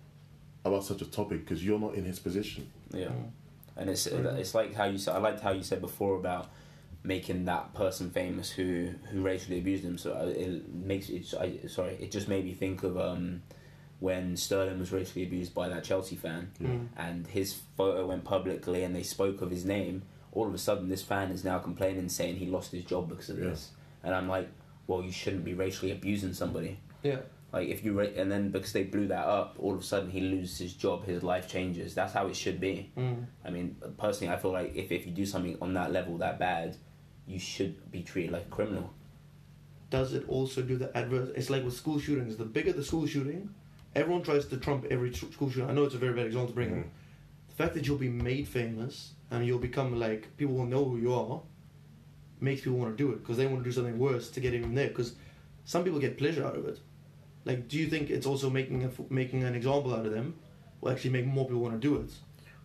[0.63, 2.69] about such a topic because you're not in his position.
[2.93, 3.07] Yeah.
[3.07, 3.29] Mm.
[3.77, 5.15] And it's it's like how you said.
[5.15, 6.49] I liked how you said before about
[7.03, 9.97] making that person famous who who racially abused him.
[9.97, 11.33] So it makes it.
[11.39, 13.41] I, sorry, it just made me think of um,
[13.99, 16.87] when Sterling was racially abused by that Chelsea fan, Mm.
[16.97, 20.03] and his photo went publicly, and they spoke of his name.
[20.33, 23.29] All of a sudden, this fan is now complaining, saying he lost his job because
[23.29, 23.49] of Yeah.
[23.49, 23.71] this.
[24.03, 24.47] And I'm like,
[24.87, 26.79] well, you shouldn't be racially abusing somebody.
[27.03, 27.19] Yeah.
[27.53, 30.09] Like if you ra- and then because they blew that up, all of a sudden
[30.09, 31.93] he loses his job, his life changes.
[31.93, 32.91] That's how it should be.
[32.97, 33.25] Mm.
[33.43, 36.39] I mean, personally, I feel like if, if you do something on that level that
[36.39, 36.77] bad,
[37.27, 38.93] you should be treated like a criminal.
[39.89, 41.29] does it also do the adverse?
[41.35, 42.37] It's like with school shootings.
[42.37, 43.49] The bigger the school shooting,
[43.95, 45.69] everyone tries to trump every tr- school shooting.
[45.69, 46.85] I know it's a very bad example to bring up.
[47.49, 50.97] The fact that you'll be made famous and you'll become like people will know who
[50.97, 51.41] you are
[52.39, 54.53] makes people want to do it because they want to do something worse to get
[54.53, 54.87] even there.
[54.87, 55.15] Because
[55.65, 56.79] some people get pleasure out of it.
[57.45, 60.35] Like, do you think it's also making a, f- making an example out of them
[60.79, 62.11] will actually make more people want to do it?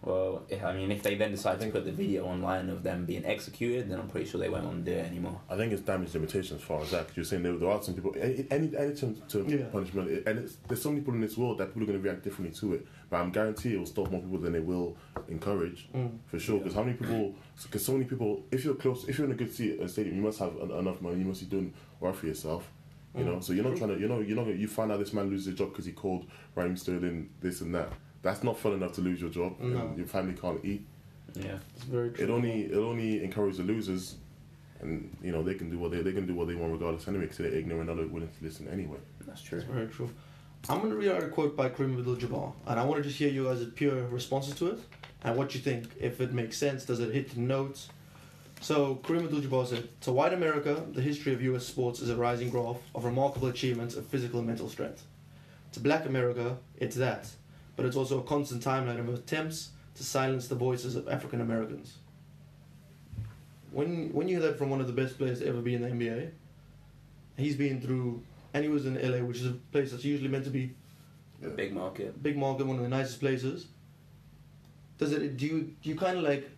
[0.03, 3.07] Well, if, I mean, if they then decide to put the video online of them
[3.07, 5.41] being executed, then I'm pretty sure they won't want to do it anymore.
[5.49, 7.09] I think it's damage limitation as far as that.
[7.09, 9.65] 'cause you're saying there, there are some people, any any, any term to Yeah.
[9.73, 12.05] punishment, and it's, there's so many people in this world that people are going to
[12.09, 12.87] react differently to it.
[13.09, 14.97] But I'm guarantee it will stop more people than it will
[15.29, 16.19] encourage, Mm.
[16.27, 16.59] for sure.
[16.59, 17.35] Because how many people?
[17.63, 20.17] Because so many people, if you're close, if you're in a good seat, a stadium,
[20.17, 21.19] you must have en- enough money.
[21.19, 22.71] You must be doing right for yourself.
[23.17, 23.43] You know, Mm.
[23.45, 24.47] so you're not trying to, you know, you're not.
[24.55, 27.75] You find out this man loses his job because he called Raheem Sterling this and
[27.75, 27.91] that.
[28.23, 29.79] That's not fun enough to lose your job No.
[29.79, 30.85] and your family can't eat.
[31.35, 31.59] Yeah.
[31.75, 32.25] It's very true.
[32.25, 34.17] It only it only encourages the losers,
[34.81, 37.09] and you know they can do what they they can do what they want regardless
[37.09, 38.99] anyway because they're ignorant and not willing to listen anyway.
[39.27, 39.59] That's true.
[39.59, 40.11] It's very true.
[40.69, 43.19] I'm going to read out a quote by Kareem Abdul-Jabbar, and I want to just
[43.19, 44.79] hear you guys' pure responses to it
[45.23, 45.85] and what you think.
[46.01, 47.89] If it makes sense, does it hit the notes?
[48.61, 51.67] So Kareem Abdul-Jabbar said, "To white America, the history of U.S.
[51.67, 55.05] sports is a rising graph of remarkable achievements of physical and mental strength.
[55.73, 57.29] To Black America, it's that,
[57.77, 61.99] but it's also a constant timeline of attempts to silence the voices of African Americans."
[63.71, 65.83] When when you hear that from one of the best players to ever be in
[65.83, 66.31] the NBA,
[67.37, 68.23] he's been through,
[68.55, 70.75] and he was in LA, which is a place that's usually meant to be
[71.45, 72.23] a Big market.
[72.23, 73.67] big market, one of the nicest places.
[74.99, 75.37] Does it?
[75.37, 76.49] Do you do you kind of like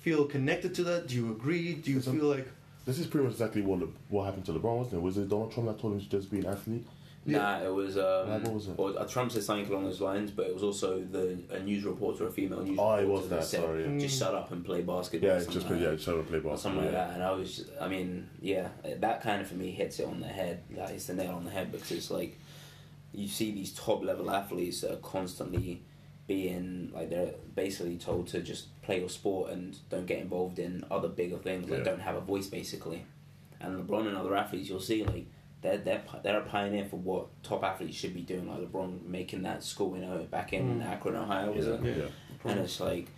[0.00, 1.06] feel connected to that?
[1.08, 1.74] Do you agree?
[1.74, 2.48] Do you feel like
[2.86, 5.02] This is pretty much exactly what Le- what happened to LeBron, wasn't it?
[5.02, 6.86] Was it Donald Trump that told him to just be an athlete?
[7.26, 7.38] Yeah.
[7.38, 7.98] Nah, it was.
[7.98, 8.74] Um, Nah, what was it?
[8.78, 11.84] Or, uh, Trump said something along those lines, but it was also the a news
[11.84, 13.98] reporter, a female news Oh, it was that, said, sorry, yeah.
[13.98, 15.28] Just shut up and play basketball.
[15.28, 16.00] Yeah, or it's something just like yeah, that.
[16.00, 16.56] show and play or basketball.
[16.56, 17.10] something like that.
[17.14, 18.68] And I was, I mean, yeah,
[19.00, 20.62] that kind of for me hits it on the head.
[20.70, 22.38] That hits the nail on the head because it's like
[23.12, 25.82] you see these top level athletes that are constantly
[26.30, 30.84] being like they're basically told to just play your sport and don't get involved in
[30.88, 31.68] other bigger things.
[31.68, 33.04] Like don't have a voice basically.
[33.60, 35.26] And LeBron and other athletes, you'll see like
[35.60, 38.48] they're they're they're a pioneer for what top athletes should be doing.
[38.48, 40.86] Like LeBron making that school, you know, back in Mm.
[40.86, 41.96] Akron, Ohio, was Yeah, it?
[41.98, 42.50] yeah.
[42.50, 43.08] And it's like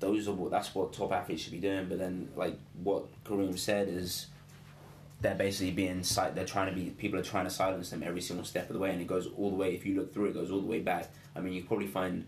[0.00, 1.86] those are what that's what top athletes should be doing.
[1.88, 4.26] But then like what Kareem said is
[5.24, 8.20] they're basically being si- they're trying to be people are trying to silence them every
[8.20, 9.74] single step of the way, and it goes all the way.
[9.74, 11.08] If you look through, it goes all the way back.
[11.34, 12.26] I mean, you probably find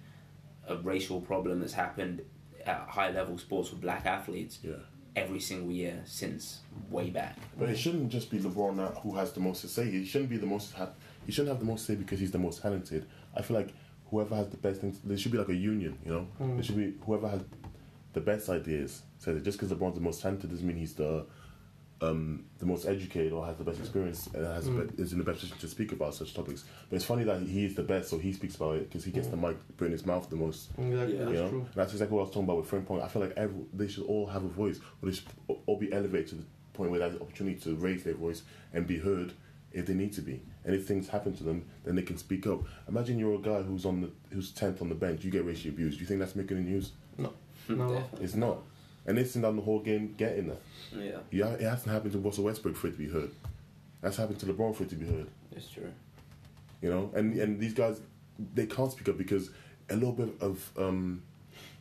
[0.66, 2.22] a racial problem that's happened
[2.64, 4.72] at high level sports with black athletes yeah.
[5.14, 7.36] every single year since way back.
[7.58, 9.90] But it shouldn't just be LeBron now who has the most to say.
[9.90, 10.72] He shouldn't be the most.
[10.74, 10.88] Ha-
[11.26, 13.04] he shouldn't have the most to say because he's the most talented.
[13.36, 13.74] I feel like
[14.10, 14.98] whoever has the best things.
[15.04, 15.98] There should be like a union.
[16.04, 16.54] You know, Mm.
[16.56, 17.42] there should be whoever has
[18.14, 19.02] the best ideas.
[19.18, 19.42] Says it.
[19.44, 21.26] Just because LeBron's the most talented doesn't mean he's the
[22.02, 24.94] um, the most educated or has the best experience and has Mm.
[24.96, 26.64] be- is in the best position to speak about such topics.
[26.90, 29.10] But it's funny that he is the best, so he speaks about it because he
[29.10, 30.70] gets the mic put in his mouth the most.
[30.78, 31.24] exactly Yeah.
[31.24, 31.60] that's know, true?
[31.60, 33.02] And that's exactly what I was talking about with Frank Point.
[33.02, 35.26] I feel like every, they should all have a voice, or they should
[35.66, 36.44] all be elevated to the
[36.74, 38.42] point where they have the opportunity to raise their voice
[38.74, 39.32] and be heard
[39.72, 40.42] if they need to be.
[40.66, 42.60] And if things happen to them, then they can speak up.
[42.88, 45.70] Imagine you're a guy who's on the who's tenth on the bench, you get racially
[45.70, 45.96] abused.
[45.98, 46.92] Do you think that's making the news?
[47.16, 47.32] No.
[47.68, 48.02] Definitely.
[48.20, 48.58] It's not.
[49.06, 50.56] And they this down the whole game getting there.
[50.94, 53.30] Yeah, Yeah, it hasn't happened to Russell Westbrook for it to be heard.
[54.00, 55.26] That's happened to LeBron for it to be heard.
[55.52, 55.92] it's true.
[56.82, 58.00] You know, and and these guys
[58.54, 59.50] they can't speak up because
[59.88, 61.22] a little bit of um,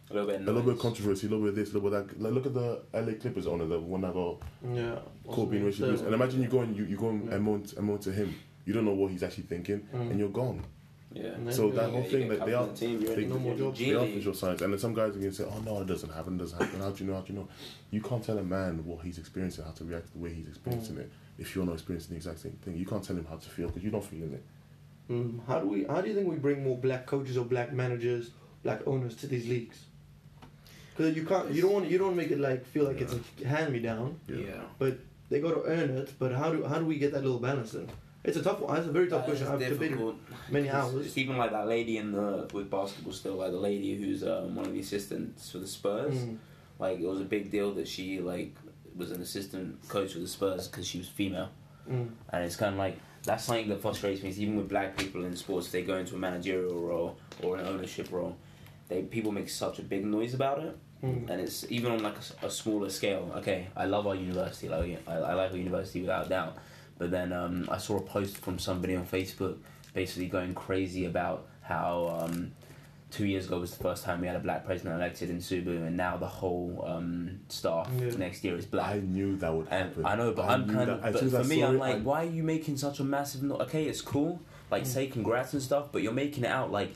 [0.09, 0.41] A little bit.
[0.41, 2.21] a little bit of controversy, a little bit of this, a little bit of that.
[2.21, 4.41] Like, look at the LA Clippers owner, the one that got
[4.73, 4.99] Yeah.
[5.27, 6.05] caught being racially abused.
[6.05, 7.37] And imagine you go and you, you go and Yeah.
[7.39, 8.33] moan, and moan to him.
[8.65, 10.11] You don't know what he's actually thinking, Mm.
[10.11, 10.63] and you're gone.
[11.15, 11.27] Yeah.
[11.27, 13.25] And then- So that whole you thing that they cut are, the team, you're they,
[13.25, 13.79] No more you're jobs.
[13.79, 14.15] They are League.
[14.15, 16.39] visual science, and then some guys are gonna say, "Oh no, it doesn't happen, it
[16.39, 17.15] doesn't happen." How do you know?
[17.15, 17.47] How do you know?
[17.91, 20.47] You can't tell a man what he's experiencing, how to react to the way he's
[20.47, 20.99] experiencing Mm.
[20.99, 21.11] it.
[21.37, 23.67] If you're not experiencing the exact same thing, you can't tell him how to feel
[23.67, 24.43] because you're not feeling it.
[25.09, 25.85] Mm, how do we?
[25.85, 28.31] How do you think we bring more black coaches or black managers,
[28.63, 29.85] black owners to these leagues?
[30.97, 31.49] Because you can't.
[31.51, 31.89] You don't want.
[31.89, 34.19] You don't make it like feel like it's a hand me down.
[34.27, 34.61] Yeah.
[34.79, 34.97] But
[35.29, 36.13] they got to earn it.
[36.19, 37.87] But how do how do we get that little balance in?
[38.27, 38.77] It's a tough one.
[38.77, 39.47] It's a very tough That question.
[39.47, 40.15] I've debated
[40.49, 41.05] many hours.
[41.05, 44.55] It's even like that lady in the with basketball still, like the lady who's um,
[44.55, 46.15] one of the assistants for the Spurs.
[46.15, 46.37] Mm.
[46.79, 48.55] Like it was a big deal that she like
[48.95, 51.49] was an assistant coach for the Spurs because she was female,
[51.89, 52.09] Mm.
[52.31, 54.29] and it's kind of like that's something that frustrates me.
[54.29, 57.57] Is even with black people in sports, if they go into a managerial role or
[57.57, 58.35] an ownership role,
[58.89, 60.75] they people make such a big noise about it.
[61.03, 61.29] Mm.
[61.29, 63.29] and it's even on like a smaller scale.
[63.35, 66.57] Okay, I love our university, like I, I like our university without a doubt.
[66.97, 69.57] But then um, I saw a post from somebody on Facebook,
[69.93, 72.51] basically going crazy about how um,
[73.11, 75.85] two years ago was the first time we had a black president elected in Subu,
[75.85, 78.11] and now the whole um, staff Yeah.
[78.17, 78.95] next year is black.
[78.95, 80.05] I knew that would And happen.
[80.05, 81.03] I know, but I I'm kind that.
[81.03, 81.13] of.
[81.13, 83.43] But for me, I'm like, I- why are you making such a massive?
[83.43, 84.39] No- okay, it's cool.
[84.71, 84.87] Like, Mm.
[84.87, 86.93] say congrats and stuff, but you're making it out like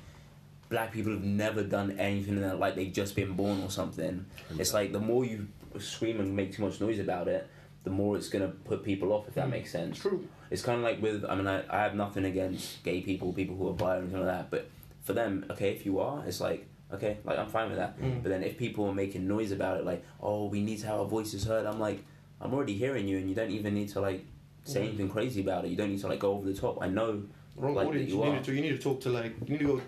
[0.70, 4.26] black people have never done anything in their like they've just been born or something.
[4.58, 5.48] It's like the more you
[5.80, 7.48] scream and make too much noise about it,
[7.84, 9.28] the more it's gonna put people off.
[9.28, 9.52] If that Mm.
[9.52, 10.00] makes sense.
[10.00, 10.28] True.
[10.52, 11.24] It's kind of like with.
[11.26, 14.18] I mean, I, I have nothing against gay people, people who are bi or anything
[14.20, 14.52] like that.
[14.52, 14.68] But
[15.04, 18.00] for them, okay, if you are, it's like okay, like I'm fine with that.
[18.02, 18.24] Mm.
[18.24, 21.00] But then if people are making noise about it, like oh, we need to have
[21.00, 22.04] our voices heard, I'm like,
[22.42, 24.26] I'm already hearing you, and you don't even need to like
[24.64, 24.88] say Mm.
[24.90, 25.70] anything crazy about it.
[25.70, 26.80] You don't need to like go over the top.
[26.82, 27.24] I know.
[27.56, 28.10] Wrong Like audience.
[28.12, 28.54] that You, you need to.
[28.56, 29.34] You need to talk to like.
[29.46, 29.82] You need to go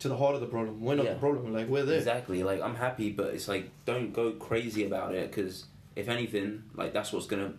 [0.00, 0.80] to the heart of the problem.
[0.80, 1.14] We're not Yeah.
[1.14, 1.52] the problem.
[1.52, 1.98] Like we're there.
[1.98, 2.42] Exactly.
[2.42, 5.66] Like I'm happy, but it's like don't go crazy about it because
[5.98, 7.52] if anything, like that's what's gonna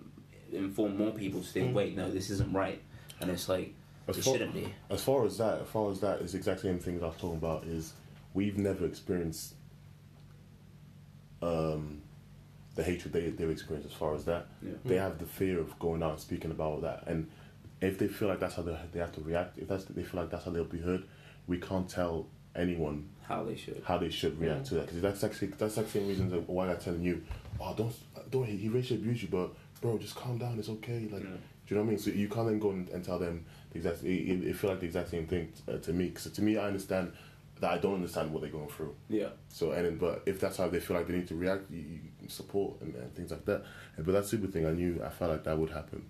[0.52, 1.74] inform more people to think, Mm.
[1.74, 2.82] wait, no, this isn't right.
[3.22, 3.74] And it's like
[4.08, 4.74] As It far, shouldn't be.
[4.90, 7.10] as far as that, as far as that is exactly the same thing that I
[7.10, 7.66] was talking about.
[7.66, 7.94] Is
[8.34, 9.54] we've never experienced
[11.42, 12.02] um,
[12.76, 13.92] the hatred they they've experienced.
[13.92, 14.72] As far as that, Yeah.
[14.86, 17.30] they have the fear of going out and speaking about that, and
[17.82, 20.22] if they feel like that's how they, they have to react, if that's they feel
[20.22, 21.04] like that's how they'll be heard,
[21.48, 23.82] we can't tell anyone How they should.
[23.86, 26.80] how they should react to that because that's actually that's actually the reason why I'm
[26.80, 27.24] telling you,
[27.62, 27.94] oh don't
[28.32, 29.52] don't he, he racially abused you, but
[29.82, 31.08] bro just calm down, it's okay.
[31.12, 31.30] Like, Yeah.
[31.30, 31.30] do
[31.68, 32.00] you know what I mean?
[32.00, 34.04] So you can't then go and, and tell them the exact.
[34.04, 36.68] It, it, feel like the exact same thing uh, to me because to me I
[36.68, 37.14] understand
[37.60, 38.96] that I don't understand what they're going through.
[39.10, 39.30] Yeah.
[39.50, 41.80] So and then, but if that's how they feel like they need to react, you,
[42.22, 43.64] you support and, and things like that.
[43.98, 46.06] And, but that super thing, I knew I felt like that would happen,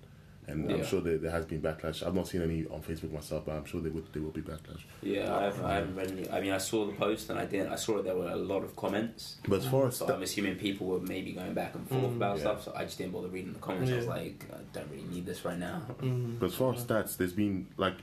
[0.49, 2.05] and I'm sure there, there has been backlash.
[2.05, 4.41] I've not seen any on Facebook myself, but I'm sure there would there will be
[4.41, 4.81] backlash.
[5.01, 6.29] Yeah, I haven't, I haven't read any.
[6.29, 7.71] I mean, I saw the post and I didn't.
[7.71, 9.37] I saw that there were a lot of comments.
[9.47, 12.01] But as far as So sta- I'm assuming people were maybe going back and forth
[12.03, 12.15] Mm.
[12.17, 12.41] about Yeah.
[12.43, 12.63] stuff.
[12.65, 13.91] So I just didn't bother reading the comments.
[13.91, 15.83] I was like, I don't really need this right now.
[16.01, 16.39] Mm.
[16.39, 17.95] But as far as stats, there's been like,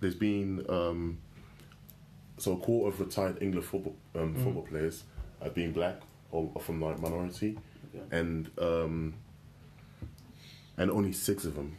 [0.00, 1.18] there's been um,
[2.38, 4.44] so a quarter of retired England football um, Mm.
[4.44, 5.04] football players
[5.42, 7.58] are being black or, or from like minority,
[7.94, 8.04] Okay.
[8.16, 9.14] and um,
[10.76, 11.76] and only six of them,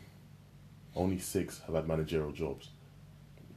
[0.95, 2.69] only six have had managerial jobs,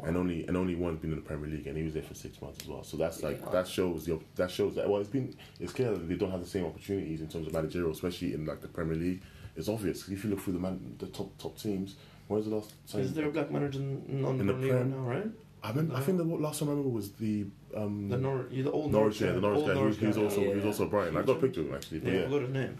[0.04, 2.14] and only and only one's been in the Premier League, and he was there for
[2.14, 2.82] six months as well.
[2.84, 3.50] So that's like Yeah.
[3.52, 6.40] that shows the that shows that well, it's been it's clear that they don't have
[6.40, 9.22] the same opportunities in terms of managerial, especially in like the Premier League.
[9.56, 11.96] It's obvious if you look through the man, the top top teams.
[12.28, 13.02] Where's the last time?
[13.02, 15.30] Is there a black manager in, on In the the Premier League right now, right?
[15.64, 15.94] I remember.
[15.94, 17.46] I think the last time I remember was the
[17.76, 19.74] um, The Nor- the old Norwich, yeah, the Norwich old guy.
[19.76, 20.22] He was, he was guy.
[20.24, 20.66] also he was Yeah.
[20.66, 21.16] also Brighton.
[21.16, 21.98] I got a picture of him actually.
[22.00, 22.78] But Yeah, I yeah, forgot his name.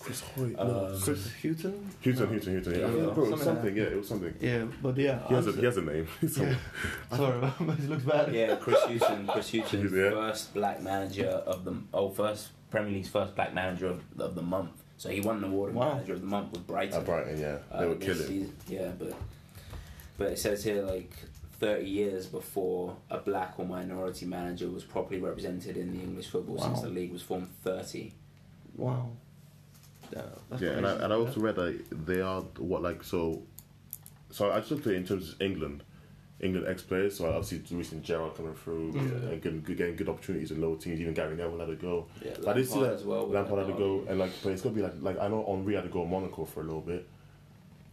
[0.00, 0.58] Chris Hoyt.
[0.58, 1.90] Uh, no, Chris Chris Hughton.
[2.04, 2.26] Hughton, No.
[2.26, 2.72] Hughton, Hughton.
[2.72, 3.76] Yeah, Yeah, I think, bro, it was something something.
[3.76, 4.34] Yeah, it was something.
[4.40, 5.28] Yeah, but yeah.
[5.28, 6.08] He has a I'm- he has a name.
[6.22, 6.54] Yeah.
[7.16, 8.34] Sorry, but it looks bad.
[8.34, 9.26] Yeah, Chris Houston.
[9.26, 10.10] Chris Houston, Yeah.
[10.10, 14.42] first black manager of the oh first Premier League's first black manager of, of the
[14.42, 14.70] month.
[14.98, 15.94] So he won an award of Wow.
[15.94, 16.98] manager of the month with Brighton.
[17.00, 18.26] At Brighton, yeah, uh, they were killing.
[18.26, 18.54] season.
[18.68, 19.14] Yeah, but
[20.18, 21.10] but it says here like
[21.60, 26.58] 30 years before a black or minority manager was properly represented in the English football
[26.58, 27.48] since the league was formed.
[27.62, 28.12] 30.
[28.76, 29.10] Wow.
[30.12, 33.42] Yeah, that's Yeah, and I, and I also read that they are what like so.
[34.30, 35.82] So I just looked at it in terms of England,
[36.40, 37.16] England ex players.
[37.18, 40.98] So I obviously recently Gerrard coming through and getting, getting good opportunities in lower teams.
[41.00, 42.06] Even Gary Neville had a go.
[42.24, 43.26] Yeah, But I did see Lampard that as well.
[43.26, 45.44] with Lampard had to go, and like, but it's gonna be like, like I know
[45.46, 47.06] Henry had to go to Monaco for a little bit.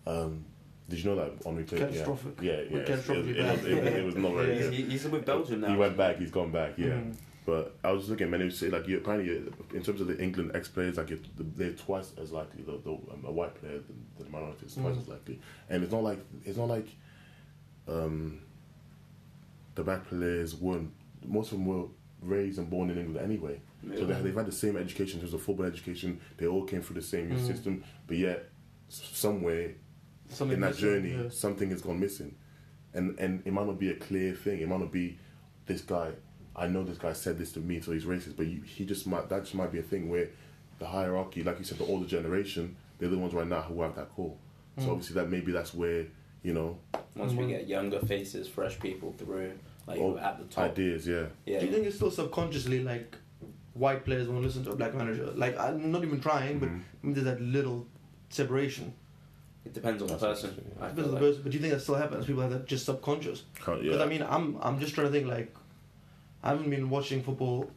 [0.08, 0.46] Um,
[0.90, 1.82] did you know that Henry played?
[1.82, 2.42] Catastrophic.
[2.42, 2.78] Yeah, yeah, yeah.
[2.78, 4.62] It, it, was, it, was- it was not very Yeah.
[4.64, 4.74] good.
[4.74, 5.68] He, he's with Belgium now.
[5.70, 6.18] He went back.
[6.18, 6.74] He's gone back.
[6.78, 6.88] Yeah.
[6.88, 7.16] Mm.
[7.46, 8.42] But I was just looking, man.
[8.42, 9.38] It was like you apparently
[9.74, 11.22] in terms of the England ex players, like it,
[11.58, 14.74] they're twice as likely the, the um, a white player than, than the minority is
[14.76, 15.02] twice Mm.
[15.02, 16.88] as likely, and it's not like it's not like
[17.88, 18.40] um,
[19.76, 20.92] the black players weren't.
[21.26, 21.86] Most of them were
[22.22, 23.62] raised and born in England anyway,
[23.96, 26.20] so they, they've had the same education in terms of football education.
[26.38, 27.48] They all came through the same Mm.
[27.48, 28.50] system, but yet
[28.90, 29.72] somewhere
[30.30, 31.30] Something in that missing, journey, yeah.
[31.30, 32.36] something has gone missing,
[32.94, 34.60] and and it might not be a clear thing.
[34.60, 35.18] It might not be
[35.66, 36.12] this guy.
[36.56, 38.36] I know this guy said this to me, so he's racist.
[38.36, 40.28] But you, he just might that just might be a thing where
[40.80, 43.96] the hierarchy, like you said, the older generation, they're the ones right now who have
[43.96, 44.38] that call.
[44.78, 44.92] So Mm.
[44.92, 46.06] obviously that maybe that's where
[46.44, 46.78] you know
[47.16, 47.50] Once we Mhm.
[47.50, 49.54] get younger faces, fresh people through,
[49.88, 50.66] like Oh, at the top.
[50.72, 51.08] ideas.
[51.08, 51.60] Yeah, Yeah.
[51.62, 53.16] Do you think it's still subconsciously like
[53.74, 55.32] white players won't listen to a black manager?
[55.36, 57.14] Like I'm not even trying, but Mhm.
[57.16, 57.88] there's that little
[58.30, 58.94] separation.
[59.68, 60.50] It depends on the person.
[60.50, 61.22] interesting, I Because feel of the like.
[61.30, 62.26] person, but do you think that still happens?
[62.26, 63.44] People have that just subconscious.
[63.66, 64.04] Can't- Because yeah.
[64.04, 65.50] I mean, I'm I'm just trying to think like
[66.44, 67.70] I haven't been watching football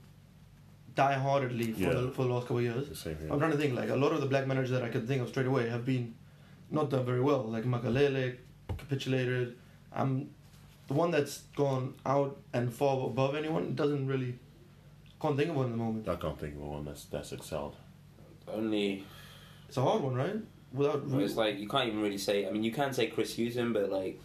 [0.94, 1.92] die-heartedly for Yeah.
[1.94, 2.98] the for the last couple of years.
[2.98, 3.28] same here.
[3.32, 5.22] I'm trying to think like a lot of the black managers that I can think
[5.22, 6.14] of straight away have been
[6.70, 7.42] not done very well.
[7.44, 8.36] Like Makelele
[8.78, 9.56] capitulated.
[9.92, 10.30] I'm
[10.88, 13.74] the one that's gone out and far above anyone.
[13.74, 14.38] Doesn't really
[15.22, 16.08] can't think of one at the moment.
[16.08, 17.76] I can't think of one that's that's excelled.
[18.48, 19.04] Only.
[19.68, 20.36] It's a hard one, right?
[20.72, 22.46] Without well, It's like you can't even really say.
[22.46, 24.20] I mean, you can say Chris Houston, but like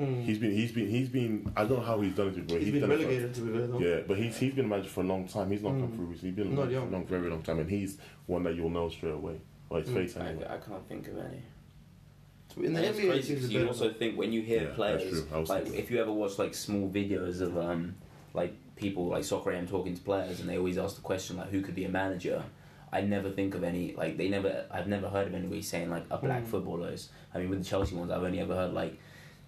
[0.00, 0.24] Mm.
[0.24, 1.52] He's been he's been he's been.
[1.56, 3.34] I don't know how he's done it, but he's he's, been done it for- relegated
[3.34, 3.78] to be fair though.
[3.78, 5.52] Yeah, but he's he's been a manager for a long time.
[5.52, 5.94] He's not come Mm.
[5.94, 6.30] through recently.
[6.30, 6.88] He's been a Not manager for young.
[6.88, 9.36] a long, very long time, and he's one that you'll know straight away.
[9.70, 9.94] Or his Mm.
[9.94, 10.46] face I, anyway.
[10.50, 11.42] I can't think of any.
[12.56, 13.68] In the And it's NBA, it crazy seems you bit.
[13.68, 15.26] also think when you hear Yeah, players, true.
[15.32, 17.94] I was like thinking- if you ever watch like small videos of um
[18.32, 21.50] like people like Soccer AM talking to players, and they always ask the question like
[21.50, 22.42] who could be a manager.
[22.94, 24.64] I never think of any like they never.
[24.70, 26.46] I've never heard of anybody saying like a black Mm.
[26.46, 27.10] footballers.
[27.34, 28.98] I mean, with the Chelsea ones, I've only ever heard like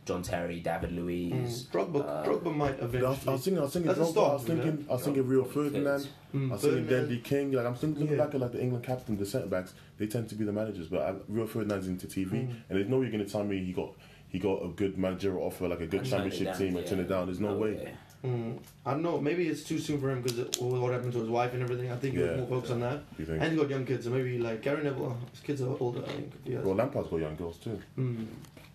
[0.04, 1.32] John Terry, David Luiz.
[1.32, 1.66] Mm.
[1.72, 3.28] Drogba, uh, Drogba might I was, eventually.
[3.28, 4.90] I was thinking, I was thinking, That's a Drogba, I was thinking, yeah.
[4.90, 6.08] I was thinking Rio Ferdinand.
[6.34, 6.90] Mm, I was thinking Ferdinand.
[7.02, 7.52] Ledley King.
[7.52, 8.16] Like I'm thinking Yeah.
[8.16, 9.74] back at like the England captain, the centre backs.
[9.98, 12.48] They tend to be the managers, but I, Rio Ferdinand's into TV, Mm.
[12.68, 13.92] and there's no way you're gonna tell me he got
[14.28, 16.90] he got a good managerial offer, like a good And championship down, team, and yeah.
[16.90, 17.26] turn it down.
[17.26, 17.78] There's no Oh, way.
[17.80, 17.90] yeah.
[18.24, 18.58] Mm.
[18.84, 19.20] I don't know.
[19.20, 21.90] Maybe it's too soon for him because of what happened to his wife and everything.
[21.92, 23.02] I think he was more focused on that.
[23.18, 23.42] You think?
[23.42, 25.16] And he got young kids, so maybe like Gary Neville.
[25.32, 26.32] His kids are older, I think.
[26.44, 26.64] Yes.
[26.64, 27.80] Well, Lampard's got young girls too.
[27.98, 28.26] Mm.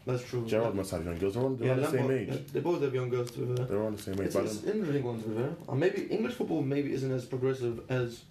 [0.06, 0.46] That's true.
[0.48, 1.36] Gerrard must have young girls.
[1.36, 2.48] They're on, they're yeah, on the same Lampard- age.
[2.54, 3.64] They both have young girls to be.
[3.64, 4.20] They're on the same age.
[4.28, 5.50] It's, But it's interesting one to be fair.
[5.68, 8.22] Or maybe English football maybe isn't as progressive as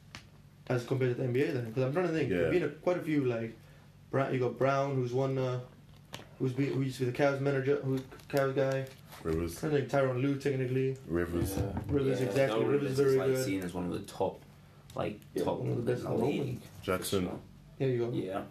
[0.69, 1.65] as compared to the NBA then.
[1.67, 2.31] Because I'm trying to think.
[2.31, 2.39] Yeah.
[2.39, 3.57] There've been a, quite a few like
[4.11, 4.33] Brown.
[4.35, 5.39] You got Brown, who's one.
[5.39, 5.61] Uh,
[6.41, 8.87] who's be, who used to be the Cavs manager, who's Cavs guy.
[9.23, 10.97] Rivers, I think Tyronn Lue technically.
[11.07, 11.57] Rivers.
[11.89, 12.61] Rivers, exactly.
[12.61, 13.45] no, Rivers is is very like good.
[13.45, 14.41] seen as one of the top,
[14.97, 16.61] like Yeah, top one of the best in the in league.
[16.83, 17.29] Jackson.
[17.29, 17.39] For
[17.79, 18.11] Yeah, you go.
[18.17, 18.43] Yeah.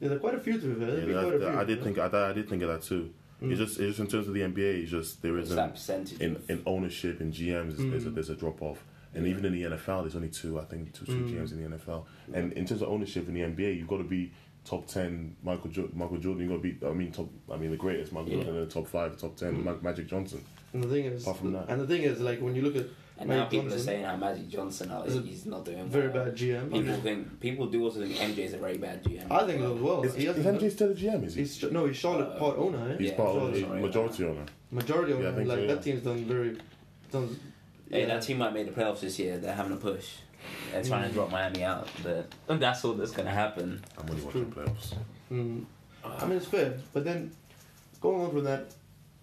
[0.00, 0.98] Yeah, there are quite a few to be fair.
[1.00, 1.48] Yeah, that- quite a few.
[1.60, 3.10] I did think I, I did think of that too.
[3.42, 3.50] Mm.
[3.52, 5.72] It's just it's just in terms of the NBA, it's just there What's isn't that
[5.72, 6.20] percentage?
[6.20, 7.76] in, in ownership in GMs.
[7.78, 8.14] There's, a, Mm.
[8.14, 8.84] there's a drop off,
[9.14, 9.30] and Yeah.
[9.30, 10.60] even in the NFL, there's only two.
[10.60, 11.30] I think two, two Mm.
[11.30, 12.04] GMs in the NFL.
[12.34, 14.32] And in terms of ownership in the NBA, you've got to be
[14.70, 15.36] top ten.
[15.42, 16.42] Michael jo- Michael Jordan.
[16.42, 16.86] You've got to be.
[16.86, 17.28] I mean, top.
[17.52, 18.36] I mean, the greatest Michael Yeah.
[18.44, 18.56] Jordan.
[18.56, 19.56] And the top five, top ten.
[19.56, 19.64] Mm.
[19.64, 20.42] Ma- Magic Johnson.
[20.72, 21.66] And the thing is, Apart from that.
[21.68, 22.86] and the thing is, like when you look at
[23.18, 26.08] and now Magic people are saying how Magic Johnson oh, is he's not doing very
[26.08, 26.24] well.
[26.26, 26.72] bad GM.
[26.72, 29.30] People think people do also think MJ is a very bad GM.
[29.30, 30.02] I think so as well.
[30.04, 30.36] Is, he is.
[30.46, 31.24] MJ still a GM?
[31.26, 31.40] Is he?
[31.42, 32.92] He's no, he's Charlotte Uh, part owner.
[32.92, 32.96] Eh?
[32.98, 34.46] He's Yeah, part of Charlotte, the majority owner.
[34.70, 35.24] Majority owner.
[35.40, 36.56] Yeah, like so, that team's done very.
[37.10, 37.38] Done,
[37.90, 38.06] Hey, yeah.
[38.06, 39.36] that team might make the playoffs this year.
[39.38, 40.18] They're having a push.
[40.72, 41.08] They're trying Mm.
[41.08, 43.82] to drop Miami out, but that's all that's gonna happen.
[43.98, 44.94] I'm only It's watching playoffs.
[45.32, 45.64] Mm,
[46.04, 47.30] I mean, it's fair, but then
[48.00, 48.74] going on from that,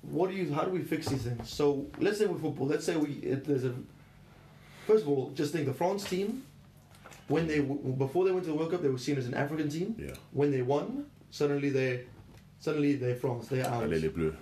[0.02, 0.54] what do you?
[0.54, 1.50] How do we fix these things?
[1.50, 3.74] So let's say with football, let's say we it, there's a.
[4.86, 6.44] First of all, just think the France team,
[7.28, 9.70] when they before they went to the World Cup, they were seen as an African
[9.70, 9.96] team.
[9.98, 10.14] Yeah.
[10.32, 12.06] When they won, suddenly they,
[12.60, 13.48] suddenly they're France.
[13.48, 14.02] They're A ours.
[14.02, 14.34] Les Bleus.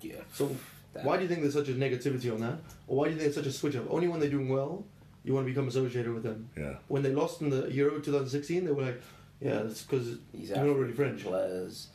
[0.00, 0.14] Yeah.
[0.32, 0.56] So
[0.94, 2.58] That- why do you think there's such a negativity on that,
[2.88, 3.84] or why do you think there's such a switch up?
[3.90, 4.84] Only when they're doing well,
[5.24, 6.48] you want to become associated with them.
[6.56, 6.74] Yeah.
[6.88, 9.02] When they lost in the Euro 2016, they were like,
[9.40, 11.24] yeah, that's because These you're not really French.
[11.24, 11.88] players.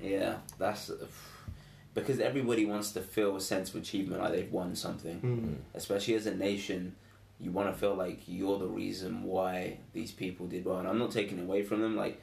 [0.00, 0.90] Yeah, that's
[1.94, 5.20] because everybody wants to feel a sense of achievement, like they've won something.
[5.20, 5.56] Mm.
[5.74, 6.96] Especially as a nation,
[7.38, 10.78] you want to feel like you're the reason why these people did well.
[10.78, 11.96] And I'm not taking away from them.
[11.96, 12.20] Like,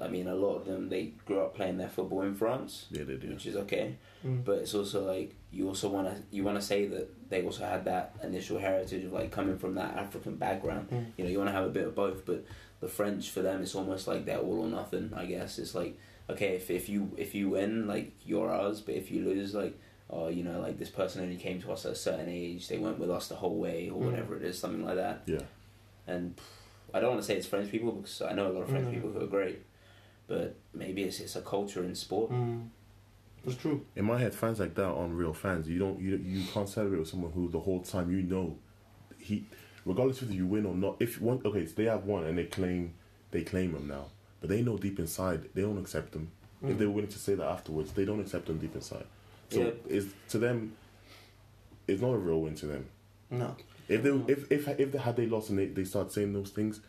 [0.00, 3.04] I mean, a lot of them they grew up playing their football in France, Yeah,
[3.04, 3.28] they do.
[3.30, 3.96] which is okay.
[4.26, 4.44] Mm.
[4.44, 7.64] But it's also like you also want to you want to say that they also
[7.64, 10.88] had that initial heritage of like coming from that African background.
[10.90, 11.06] Mm.
[11.16, 12.24] You know, you want to have a bit of both.
[12.26, 12.44] But
[12.80, 15.12] the French for them, it's almost like they're all or nothing.
[15.16, 15.98] I guess it's like
[16.30, 18.80] okay, if if you if you win, like you're ours.
[18.80, 19.78] But if you lose, like
[20.10, 22.68] oh, you know, like this person only came to us at a certain age.
[22.68, 24.04] They weren't with us the whole way, or Mm.
[24.10, 25.22] whatever it is, something like that.
[25.26, 25.40] Yeah.
[26.06, 26.38] And
[26.92, 28.88] I don't want to say it's French people because I know a lot of French
[28.88, 28.92] Mm.
[28.94, 29.60] people who are great.
[30.26, 32.30] But maybe it's it's a culture in sport.
[32.30, 32.68] Mm.
[33.44, 33.84] That's true.
[33.96, 35.68] In my head, fans like that aren't real fans.
[35.68, 36.00] You don't.
[36.00, 38.56] You you can't celebrate with someone who the whole time you know,
[39.18, 39.44] he,
[39.84, 40.96] regardless whether you win or not.
[41.00, 42.94] If one, okay, so they have won and they claim,
[43.32, 44.06] they claim him now,
[44.40, 46.30] but they know deep inside they don't accept him.
[46.62, 46.78] If Mm.
[46.78, 49.06] they're willing to say that afterwards, they don't accept them deep inside.
[49.50, 49.70] So Yeah.
[49.88, 50.76] it's to them,
[51.88, 52.86] it's not a real win to them.
[53.28, 53.56] No.
[53.88, 56.50] If they if if if they had they lost and they, they start saying those
[56.50, 56.80] things,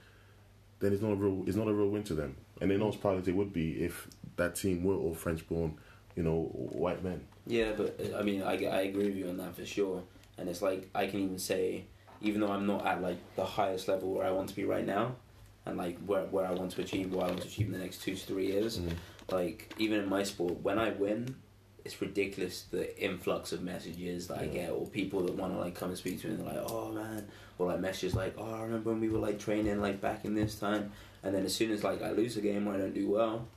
[0.80, 2.36] then it's not a real it's not a real win to them.
[2.64, 4.08] And they know as it would be if
[4.38, 5.78] that team were all French born,
[6.16, 7.20] you know, white men.
[7.46, 10.02] Yeah, but I mean, I, I agree with you on that for sure.
[10.38, 11.84] And it's like I can even say,
[12.22, 14.86] even though I'm not at like the highest level where I want to be right
[14.86, 15.18] now,
[15.66, 17.80] and like where where I want to achieve, what I want to achieve in the
[17.80, 18.94] next two to three years, mm.
[19.30, 21.36] like even in my sport, when I win,
[21.84, 25.76] it's ridiculous the influx of messages that I get, or people that want to like
[25.76, 28.54] come and speak to me, and they're like, "Oh man," or like messages like, "Oh,
[28.54, 30.94] I remember when we were like training like back in this time,"
[31.24, 33.48] and then as soon as like I lose a game or I don't do well,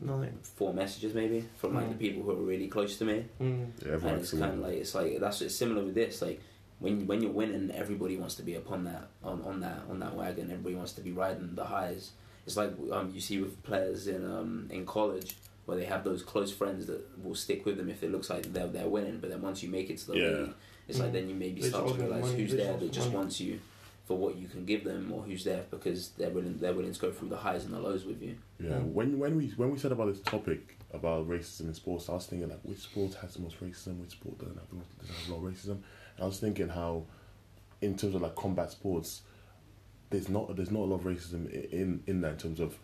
[0.00, 0.38] Nothing.
[0.42, 1.98] four messages maybe from like Mm.
[1.98, 3.66] the people who are really close to me Mm.
[3.84, 6.40] Yeah, and it's kind of like it's like that's it's similar with this like
[6.78, 10.14] when when you're winning everybody wants to be upon that on, on that on that
[10.14, 12.10] wagon everybody wants to be riding the highs
[12.46, 16.22] it's like um, you see with players in um, in college where they have those
[16.22, 19.30] close friends that will stick with them if it looks like they're, they're winning but
[19.30, 20.28] then once you make it to the Yeah.
[20.28, 20.54] league
[20.88, 21.12] it's like Mm.
[21.14, 23.16] then you maybe They start to realize money, who's they there that just money.
[23.18, 23.58] wants you
[24.06, 27.00] for what you can give them or who's there because they're willing they're willing to
[27.00, 28.92] go through the highs and the lows with you Yeah, Mm.
[28.92, 32.26] when when we when we said about this topic about racism in sports, I was
[32.26, 35.14] thinking like which sport has the most racism, which sport doesn't have the most doesn't
[35.16, 35.70] have a lot of racism.
[36.16, 37.02] And I was thinking how,
[37.82, 39.22] in terms of like combat sports,
[40.10, 42.78] there's not there's not a lot of racism in in that in terms of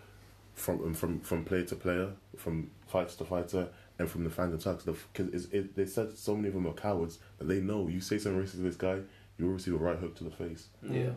[0.55, 3.69] from um, from from player to player, from fighter to fighter,
[3.99, 4.85] and from the fans themselves.
[4.85, 8.19] Because it, they said so many of them are cowards that they know you say
[8.19, 8.99] something racist to this guy,
[9.39, 10.69] you will receive a right hook to the face.
[10.85, 10.95] Mm.
[10.95, 11.11] yeah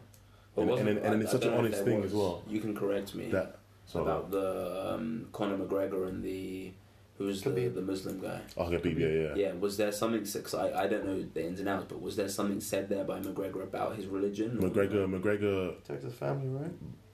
[0.57, 2.01] And- wasn't- and and then I- it's I such an don't know if honest thing
[2.01, 2.11] was.
[2.11, 2.43] as well.
[2.47, 6.71] you can correct me That so about the um, Conor McGregor and the
[7.17, 8.41] who's the, the Muslim guy.
[8.57, 9.35] okay, Khabib, yeah, yeah.
[9.35, 10.21] Yeah, was there something?
[10.43, 13.05] Cause I I don't know the ins and outs, but was there something said there
[13.05, 14.57] by McGregor about his religion?
[14.57, 16.73] or- McGregor, McGregor Texas family, right?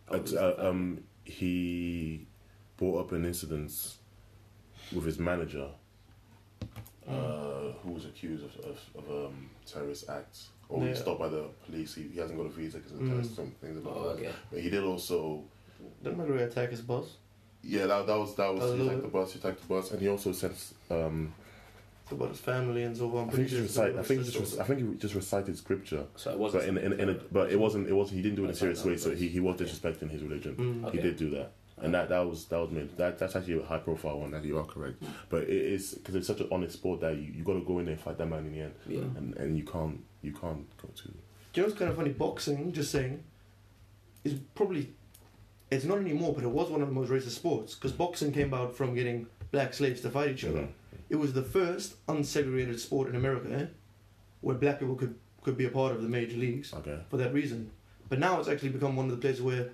[0.10, 2.26] Oh, Uh, was uh, that- um, he
[2.78, 3.72] brought up an incident
[4.96, 5.70] with his manager,
[7.08, 10.50] uh, who was accused of, of, of um, terrorist acts.
[10.72, 10.92] Or he Yeah.
[10.92, 11.94] was stopped by the police.
[11.96, 13.08] He, he hasn't got a visa because of Mm.
[13.10, 14.10] terrorist some things about Oh, that.
[14.20, 14.32] okay.
[14.52, 15.44] But he did also.
[16.04, 17.18] Didn't McGregor attack his boss?
[17.64, 19.14] Yeah, that, that was that A was he attacked the bit.
[19.14, 19.34] bus.
[19.34, 20.54] He attacked the bus, and he also said,
[20.90, 21.34] um,
[22.10, 23.30] about his family and so on.
[23.30, 24.00] I think he just recited.
[24.00, 24.60] I think he just.
[24.60, 26.64] I think he just recited scripture, So it wasn't.
[26.76, 27.88] but in, in, in a, but it wasn't.
[27.88, 28.18] It wasn't.
[28.18, 28.98] He didn't do it in a serious way.
[28.98, 30.56] So he, he was disrespecting his religion.
[30.56, 30.88] Mm.
[30.88, 30.98] Okay.
[30.98, 31.52] He did do that,
[31.84, 32.96] and that that was that was made.
[32.98, 34.32] That that's actually a high profile one.
[34.32, 37.34] That you are correct, but it is because it's such an honest sport that you,
[37.38, 39.00] you got to go in there and fight that man in the end, Yeah.
[39.18, 41.04] and and you can't you can't go to.
[41.08, 41.12] Do
[41.56, 42.12] you know what's kind of funny?
[42.12, 43.24] Boxing, just saying,
[44.24, 44.92] is probably
[45.70, 48.48] it's not anymore, but it was one of the most racist sports because boxing came
[48.48, 50.60] about from getting black slaves to fight each other.
[50.62, 50.68] Mhm.
[51.10, 53.66] It was the first unsegregated sport in America, eh?
[54.42, 57.00] where black people could could be a part of the major leagues Okay.
[57.10, 57.72] for that reason.
[58.10, 59.70] But now it's actually become one of the places where,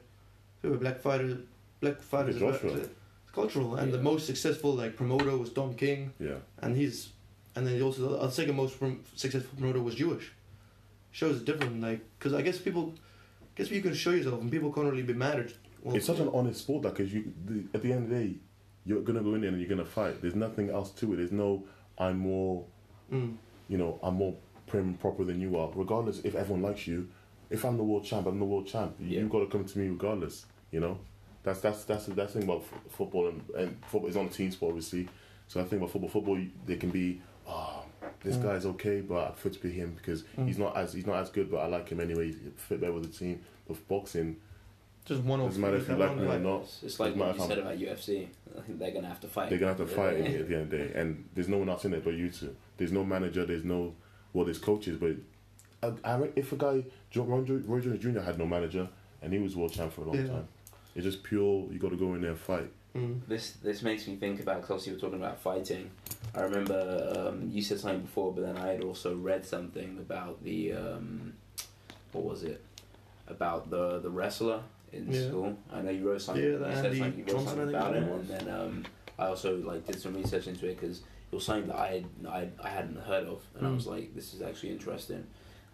[0.61, 1.39] where black fighters,
[1.79, 2.77] black fighters, Look at Joshua.
[2.77, 6.35] it's cultural, and the most successful like promoter was Don King, Yeah.
[6.59, 7.09] and he's,
[7.55, 10.31] and then he also the, the second most prom- successful promoter was Jewish.
[11.11, 14.51] Shows it's different, like because I guess people, I guess you can show yourself, and
[14.51, 15.53] people can't really be mad at.
[15.83, 18.15] Well, it's such an honest sport that because you the, at the end of the
[18.15, 18.35] day,
[18.85, 20.21] you're gonna go in there and you're gonna fight.
[20.21, 21.17] There's nothing else to it.
[21.17, 21.63] There's no
[21.97, 22.65] I'm more
[23.11, 23.35] Mm,
[23.69, 24.35] you know I'm more
[24.67, 25.71] prim and proper than you are.
[25.73, 27.07] Regardless if everyone likes you,
[27.49, 28.95] if I'm the world champ, I'm the world champ.
[28.99, 29.21] Yeah.
[29.21, 30.45] You've got to come to me regardless.
[30.71, 30.99] You know,
[31.47, 34.29] that's that's that's that's the thing about f- football and, and football is on a
[34.29, 35.07] team sport obviously.
[35.47, 37.83] So I think about football, football they can be oh
[38.23, 38.43] this Mm.
[38.43, 40.47] guy's okay, but I prefer to be him because Mm.
[40.47, 42.27] he's not as he's not as good, but I like him anyway.
[42.27, 43.41] He fit better with the team.
[43.67, 44.37] But for boxing,
[45.05, 45.47] just one off.
[45.49, 46.61] doesn't matter if you like me or not.
[46.63, 48.27] It's, it's like what you if said I'm- about UFC.
[48.67, 49.49] They're gonna have to fight.
[49.49, 50.25] They're gonna have to fight Yeah.
[50.39, 52.29] at the end of the day, and there's no one else in it but you
[52.29, 52.55] two.
[52.77, 53.45] There's no manager.
[53.45, 53.93] There's no
[54.33, 55.15] well, there's coaches, but
[55.83, 58.19] I, I if a guy Jo- Roy Jones Jr.
[58.19, 58.87] had no manager
[59.21, 60.27] and he was world champ for a long Yeah.
[60.27, 60.47] time,
[60.97, 61.71] it's just pure.
[61.71, 62.69] You got to go in there and fight.
[62.95, 63.21] Mm.
[63.27, 65.91] This this makes me think about because obviously we're talking about fighting.
[66.35, 70.43] I remember um, you said something before, but then I had also read something about
[70.43, 71.33] the um,
[72.11, 72.61] what was it
[73.27, 75.27] about the the wrestler in Yeah.
[75.27, 75.57] school.
[75.71, 76.43] I know you wrote something.
[76.43, 78.27] Yeah, you the said Andy something, you wrote Johnson, something I think about it, and
[78.47, 78.85] then um,
[79.19, 80.99] I also like did some research into it because
[81.31, 83.75] it was something that I had, I, I hadn't heard of, and I Mm.
[83.75, 85.25] was like, this is actually interesting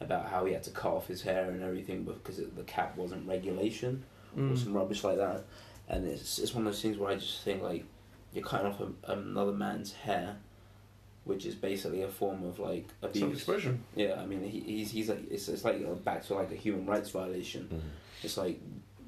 [0.01, 2.97] about how he had to cut off his hair and everything because it, the cap
[2.97, 4.03] wasn't regulation
[4.35, 4.57] or Mm.
[4.57, 5.43] some rubbish like that.
[5.89, 7.85] And it's it's one of those things where I just think like
[8.33, 10.37] you're cutting off a, another man's hair,
[11.25, 13.19] which is basically a form of like abuse.
[13.21, 13.83] Self-expression.
[13.95, 16.55] Yeah, I mean he, he's he's like it's, it's like uh, back to like a
[16.55, 17.81] human rights violation.
[18.23, 18.59] It's like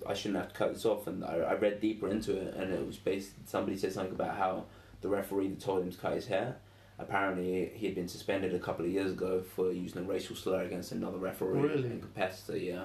[0.08, 2.72] I shouldn't have to cut this off, and I, I read deeper into it, and
[2.74, 3.32] it was based.
[3.46, 4.66] Somebody said something about how
[5.02, 6.58] the referee that told him to cut his hair.
[7.00, 10.64] Apparently, he had been suspended a couple of years ago for using a racial slur
[10.64, 11.88] against another referee Really?
[11.90, 12.58] and competitor.
[12.58, 12.84] Yeah,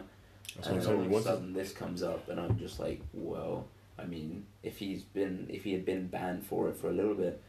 [0.56, 2.58] That's and I'm then all of a Once it's- sudden this comes up, and I'm
[2.58, 3.66] just like, well,
[3.98, 7.14] I mean, if he's been, if he had been banned for it for a little
[7.14, 7.40] bit,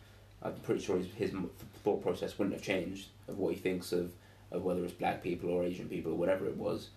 [0.43, 1.31] I'm pretty sure his, his
[1.83, 4.11] thought process wouldn't have changed of what he thinks of,
[4.51, 6.89] of whether it's black people or Asian people or whatever it was.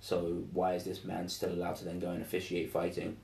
[0.00, 3.16] So why is this man still allowed to then go and officiate fighting?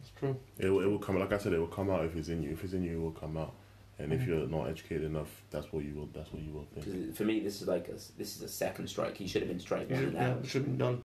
[0.00, 0.36] It's true.
[0.58, 1.18] It will, it will come.
[1.18, 2.50] Like I said, it will come out if it's in you.
[2.50, 3.54] If it's in you, it will come out.
[3.98, 4.26] And if Mhm.
[4.26, 6.08] you're not educated enough, that's what you will.
[6.12, 7.14] That's what you will think.
[7.16, 9.16] For me, this is like a, this is a second strike.
[9.16, 10.38] He should have been strike You one should, and yeah, out.
[10.44, 11.00] it should be done.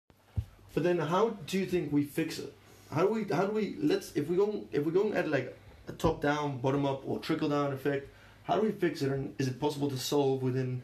[0.73, 2.53] But then, how do you think we fix it?
[2.93, 3.23] How do we?
[3.25, 3.75] How do we?
[3.81, 5.55] Let's if we go if we're going at like
[5.87, 8.09] a top down, bottom up, or trickle down effect.
[8.43, 9.11] How do we fix it?
[9.11, 10.81] And is it possible to solve within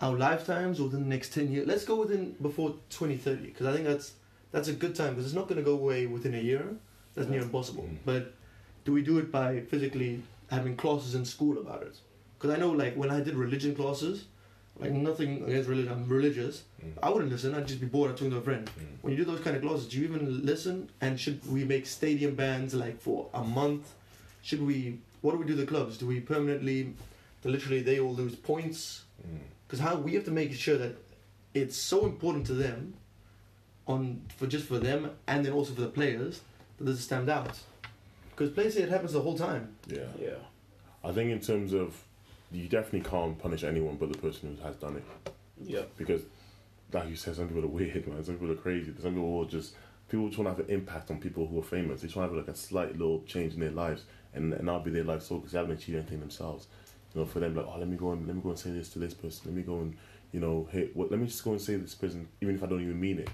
[0.00, 1.66] our lifetimes or within the next ten years?
[1.66, 4.12] Let's go within before twenty thirty because I think that's
[4.50, 6.64] that's a good time because it's not going to go away within a year.
[7.14, 7.84] That's near impossible.
[7.84, 7.98] Mhm.
[8.04, 8.34] But
[8.84, 11.96] do we do it by physically having classes in school about it?
[12.38, 14.24] Because I know like when I did religion classes,
[14.80, 16.62] like nothing against religion, I'm religious.
[16.84, 16.92] Mm.
[17.02, 17.54] I wouldn't listen.
[17.54, 18.10] I'd just be bored.
[18.10, 18.66] I'd talk to a friend.
[18.78, 18.86] Mm.
[19.02, 20.88] When you do those kind of classes, do you even listen?
[21.00, 23.92] And should we make stadium bans like for a month?
[24.42, 24.98] Should we?
[25.20, 25.98] What do we do to the clubs?
[25.98, 26.94] Do we permanently?
[27.44, 29.38] Literally, they all lose points Mm.
[29.66, 30.96] because how we have to make sure that
[31.52, 32.94] it's so important to them,
[33.86, 36.40] on for just for them and then also for the players
[36.78, 37.58] that this stand out.
[38.30, 39.74] Because players say it happens the whole time.
[39.86, 40.04] Yeah.
[40.18, 40.30] Yeah.
[41.04, 42.02] I think in terms of,
[42.52, 45.04] you definitely can't punish anyone but the person who has done it.
[45.62, 45.82] Yeah.
[45.96, 46.22] because
[46.92, 48.24] like you said, some people are weird, man.
[48.24, 48.92] Some people are crazy.
[49.00, 49.74] Some people will just
[50.08, 52.00] people just want to have an impact on people who are famous.
[52.00, 54.66] They just want to have like a slight little change in their lives, and and
[54.66, 56.66] that'll be their life so because they haven't achieved anything themselves.
[57.14, 58.70] You know, for them, like, oh, let me go and let me go and say
[58.70, 59.42] this to this person.
[59.46, 59.96] Let me go and
[60.32, 61.10] you know, hey, what?
[61.10, 63.28] Let me just go and say this person, even if I don't even mean it.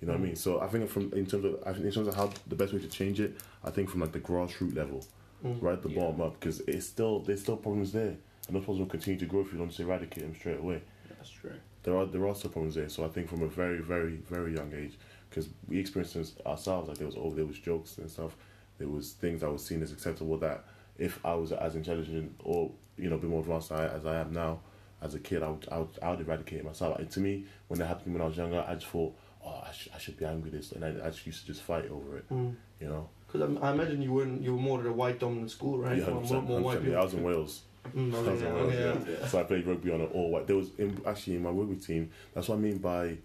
[0.00, 0.26] You know what I mm.
[0.26, 0.36] mean?
[0.36, 2.72] So I think from in terms of I think in terms of how the best
[2.72, 5.04] way to change it, I think from like the grassroots level,
[5.44, 5.62] Mm.
[5.62, 6.00] right at the Yeah.
[6.00, 8.16] bottom up, because it's still there's still problems there,
[8.46, 10.82] and those problems will continue to grow if you don't just eradicate them straight away
[11.10, 11.52] That's true.
[11.82, 12.88] there are there are still problems there.
[12.88, 16.88] So I think from a very very very young age, because we experienced this ourselves,
[16.88, 18.36] like there was oh there was jokes and stuff,
[18.78, 20.64] there was things I was seen as acceptable that
[20.98, 24.06] if I was as intelligent or you know a bit more advanced as I, as
[24.06, 24.60] I am now,
[25.02, 26.98] as a kid I would I would, I would eradicate it myself.
[26.98, 29.14] And to me, when that happened when I was younger, I just thought
[29.44, 31.46] oh I, sh- I should be angry with this, and I, I just used to
[31.46, 32.54] just fight over it, Mm.
[32.80, 33.08] you know.
[33.38, 34.42] Because I imagine you weren't.
[34.42, 35.98] You were more at a white dominant school, right?
[35.98, 36.92] Yeah, More- more, white people.
[36.92, 37.62] Yeah, I was in Wales.
[37.94, 39.12] Mm, I was in Wales, yeah.
[39.20, 39.26] yeah.
[39.28, 40.46] So I played rugby on an all white.
[40.46, 42.10] There was in, actually in my rugby team.
[42.34, 43.16] That's what I mean by.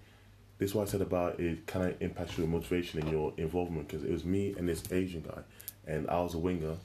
[0.58, 3.88] This is what I said about it kind of impacts your motivation and your involvement
[3.88, 5.42] because it was me and this Asian guy,
[5.88, 6.76] and I was a winger,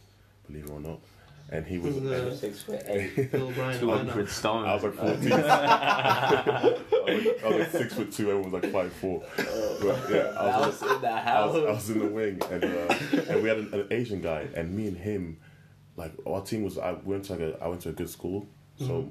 [0.47, 0.99] believe it or not,
[1.51, 1.95] and he was.
[1.95, 3.79] Who's the- Six foot eight, Bill Bryan.
[3.81, 4.11] two I know.
[4.11, 4.67] hundred stones.
[4.67, 5.33] I was like 14.
[5.33, 6.75] I,
[7.07, 8.31] was, I was like six foot two.
[8.31, 9.23] Everyone was like five four.
[9.37, 12.95] But yeah, I was, in the I was, I was in the wing, and uh,
[13.33, 15.39] and we had an, an Asian guy, and me and him,
[15.97, 16.79] like our team was.
[16.79, 19.09] I went to like a, I went to a good school, so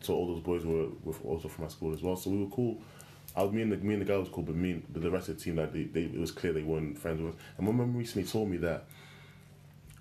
[0.00, 2.16] so all those boys were, were also from my school as well.
[2.16, 2.78] So we were cool.
[3.36, 5.02] I was, me and the me and the guy was cool, but me and but
[5.02, 7.34] the rest of the team, like they, they, it was clear they weren't friends with.
[7.34, 7.40] us.
[7.58, 8.84] And my mum recently told me that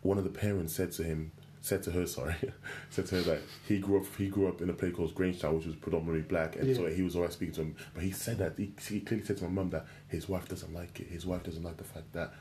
[0.01, 1.31] one of the parents said to him,
[1.63, 2.35] said to her, sorry,
[2.89, 5.55] said to her that he grew up he grew up in a place called Grangetown,
[5.55, 7.75] which was predominantly black, and so he was always speaking to him.
[7.93, 10.73] But he said that he, he clearly said to my mum that his wife doesn't
[10.73, 11.07] like it.
[11.07, 12.33] His wife doesn't like the fact that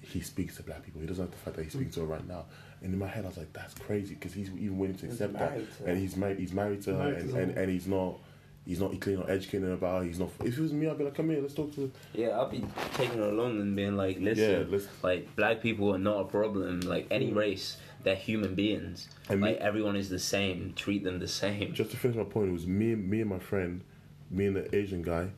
[0.00, 1.00] he speaks to black people.
[1.00, 2.44] He doesn't like the fact that he's speaking to her right now.
[2.80, 5.32] And in my head, I was like, that's crazy because he's even willing to accept
[5.34, 6.38] that, to and he's married.
[6.38, 7.40] He's married to her, Married to and, her.
[7.42, 8.18] and, and he's not.
[8.66, 10.02] He's not he's clearly not educating about.
[10.02, 10.28] her, He's not.
[10.44, 12.62] If it was me, I'd be like, "Come here, let's talk to." Yeah, I'll be
[12.94, 16.24] taking her along and being like, listen, Yeah, let's- like black people are not a
[16.24, 16.80] problem.
[16.80, 19.08] Like any race, they're human beings.
[19.28, 20.72] And me- everyone is the same.
[20.74, 21.74] Treat them the same.
[21.74, 23.82] Just to finish my point, it was me, me and my friend,
[24.30, 25.28] me and the Asian guy.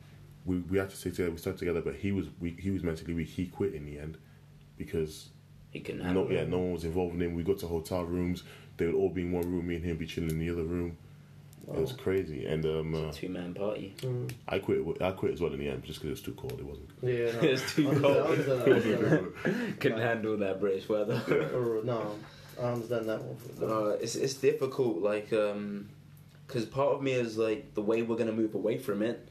[0.45, 1.31] We we had to stay together.
[1.31, 2.59] We stuck together, but he was weak.
[2.59, 3.29] He was mentally weak.
[3.29, 4.17] He quit in the end
[4.77, 5.29] because
[5.71, 7.33] You can handle no, yeah, no one was involved in him.
[7.33, 8.43] We got to hotel rooms.
[8.77, 9.67] They would all be in one room.
[9.67, 10.97] Me and him be chilling in the other room.
[11.65, 13.95] It was crazy, and um, uh, Two man party.
[14.01, 14.29] Mm.
[14.49, 14.81] I quit.
[15.01, 16.59] I quit as well in the end, just because it was too cold.
[16.59, 16.89] It wasn't.
[17.01, 17.47] Yeah, no.
[17.47, 18.17] It's too cold.
[18.17, 19.79] I understand that, I understand that.
[19.79, 21.21] Couldn't handle that British weather.
[21.85, 22.15] No,
[22.61, 23.69] I understand that one.
[23.69, 25.89] Uh, it's it's difficult, like, um,
[26.47, 29.27] because part of me is like the way we're gonna move away from it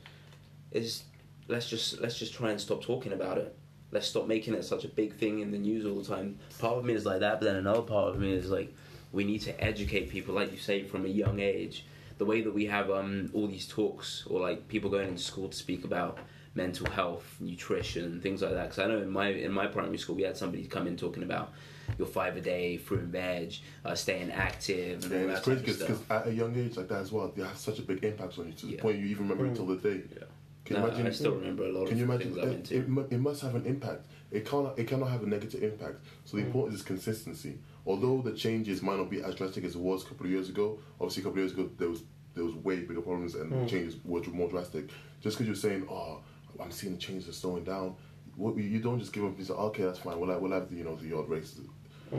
[0.72, 1.04] is
[1.48, 3.54] let's just let's just try and stop talking about it.
[3.90, 6.38] Let's stop making it such a big thing in the news all the time.
[6.58, 8.74] Part of me is like that, but then another part of me is like
[9.12, 11.84] we need to educate people, like you say, from a young age.
[12.18, 15.48] The way that we have um all these talks or like people going into school
[15.48, 16.18] to speak about
[16.54, 18.64] mental health, nutrition, things like that.
[18.64, 21.22] Because I know in my in my primary school we had somebody come in talking
[21.22, 21.52] about
[21.98, 25.36] your five a day, fruit and veg, uh, staying active, and Yeah, all and that
[25.38, 27.82] it's crazy because at a young age like that as well, they have such a
[27.82, 28.82] big impact on you to the Yeah.
[28.82, 29.96] point you even remember it till the day.
[29.96, 30.16] Mm.
[30.16, 30.24] Yeah.
[30.64, 31.06] Can No, you imagine?
[31.06, 32.34] I still remember a lot Can you imagine?
[32.34, 32.76] things It, to.
[32.76, 34.06] it, mu- it must have an impact.
[34.30, 34.78] It cannot.
[34.78, 35.96] It cannot have a negative impact.
[36.24, 36.46] So the mm.
[36.46, 37.58] importance is consistency.
[37.84, 40.48] Although the changes might not be as drastic as it was a couple of years
[40.48, 40.78] ago.
[41.00, 42.02] Obviously, a couple of years ago there was
[42.34, 44.88] there was way bigger problems and the changes were more drastic.
[45.20, 46.20] Just because you're saying, "Oh,
[46.60, 47.96] I'm seeing the changes are slowing down,"
[48.36, 50.18] what, you don't just give up and say, "Okay, that's fine.
[50.18, 51.60] We'll have, we'll have the, you know the odd races."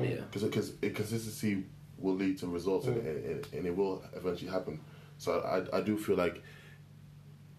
[0.01, 0.21] Yeah.
[0.31, 1.63] because because consistency
[1.99, 4.79] will lead to results and, and, and it will eventually happen.
[5.17, 6.41] So I, I do feel like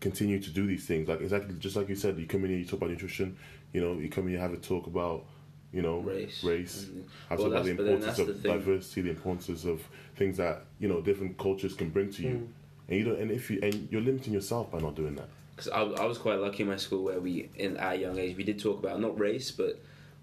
[0.01, 2.59] continue to do these things like exactly just like you said you come in here
[2.59, 3.37] you talk about nutrition
[3.73, 5.25] you know you come in here have a talk about
[5.73, 6.45] you know Race.
[6.45, 7.05] race Mhm.
[7.31, 9.89] have Well, talk about the that's- but then importance of the diversity the importance of
[10.17, 12.49] things that you know different cultures can bring to you Mm.
[12.89, 15.69] and you don't and if you and you're limiting yourself by not doing that Because
[15.69, 18.43] I, I was quite lucky in my school where we, in our young age, we
[18.45, 19.81] did talk about not race, but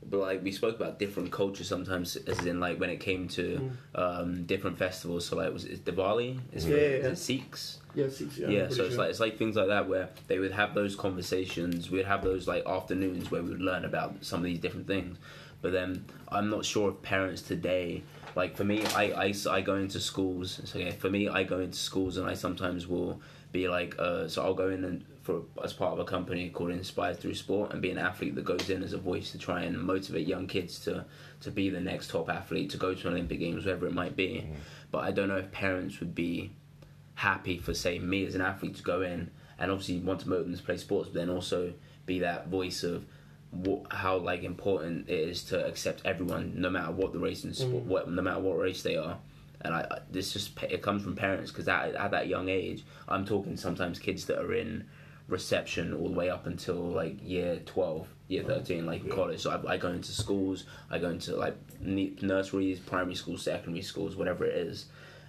[0.09, 3.71] but like we spoke about different cultures sometimes, as in like when it came to
[3.95, 5.25] um, different festivals.
[5.27, 6.39] So like was it Diwali?
[6.53, 7.11] Is, Yeah, it, yeah, is yeah.
[7.11, 7.77] it Sikhs?
[7.93, 8.37] Yeah, six.
[8.37, 10.73] Yeah, Yeah, so pretty it's like it's like things like that where they would have
[10.73, 11.91] those conversations.
[11.91, 15.17] We'd have those like afternoons where we would learn about some of these different things.
[15.61, 18.01] But then I'm not sure if parents today,
[18.35, 20.59] like for me, I, I, I go into schools.
[20.65, 23.21] So yeah, for me, I go into schools and I sometimes will
[23.51, 26.72] be like, uh, so I'll go in and for as part of a company called
[26.72, 29.61] Inspired Through Sport and be an athlete that goes in as a voice to try
[29.61, 31.05] and motivate young kids to
[31.41, 34.43] to be the next top athlete, to go to Olympic Games, whatever it might be.
[34.43, 34.53] Mm-hmm.
[34.91, 36.51] But I don't know if parents would be
[37.15, 40.47] happy for say me as an athlete to go in and obviously want to motivate
[40.47, 41.74] them to play sports, but then also
[42.05, 43.05] be that voice of
[43.51, 47.55] what, how like important it is to accept everyone, no matter what the race and
[47.55, 47.89] sport, mm-hmm.
[47.89, 49.17] what, no matter what race they are.
[49.63, 52.84] And I, I this just it comes from parents because at, at that young age,
[53.07, 54.88] I'm talking sometimes kids that are in
[55.32, 59.15] reception all the way up until like year 12 year 13 like Yeah.
[59.15, 59.39] college.
[59.39, 64.15] So I, I go into schools i go into like nurseries primary schools secondary schools
[64.15, 64.86] whatever it is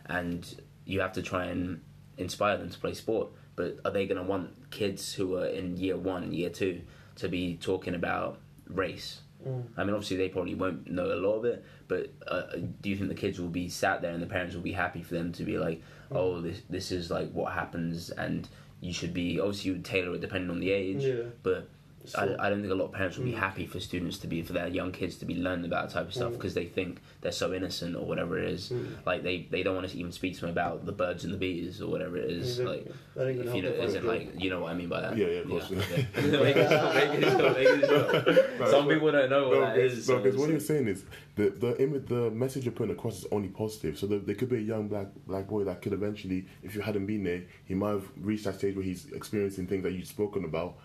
[0.06, 1.80] and you have to try and
[2.18, 3.28] inspire them to play sport.
[3.54, 6.82] But are they going to want kids who are in year one year two
[7.16, 9.20] to be talking about race?
[9.46, 9.64] Mm.
[9.76, 12.88] I mean, obviously they probably won't know a lot of it, but uh, uh, do
[12.90, 15.14] you think the kids will be sat there and the parents will be happy for
[15.14, 15.78] them to be like,
[16.10, 16.16] mm.
[16.16, 18.48] "Oh, this this is like what happens," and
[18.82, 21.22] you should be obviously you would tailor it depending on the age, Yeah.
[21.42, 21.68] but
[22.16, 23.38] I, I don't think a lot of parents would be Mm.
[23.38, 26.06] happy for students to be for their young kids to be learning about that type
[26.08, 26.36] of stuff Mm.
[26.38, 28.70] because they think they're so innocent or whatever it is.
[28.70, 29.04] Mm.
[29.06, 31.38] Like they, they don't want to even speak to them about the birds and the
[31.38, 32.58] bees or whatever it is.
[32.58, 32.76] Exactly.
[32.76, 34.72] Like that ain't if you know, help the as in first like you know what
[34.72, 35.16] I mean by that.
[35.16, 35.70] Yeah, yeah, of course.
[35.70, 36.06] okay.
[36.14, 38.66] Making sure, making sure, making sure.
[38.68, 41.04] Some people don't know what No, that because, no, so what you're saying is
[41.36, 43.98] the the image, the message you're putting across is only positive.
[43.98, 46.80] So there, there could be a young black black boy that could eventually, if you
[46.80, 50.06] hadn't been there, he might have reached that stage where he's experiencing things that you've
[50.08, 50.76] spoken about,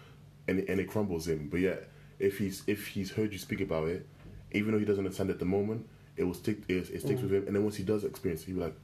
[0.47, 1.49] and it, and it crumbles him.
[1.49, 1.89] But yet,
[2.19, 4.07] if he's if he's heard you speak about it,
[4.51, 6.59] even though he doesn't understand at the moment, it will stick.
[6.67, 7.37] It, it sticks with mm.
[7.37, 8.75] him, and then once he does experience, it, he'll be like,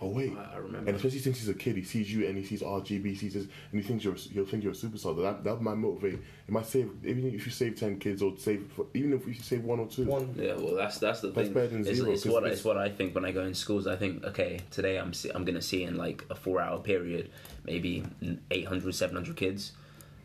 [0.00, 0.32] oh wait.
[0.36, 0.88] I, I remember.
[0.88, 3.34] And especially since he's a kid, he sees you and he sees RGB, he sees
[3.34, 5.16] this, and he thinks you're he'll think you're a superstar.
[5.22, 6.14] That that might motivate.
[6.14, 9.64] It might save even if you save ten kids or save even if you save
[9.64, 10.04] one or two.
[10.04, 10.34] one.
[10.36, 11.54] Yeah, well, that's that's the That's thing.
[11.54, 13.42] better than it's, zero, it's 'cause what it's- it's what I think when I go
[13.42, 13.86] in schools.
[13.86, 17.30] I think okay, today I'm see, I'm gonna see in like a four hour period,
[17.64, 18.04] maybe
[18.50, 19.72] 800, 700 kids,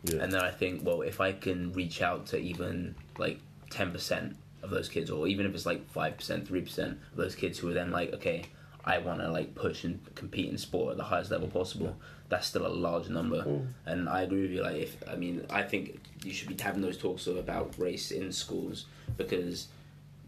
[0.06, 0.22] Yeah.
[0.22, 3.40] and then I think, well, if I can reach out to even like
[3.70, 7.16] ten percent of those kids, or even if it's like five percent, three percent of
[7.16, 8.44] those kids who are then like, okay,
[8.84, 11.96] I want to like push and compete in sport at the highest level possible.
[12.28, 13.66] That's still a large number, Mm.
[13.86, 14.62] and I agree with you.
[14.62, 18.32] Like, if I mean, I think you should be having those talks about race in
[18.32, 18.86] schools
[19.16, 19.68] because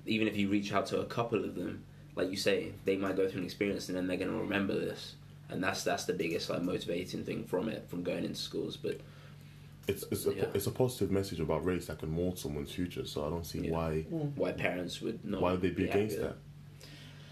[0.07, 1.83] even if you reach out to a couple of them,
[2.15, 4.75] like you say, they might go through an experience and then they're going to remember
[4.75, 5.15] this,
[5.51, 8.77] and that's that's the biggest like motivating thing from it from going into schools.
[8.77, 9.01] But
[9.89, 10.45] it's it's a, Yeah.
[10.55, 13.05] it's a positive message about race that can mold someone's future.
[13.07, 13.73] So I don't see Yeah.
[13.73, 14.03] why
[14.37, 16.37] why parents would not why would they be against happy that.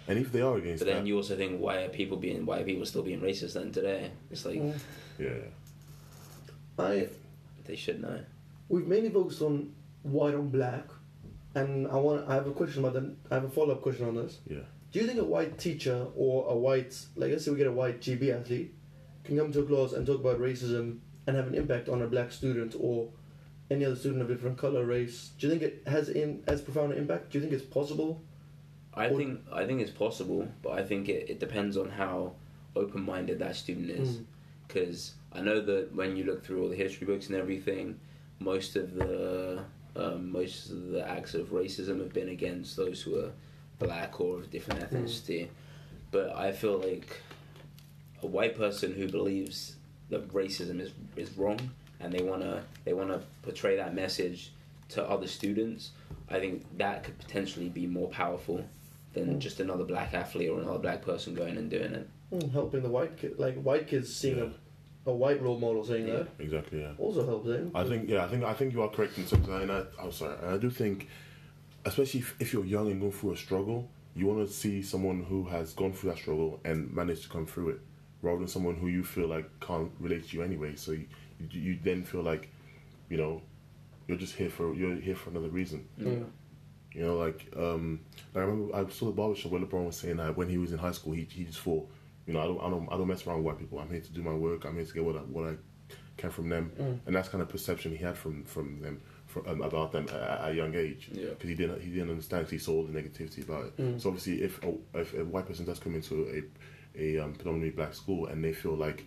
[0.09, 2.47] And if they are against But then that, you also think why are people being
[2.47, 4.11] why are people still being racist then today?
[4.31, 4.75] It's like Mm.
[5.19, 5.29] yeah,
[6.79, 7.09] I
[7.65, 8.21] they should know.
[8.69, 10.89] we've mainly focused on white on black,
[11.55, 13.15] and I want I have a question about that.
[13.31, 14.39] I have a follow up question on this.
[14.49, 14.59] yeah,
[14.93, 17.73] Do you think a white teacher or a white, like let's say we get a
[17.73, 18.73] white GB athlete,
[19.25, 22.07] can come to a class and talk about racism and have an impact on a
[22.07, 23.09] black student or
[23.71, 25.31] any other student of different color, race?
[25.39, 27.31] Do you think it has in as profound an impact?
[27.31, 28.23] Do you think it's possible?
[28.95, 32.35] I Or- think I think it's possible, but I think it, it depends on how
[32.75, 34.19] open minded that student is.
[34.19, 34.25] Mm.
[34.67, 37.99] Because I know that when you look through all the history books and everything,
[38.39, 39.65] most of the
[39.97, 43.33] um, most of the acts of racism have been against those who are
[43.79, 45.49] black or of different ethnicity.
[46.11, 47.21] But I feel like
[48.23, 49.77] a white person who believes
[50.11, 51.59] that racism is is wrong
[52.01, 54.53] and they wanna they wanna portray that message
[54.91, 55.91] to other students,
[56.31, 58.65] I think that could potentially be more powerful
[59.15, 59.39] than Mm.
[59.39, 62.09] just another black athlete or another black person going and doing it.
[62.33, 64.49] Mm, helping the white kid, like white kids seeing Yeah.
[65.07, 66.17] a, a white role model saying Yeah.
[66.19, 66.81] that exactly.
[66.83, 67.71] Yeah, also helps them.
[67.75, 69.53] I think yeah, I think I think you are correct in something.
[69.53, 71.09] And I, I'm sorry, and I do think,
[71.85, 75.25] especially if, if you're young and going through a struggle, you want to see someone
[75.25, 77.81] who has gone through that struggle and managed to come through it,
[78.23, 80.75] rather than someone who you feel like can't relate to you anyway.
[80.77, 81.07] So you,
[81.51, 82.51] you, you then feel like,
[83.09, 83.43] you know,
[84.09, 85.87] you're just here for you're here for another reason.
[86.01, 86.27] Mm.
[86.93, 88.01] You know, like um,
[88.35, 90.79] I remember I saw the barbershop where LeBron was saying that when he was in
[90.79, 91.89] high school, he he just thought,
[92.27, 93.79] you know, I don't I don't I don't mess around with white people.
[93.79, 94.65] I'm here to do my work.
[94.65, 95.55] I'm here to get what I, what I
[96.17, 97.01] can from them, Mm.
[97.07, 100.15] and that's kind of perception he had from from them from, um, about them at,
[100.15, 101.11] at a young age.
[101.13, 101.31] Yeah.
[101.31, 102.49] Because he didn't he didn't understand.
[102.49, 103.77] he saw all the negativity about it.
[103.77, 104.01] Mm.
[104.01, 106.43] So obviously, if a, if a white person does come into a
[106.99, 109.07] a um, predominantly black school and they feel like,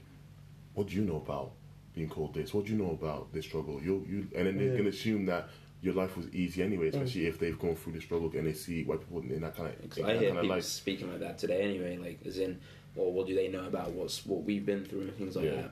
[0.74, 1.52] what do you know about
[1.94, 2.54] being called this?
[2.54, 3.82] What do you know about this struggle?
[3.82, 4.78] You you and then they're Yeah.
[4.78, 5.50] gonna assume that
[5.82, 8.84] your life was easy anyway, especially if they've gone through the struggle and they see
[8.84, 10.66] white people in that kind of Because in I hear kind of people life.
[10.66, 12.60] speaking like that today anyway, like as in,
[12.96, 15.62] well, what do they know about what's what we've been through and things like Yeah.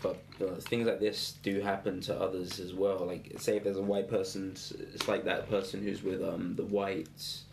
[0.00, 3.04] But but uh, things like this do happen to others as well.
[3.06, 6.54] Like say if there's a white person, it's- it's like that person who's with um
[6.56, 7.44] the whites,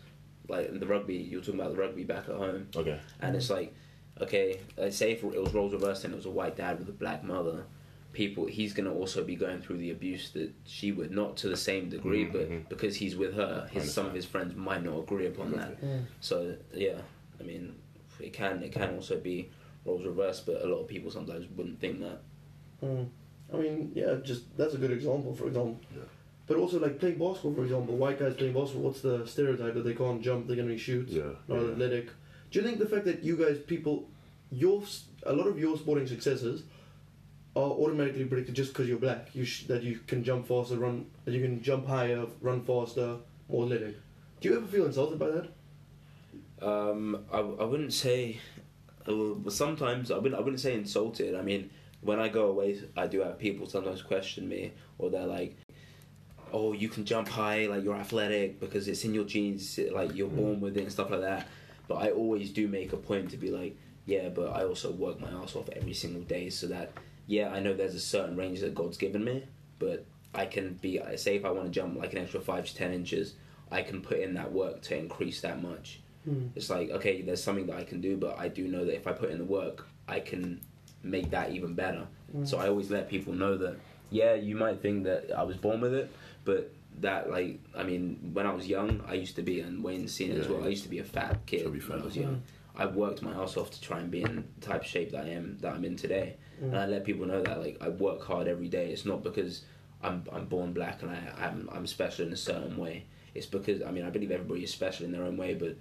[0.50, 1.16] like in the rugby.
[1.16, 2.98] You were talking about the rugby back at home, Okay.
[3.20, 3.74] and it's like,
[4.20, 6.88] okay, let's say if it was roles reversed and it was a white dad with
[6.88, 7.64] a black mother.
[8.12, 11.56] People, he's gonna also be going through the abuse that she would, not to the
[11.56, 12.32] same degree, Mhm.
[12.32, 15.80] but because he's with her, his some of his friends might not agree upon that.
[15.80, 16.02] Mm.
[16.20, 17.02] So yeah,
[17.38, 17.76] I mean,
[18.18, 19.48] it can it can also be
[19.84, 22.20] roles reversed, but a lot of people sometimes wouldn't think that.
[22.82, 23.06] Mm.
[23.54, 25.78] I mean, yeah, just that's a good example, for example.
[25.94, 26.02] Yeah.
[26.50, 28.86] But also, like playing basketball, for example, white guys playing basketball.
[28.90, 31.34] What's the stereotype that they can't jump, they're gonna be shoot, Yeah.
[31.46, 31.68] not yeah.
[31.70, 32.06] athletic?
[32.50, 34.08] Do you think the fact that you guys, people,
[34.50, 34.82] your
[35.22, 36.64] a lot of your sporting successes
[37.54, 39.28] are automatically predicted just because you're black?
[39.32, 43.18] You sh- that you can jump faster, run, that you can jump higher, run faster,
[43.48, 43.94] more athletic.
[44.40, 45.46] Do you ever feel insulted by that?
[46.60, 48.38] Um, I, I wouldn't say.
[49.08, 51.36] uh, well, Sometimes I wouldn't I wouldn't say insulted.
[51.36, 51.70] I mean,
[52.00, 55.56] when I go away, I do have people sometimes question me, or they're like,
[56.52, 60.28] "Oh, you can jump high, like you're athletic because it's in your genes, like you're
[60.28, 61.48] born with it and stuff like that."
[61.88, 65.20] But I always do make a point to be like, "Yeah, but I also work
[65.20, 66.92] my ass off every single day, so that
[67.26, 69.44] yeah, I know there's a certain range that God's given me,
[69.78, 70.04] but
[70.34, 72.74] I can be I say if I want to jump like an extra five to
[72.74, 73.34] ten inches,
[73.70, 76.00] I can put in that work to increase that much.
[76.28, 76.50] Mm.
[76.54, 79.06] It's like okay, there's something that I can do, but I do know that if
[79.06, 80.60] I put in the work, I can
[81.02, 82.06] make that even better.
[82.36, 82.46] Mm.
[82.46, 83.76] So I always let people know that
[84.10, 86.10] yeah, you might think that I was born with it,
[86.44, 90.12] but that like I mean, when I was young, I used to be, and Wayne's
[90.12, 90.64] seen it as well.
[90.64, 92.02] I used to be a fat kid Chubby when fella.
[92.02, 92.42] I was young.
[92.76, 95.24] I worked my ass off to try and be in the type of shape that
[95.24, 96.90] I am that I'm in today, and I mm.
[96.90, 98.90] let people know that like I work hard every day.
[98.90, 99.64] It's not because
[100.02, 103.06] I'm I'm born black and I I'm I'm special in a certain way.
[103.34, 105.76] It's because I mean I believe everybody is special in their own way, but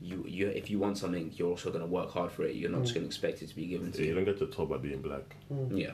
[0.00, 2.56] you you if you want something, you're also going to work hard for it.
[2.56, 2.96] You're not just mm.
[2.96, 4.14] going to expect it to be given to you you.
[4.14, 5.36] don't get to talk about being black.
[5.52, 5.78] Mm.
[5.78, 5.92] Yeah.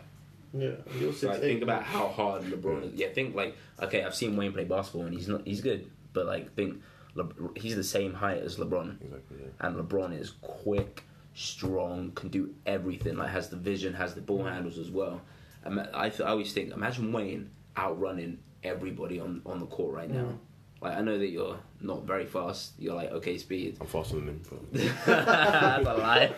[0.53, 0.73] Yeah,
[1.13, 2.95] six I think about how hard LeBron is.
[2.95, 6.27] Yeah, think like okay, I've seen Wayne play basketball and he's not he's good, but
[6.27, 6.83] like think
[7.15, 9.39] Le- he's the same height as LeBron, Exactly.
[9.41, 9.67] Yeah.
[9.67, 11.03] and LeBron is quick,
[11.35, 13.17] strong, can do everything.
[13.17, 15.23] Like has the vision, has the ball handles as well.
[15.65, 20.25] I, I always think, imagine Wayne outrunning everybody on on the court right now.
[20.25, 20.39] Mm.
[20.83, 22.73] Like I know that you're not very fast.
[22.79, 23.77] You're like okay speed.
[23.81, 24.41] I'm faster than him.
[24.51, 24.73] But
[25.07, 26.33] That's a lie.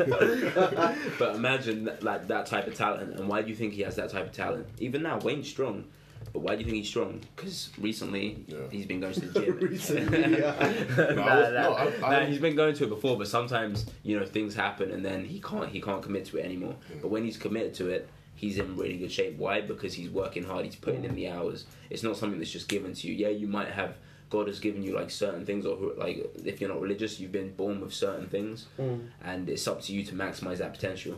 [1.19, 3.97] but imagine that, like that type of talent, and why do you think he has
[3.97, 4.67] that type of talent?
[4.79, 5.85] Even now, Wayne's strong,
[6.33, 7.21] but why do you think he's strong?
[7.35, 8.57] Because recently Yeah.
[8.71, 9.59] he's been going to the gym.
[9.59, 10.95] Recently, yeah.
[10.97, 13.29] nah, No, I nah, no, I- I- nah, he's been going to it before, but
[13.29, 16.77] sometimes you know things happen, and then he can't he can't commit to it anymore.
[17.01, 19.37] But when he's committed to it, he's in really good shape.
[19.39, 19.61] Why?
[19.63, 20.65] Because he's working hard.
[20.65, 21.65] He's putting in the hours.
[21.91, 23.15] It's not something that's just given to you.
[23.15, 23.97] Yeah, you might have
[24.31, 27.53] God has given you like certain things, or like if you're not religious, you've been
[27.55, 29.09] born with certain things, Mm.
[29.25, 31.17] and it's up to you to maximize that potential.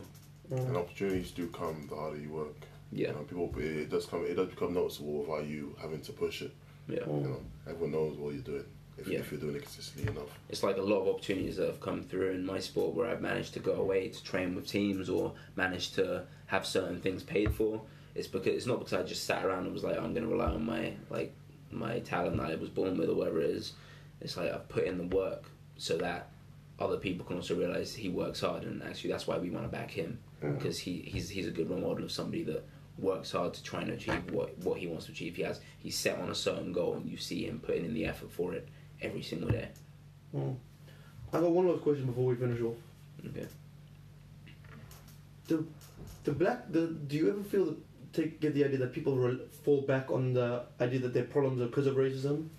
[0.49, 2.53] and opportunities do come the harder you work.
[2.91, 6.01] Yeah, You know, people it, it does come it does become noticeable without you having
[6.01, 6.51] to push it.
[6.89, 7.05] yeah.
[7.07, 8.65] You know, everyone knows what you're doing
[8.97, 9.19] if, Yeah.
[9.19, 10.27] if you're doing it consistently enough.
[10.49, 13.21] It's like a lot of opportunities that have come through in my sport where I've
[13.21, 17.53] managed to go away to train with teams or managed to have certain things paid
[17.53, 17.81] for.
[18.13, 20.31] It's because it's not because I just sat around and was like I'm going to
[20.35, 21.33] rely on my like
[21.71, 23.73] my talent that I was born with or whatever it is.
[24.19, 25.45] It's like I've put in the work
[25.77, 26.29] so that
[26.79, 29.69] other people can also realize he works hard and actually that's why we want to
[29.69, 32.63] back him because he, he's he's a good role model of somebody that
[32.97, 35.35] works hard to try and achieve what what he wants to achieve.
[35.35, 38.05] He has he's set on a certain goal and you see him putting in the
[38.05, 38.67] effort for it
[39.01, 39.69] every single day.
[40.35, 40.55] Mm.
[41.33, 42.75] I got one last question before we finish off.
[43.27, 43.47] Okay.
[45.47, 45.63] The
[46.23, 47.77] the black the do you ever feel that
[48.13, 51.61] take get the idea that people rel fall back on the idea that their problems
[51.61, 52.49] are because of racism?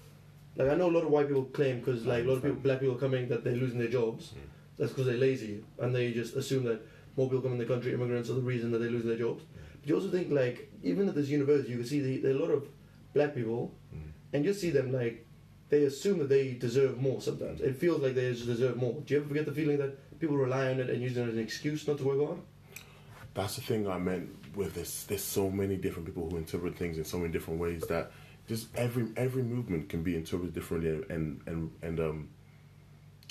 [0.57, 2.59] Like I know a lot of white people claim because like a lot of people
[2.59, 4.29] black people coming that they're losing their jobs.
[4.29, 4.39] Mm.
[4.79, 6.81] That's because they're lazy and they just assume that
[7.17, 9.43] more people come in the country, immigrants are the reason that they're losing their jobs.
[9.81, 12.37] But you also think like even at this university, you can see the, there are
[12.37, 12.67] a lot of
[13.15, 13.99] black people, Mm.
[14.33, 15.27] and you see them like
[15.69, 17.21] they assume that they deserve more.
[17.21, 18.95] Sometimes it feels like they just deserve more.
[19.07, 21.35] Do you ever get the feeling that people rely on it and use it as
[21.35, 22.39] an excuse not to work hard?
[23.35, 25.05] That's the thing I meant with this.
[25.05, 28.13] There's so many different people who interpret things in so many different ways that
[28.49, 32.29] just every every movement can be interpreted differently and and and um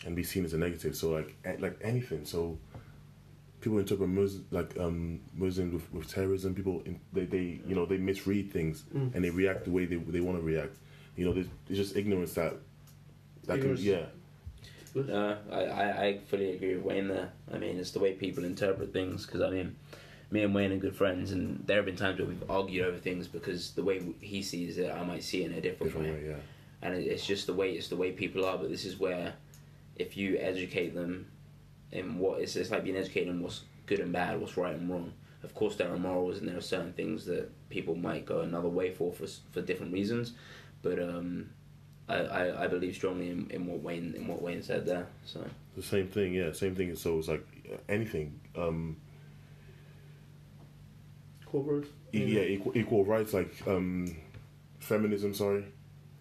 [0.05, 0.95] and be seen as a negative.
[0.95, 2.25] So like like anything.
[2.25, 2.57] So
[3.59, 6.55] people interpret Muslim like um Muslims with, with terrorism.
[6.55, 9.13] People in, they they you know they misread things Mm.
[9.15, 10.75] and they react the way they they want to react.
[11.15, 12.53] You know, there's, there's just ignorance that
[13.45, 14.05] that can yeah.
[14.93, 17.31] No, I, I, I fully agree with Wayne there.
[17.53, 19.25] I mean, it's the way people interpret things.
[19.25, 19.75] Because I mean,
[20.31, 22.97] me and Wayne are good friends, and there have been times where we've argued over
[22.97, 26.15] things because the way he sees it, I might see it in a different, Different
[26.15, 26.23] way.
[26.23, 26.35] way, yeah.
[26.81, 28.57] And it's just the way it's the way people are.
[28.57, 29.33] But this is where,
[29.97, 31.27] if you educate them
[31.91, 34.89] in what it's, it's like being educated in what's good and bad, what's right and
[34.89, 35.13] wrong.
[35.43, 38.69] Of course, there are morals and there are certain things that people might go another
[38.69, 40.33] way for for, for different reasons.
[40.81, 41.49] But um,
[42.09, 45.07] I, I, I believe strongly in, in what Wayne in what Wayne said there.
[45.25, 45.45] So.
[45.75, 46.95] The same thing, yeah, same thing.
[46.95, 47.45] So it's like
[47.89, 48.39] anything.
[48.57, 48.97] Um,
[51.51, 51.87] Corporate.
[52.13, 54.15] E- yeah, equal, equal rights, like um,
[54.79, 55.33] feminism.
[55.33, 55.65] Sorry,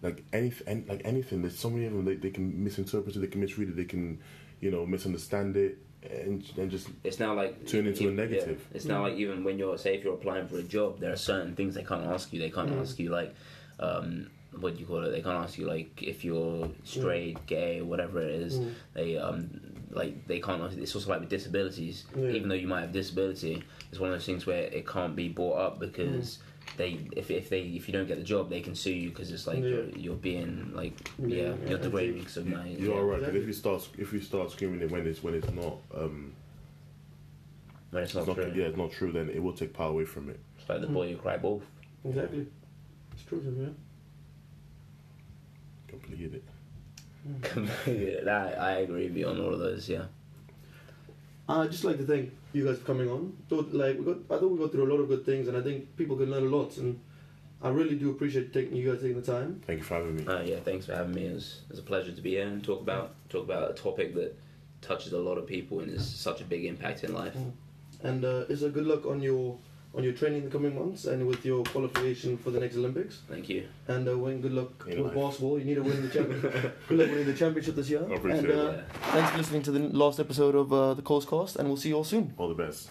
[0.01, 1.41] like anything, like anything.
[1.41, 2.05] There's so many of them.
[2.05, 3.19] They, they can misinterpret it.
[3.19, 3.75] They can misread it.
[3.77, 4.19] They can,
[4.59, 8.67] you know, misunderstand it, and and just It's now like Turn into a yeah, negative.
[8.73, 11.17] it's now like even when you're say if you're applying for a job, there are
[11.17, 12.39] certain things they can't ask you.
[12.39, 12.81] They can't Mm.
[12.81, 13.33] ask you like
[13.79, 14.29] um,
[14.59, 15.11] what do you call it?
[15.11, 18.59] They can't ask you like if you're straight, gay, whatever it is.
[18.59, 18.71] Mm.
[18.93, 19.49] They um
[19.91, 20.61] like they can't.
[20.61, 22.05] ask It's also like with disabilities.
[22.15, 22.29] Yeah.
[22.29, 25.29] Even though you might have disability, it's one of those things where it can't be
[25.29, 26.39] brought up because.
[26.77, 29.29] They if, if they if you don't get the job they can sue you because
[29.31, 29.63] it's like Yeah.
[29.69, 32.95] you're, you're being like Yeah, yeah, yeah, you're I degrading think- so now you're yeah.
[32.95, 33.19] all right.
[33.19, 33.41] 'cause Exactly.
[33.41, 36.33] if you start if you start screaming it when it's when it's not um
[37.89, 39.89] when it's not, it's not true yeah it's not true, then it will take power
[39.89, 40.39] away from it.
[40.59, 41.63] it's like the boy who cried wolf
[42.05, 42.45] Exactly.
[43.13, 43.67] It's true, yeah.
[46.11, 46.43] Completed
[47.85, 48.25] it.
[48.25, 49.87] yeah, I, I agree with you on all of those.
[49.87, 50.05] Yeah,
[51.47, 53.37] I'd just like to thank you guys for coming on.
[53.49, 55.55] Thought like we got, I thought we got through a lot of good things, and
[55.55, 56.77] I think people can learn a lot.
[56.77, 56.99] And
[57.61, 59.61] I really do appreciate taking you guys taking the time.
[59.67, 60.25] Thank you for having me.
[60.25, 61.25] Uh, yeah, thanks for having me.
[61.25, 63.73] It's was, it was a pleasure to be here and talk about talk about a
[63.73, 64.35] topic that
[64.81, 67.35] touches a lot of people and is such a big impact in life.
[68.03, 69.57] And uh, it's a good luck on your
[69.93, 73.21] on your training in the coming months and with your qualification for the next Olympics.
[73.27, 73.67] Thank you.
[73.87, 74.41] And uh, win.
[74.41, 75.25] Good luck In with life.
[75.25, 75.59] basketball.
[75.59, 76.79] You need to win the championship.
[76.87, 78.05] good luck winning the championship this year.
[78.09, 78.85] I appreciate and uh, it.
[79.11, 81.89] Thanks for listening to the last episode of uh, the Cowles Cast, and we'll see
[81.89, 82.33] you all soon.
[82.37, 82.89] All the best.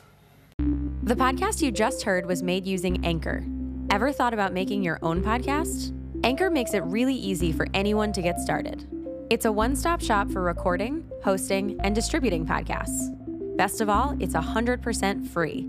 [1.02, 3.44] The podcast you just heard was made using Anchor.
[3.90, 5.96] Ever thought about making your own podcast?
[6.22, 8.86] Anchor makes it really easy for anyone to get started.
[9.30, 13.16] It's a one stop shop for recording, hosting, and distributing podcasts.
[13.56, 15.68] Best of all, it's 100% free.